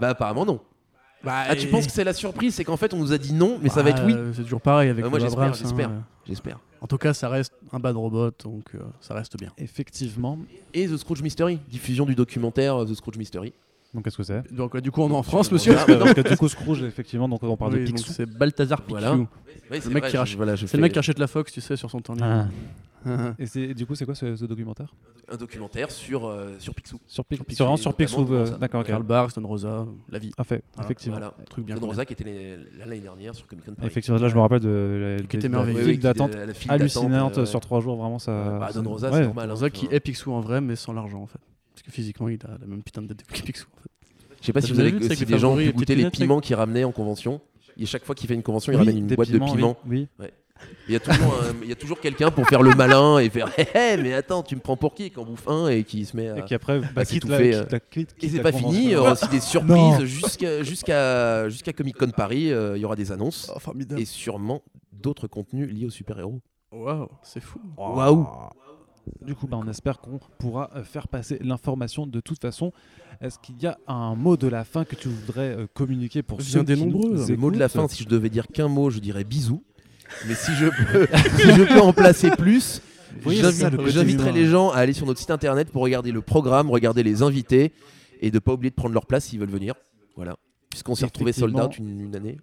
[0.00, 0.60] Bah, apparemment, non.
[1.26, 3.58] Ah, tu penses que c'est la surprise C'est qu'en fait, on nous a dit non,
[3.62, 4.14] mais ça va être oui.
[4.14, 5.88] Bah, C'est toujours pareil avec Euh, moi, le j'espère, Abrams, j'espère.
[5.90, 6.04] hein.
[6.26, 6.58] J'espère.
[6.80, 9.50] En tout cas, ça reste un bad robot, donc euh, ça reste bien.
[9.58, 10.38] Effectivement.
[10.72, 13.52] Et The Scrooge Mystery, diffusion du documentaire euh, The Scrooge Mystery.
[13.92, 14.50] Donc qu'est-ce que c'est?
[14.54, 15.74] Donc du coup, on est en France, monsieur.
[15.86, 18.12] Parce que du coup, Scrooge, effectivement, donc on parle Oui, de Picsou.
[18.12, 18.98] c'est Balthazar Picsou.
[19.00, 19.14] Voilà.
[19.14, 19.26] Oui,
[19.82, 21.52] c'est mec vrai, qui je- rach- voilà, je C'est le mec qui achète la Fox,
[21.52, 22.26] tu sais, sur son temps libre.
[22.28, 22.46] Ah.
[23.06, 23.34] Ah.
[23.38, 24.94] Et c'est du coup, c'est quoi ce, ce documentaire?
[25.30, 26.98] Un documentaire sur, euh, sur Picsou.
[27.06, 27.44] Sur Picsou.
[27.44, 28.26] Picsou, Sur, et sur Picsou.
[28.34, 28.58] euh.
[28.58, 28.84] D'accord.
[28.84, 30.32] Karl Barks, Don Rosa, la vie.
[30.36, 30.86] Ah, fait, Voilà.
[30.86, 31.16] effectivement.
[31.18, 31.34] Voilà.
[31.48, 31.76] Truc bien.
[31.76, 31.86] Don.
[31.86, 33.86] Rosa qui était les- là l'année dernière sur Comic Con Paris.
[33.86, 35.48] Effectivement, là je me rappelle de la, Qui était.
[35.48, 38.58] Oui, file d'attente était la file hallucinante d'attente, euh, sur trois jours, vraiment ça.
[38.58, 39.16] Bah, Don Rosa, ouais.
[39.18, 39.46] c'est normal.
[39.46, 39.54] Don hein.
[39.54, 41.38] Rosa qui est Picsou en vrai, mais sans l'argent en fait.
[41.74, 43.66] Parce que physiquement, il a la même putain de dette que Picsou.
[43.76, 43.88] En fait.
[44.40, 46.56] Je sais pas si, Vous avez si des les gens ont pu les piments qu'il
[46.56, 47.40] ramenait en convention.
[47.76, 49.76] Et chaque fois qu'il fait une convention, il ramène une boîte de piments.
[49.86, 50.08] Oui.
[50.88, 53.30] Il y a toujours, un- il y a toujours quelqu'un pour faire le malin et
[53.30, 56.04] faire hé hé, mais attends, tu me prends pour qui en bouffe un et qui
[56.04, 56.38] se met à.
[56.38, 58.52] Et qui après, bah, c'est quitte tout la- fait, quitte euh, quitte- Et c'est pas
[58.52, 62.52] fini, il y aura aussi des surprises jusqu'à jusqu'à jusqu'à Comic Con Paris.
[62.52, 64.00] euh, Il y aura des annonces Oh, formidable.
[64.00, 66.40] et sûrement d'autres contenus liés aux super-héros.
[66.72, 67.60] Waouh, c'est fou.
[67.76, 68.26] Waouh
[69.24, 72.72] Du coup, bah, on espère qu'on pourra euh, faire passer l'information de toute façon.
[73.20, 76.38] Est-ce qu'il y a un mot de la fin que tu voudrais euh, communiquer pour
[76.38, 77.26] Bien ceux des qui nombreux.
[77.28, 79.62] Le mot de la fin, si je devais dire qu'un mot, je dirais bisous.
[80.26, 81.06] Mais si je peux,
[81.38, 82.82] si je peux en placer plus,
[83.24, 87.02] le j'inviterai les gens à aller sur notre site internet pour regarder le programme, regarder
[87.02, 87.72] les invités
[88.20, 89.74] et de pas oublier de prendre leur place s'ils veulent venir.
[90.16, 90.36] Voilà.
[90.68, 92.38] Puisqu'on s'est retrouvé sold out une, une année.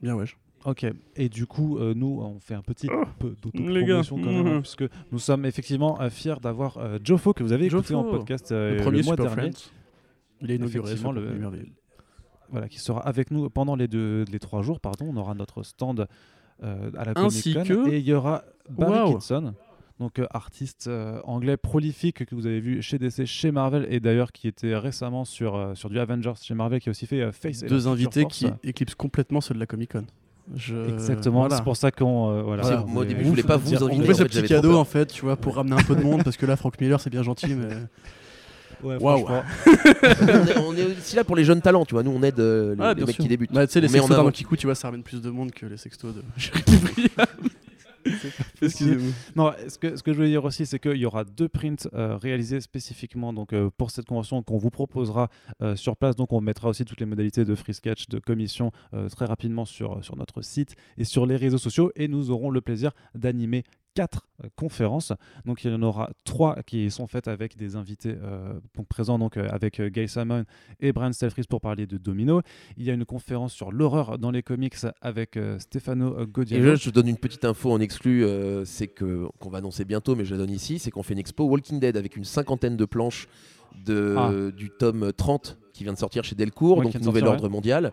[0.00, 0.36] Bien, wesh.
[0.66, 4.00] Ok, et du coup, euh, nous, on fait un petit peu Oh, les gars.
[4.02, 4.60] d'autopromotion quand même, hein, Mhm.
[4.62, 8.04] puisque nous sommes effectivement euh, fiers d'avoir euh, Jofo, que vous avez écouté Jofo, en
[8.10, 9.70] podcast euh, Le le, premier mois Super dernier, Friends.
[10.40, 10.94] Il est inauguré.
[10.94, 11.68] Le- merveilleux.
[12.50, 14.80] voilà, qui sera avec nous pendant les, deux, les trois jours.
[14.80, 16.06] Pardon, on aura notre stand euh,
[16.62, 19.14] à la Ainsi Comic Con que- et il y aura Barry.
[19.14, 19.54] Kitson,
[20.00, 24.00] donc euh, artiste euh, anglais prolifique que vous avez vu chez DC, chez Marvel et
[24.00, 27.20] d'ailleurs qui était récemment sur, euh, sur du Avengers chez Marvel, qui a aussi fait
[27.20, 28.38] euh, Face Deux invités Force.
[28.38, 30.04] qui éclipsent complètement ceux de la Comic Con.
[30.54, 30.76] Je...
[30.90, 31.56] Exactement, Voilà.
[31.56, 32.30] c'est pour ça qu'on.
[32.30, 34.22] euh, voilà, on moi, au début, je voulais pas vous dire- On inviter, fait ce
[34.24, 36.56] petit cadeau en fait, tu vois, pour ramener un peu de monde parce que là,
[36.56, 37.68] Frank Miller, c'est bien gentil, mais
[38.82, 42.02] Ouais, on, est, on est aussi là pour les jeunes talents, tu vois.
[42.02, 43.52] Nous, on aide euh, les, Ah, les mecs qui débutent.
[43.52, 45.66] Bah, tu sais, les sextos d'un Kikou, tu vois, ça ramène plus de monde que
[45.66, 46.22] les sextos de.
[48.62, 49.12] Excusez-moi.
[49.36, 51.88] Non, ce que, ce que je veux dire aussi, c'est qu'il y aura deux prints
[51.94, 55.28] euh, réalisés spécifiquement donc, euh, pour cette convention qu'on vous proposera
[55.62, 56.16] euh, sur place.
[56.16, 59.64] Donc, on mettra aussi toutes les modalités de free sketch, de commission euh, très rapidement
[59.64, 61.92] sur, sur notre site et sur les réseaux sociaux.
[61.96, 63.64] Et nous aurons le plaisir d'animer
[63.94, 65.12] quatre euh, conférences.
[65.44, 69.18] Donc, il y en aura trois qui sont faites avec des invités euh, donc présents,
[69.18, 70.44] donc euh, avec Guy Simon
[70.80, 72.42] et Brian Stelfreeze pour parler de Domino.
[72.76, 76.16] Il y a une conférence sur l'horreur dans les comics avec euh, Stefano
[76.50, 78.26] Et là, je te donne une petite info en exclu,
[78.64, 81.20] c'est que qu'on va annoncer bientôt, mais je la donne ici, c'est qu'on fait une
[81.20, 83.28] expo Walking Dead avec une cinquantaine de planches
[83.86, 84.30] de, Ah.
[84.56, 87.92] du tome 30 qui vient de sortir chez Delcourt, Ouais, donc Nouvel sortir, Ordre Mondial,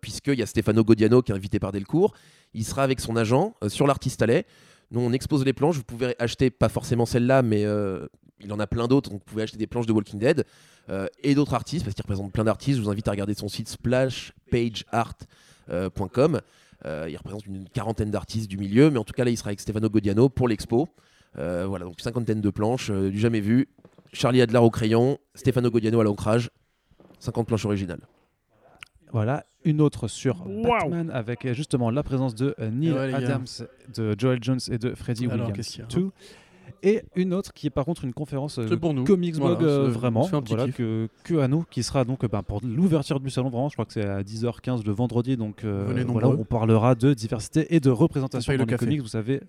[0.00, 2.14] puisqu'il y a Stefano Godiano qui est invité par Delcourt.
[2.54, 4.46] Il sera avec son agent euh, sur l'Artiste Alley.
[4.90, 5.76] Nous, on expose les planches.
[5.76, 8.06] Vous pouvez acheter, pas forcément celle-là, mais euh,
[8.40, 9.10] il en a plein d'autres.
[9.10, 10.44] Donc, vous pouvez acheter des planches de Walking Dead
[10.88, 12.78] euh, et d'autres artistes, parce qu'il représente plein d'artistes.
[12.78, 16.40] Je vous invite à regarder son site splashpageart.com.
[16.86, 19.48] Euh, il représente une quarantaine d'artistes du milieu, mais en tout cas, là, il sera
[19.48, 20.88] avec Stefano Godiano pour l'expo.
[21.36, 23.68] Euh, voilà, donc cinquantaine de planches, euh, du jamais vu.
[24.12, 26.50] Charlie Adler au crayon, Stefano Godiano à l'ancrage,
[27.18, 28.00] 50 planches originales.
[29.12, 30.62] Voilà, une autre sur Wow.
[30.62, 33.14] Batman avec euh, justement la présence de euh, Neil Ouais.
[33.14, 33.46] Adams,
[33.96, 35.80] de Joel Jones et de Freddie Alors, Williams.
[35.90, 36.10] 2.
[36.82, 39.04] Et une autre qui est par contre une conférence euh, pour nous.
[39.04, 43.18] Comics Blog euh, vraiment, voilà, que, que à nous, qui sera donc ben, pour l'ouverture
[43.20, 46.44] du salon vraiment, je crois que c'est à 10h15 le vendredi, donc euh, voilà, on
[46.44, 49.40] parlera de diversité et de représentation dans le comics, vous savez,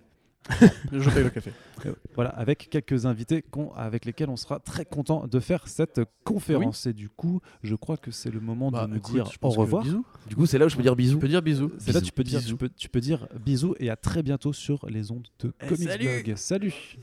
[0.92, 1.52] Je paye le café.
[1.86, 3.44] euh, voilà, avec quelques invités
[3.76, 6.86] avec lesquels on sera très content de faire cette conférence.
[6.86, 9.50] Et du coup, je crois que c'est le moment Bah, de nous écoute, dire au
[9.50, 9.84] revoir.
[9.84, 10.04] Bisous.
[10.28, 11.16] Du coup, c'est là où je peux dire bisous.
[11.16, 11.70] Tu peux dire bisous.
[11.78, 12.50] C'est là tu peux, dire, Bisous.
[12.52, 15.66] tu, peux, tu peux dire bisous et à très bientôt sur les ondes de Eh,
[15.66, 16.36] Comics salut Blog.
[16.36, 16.96] Salut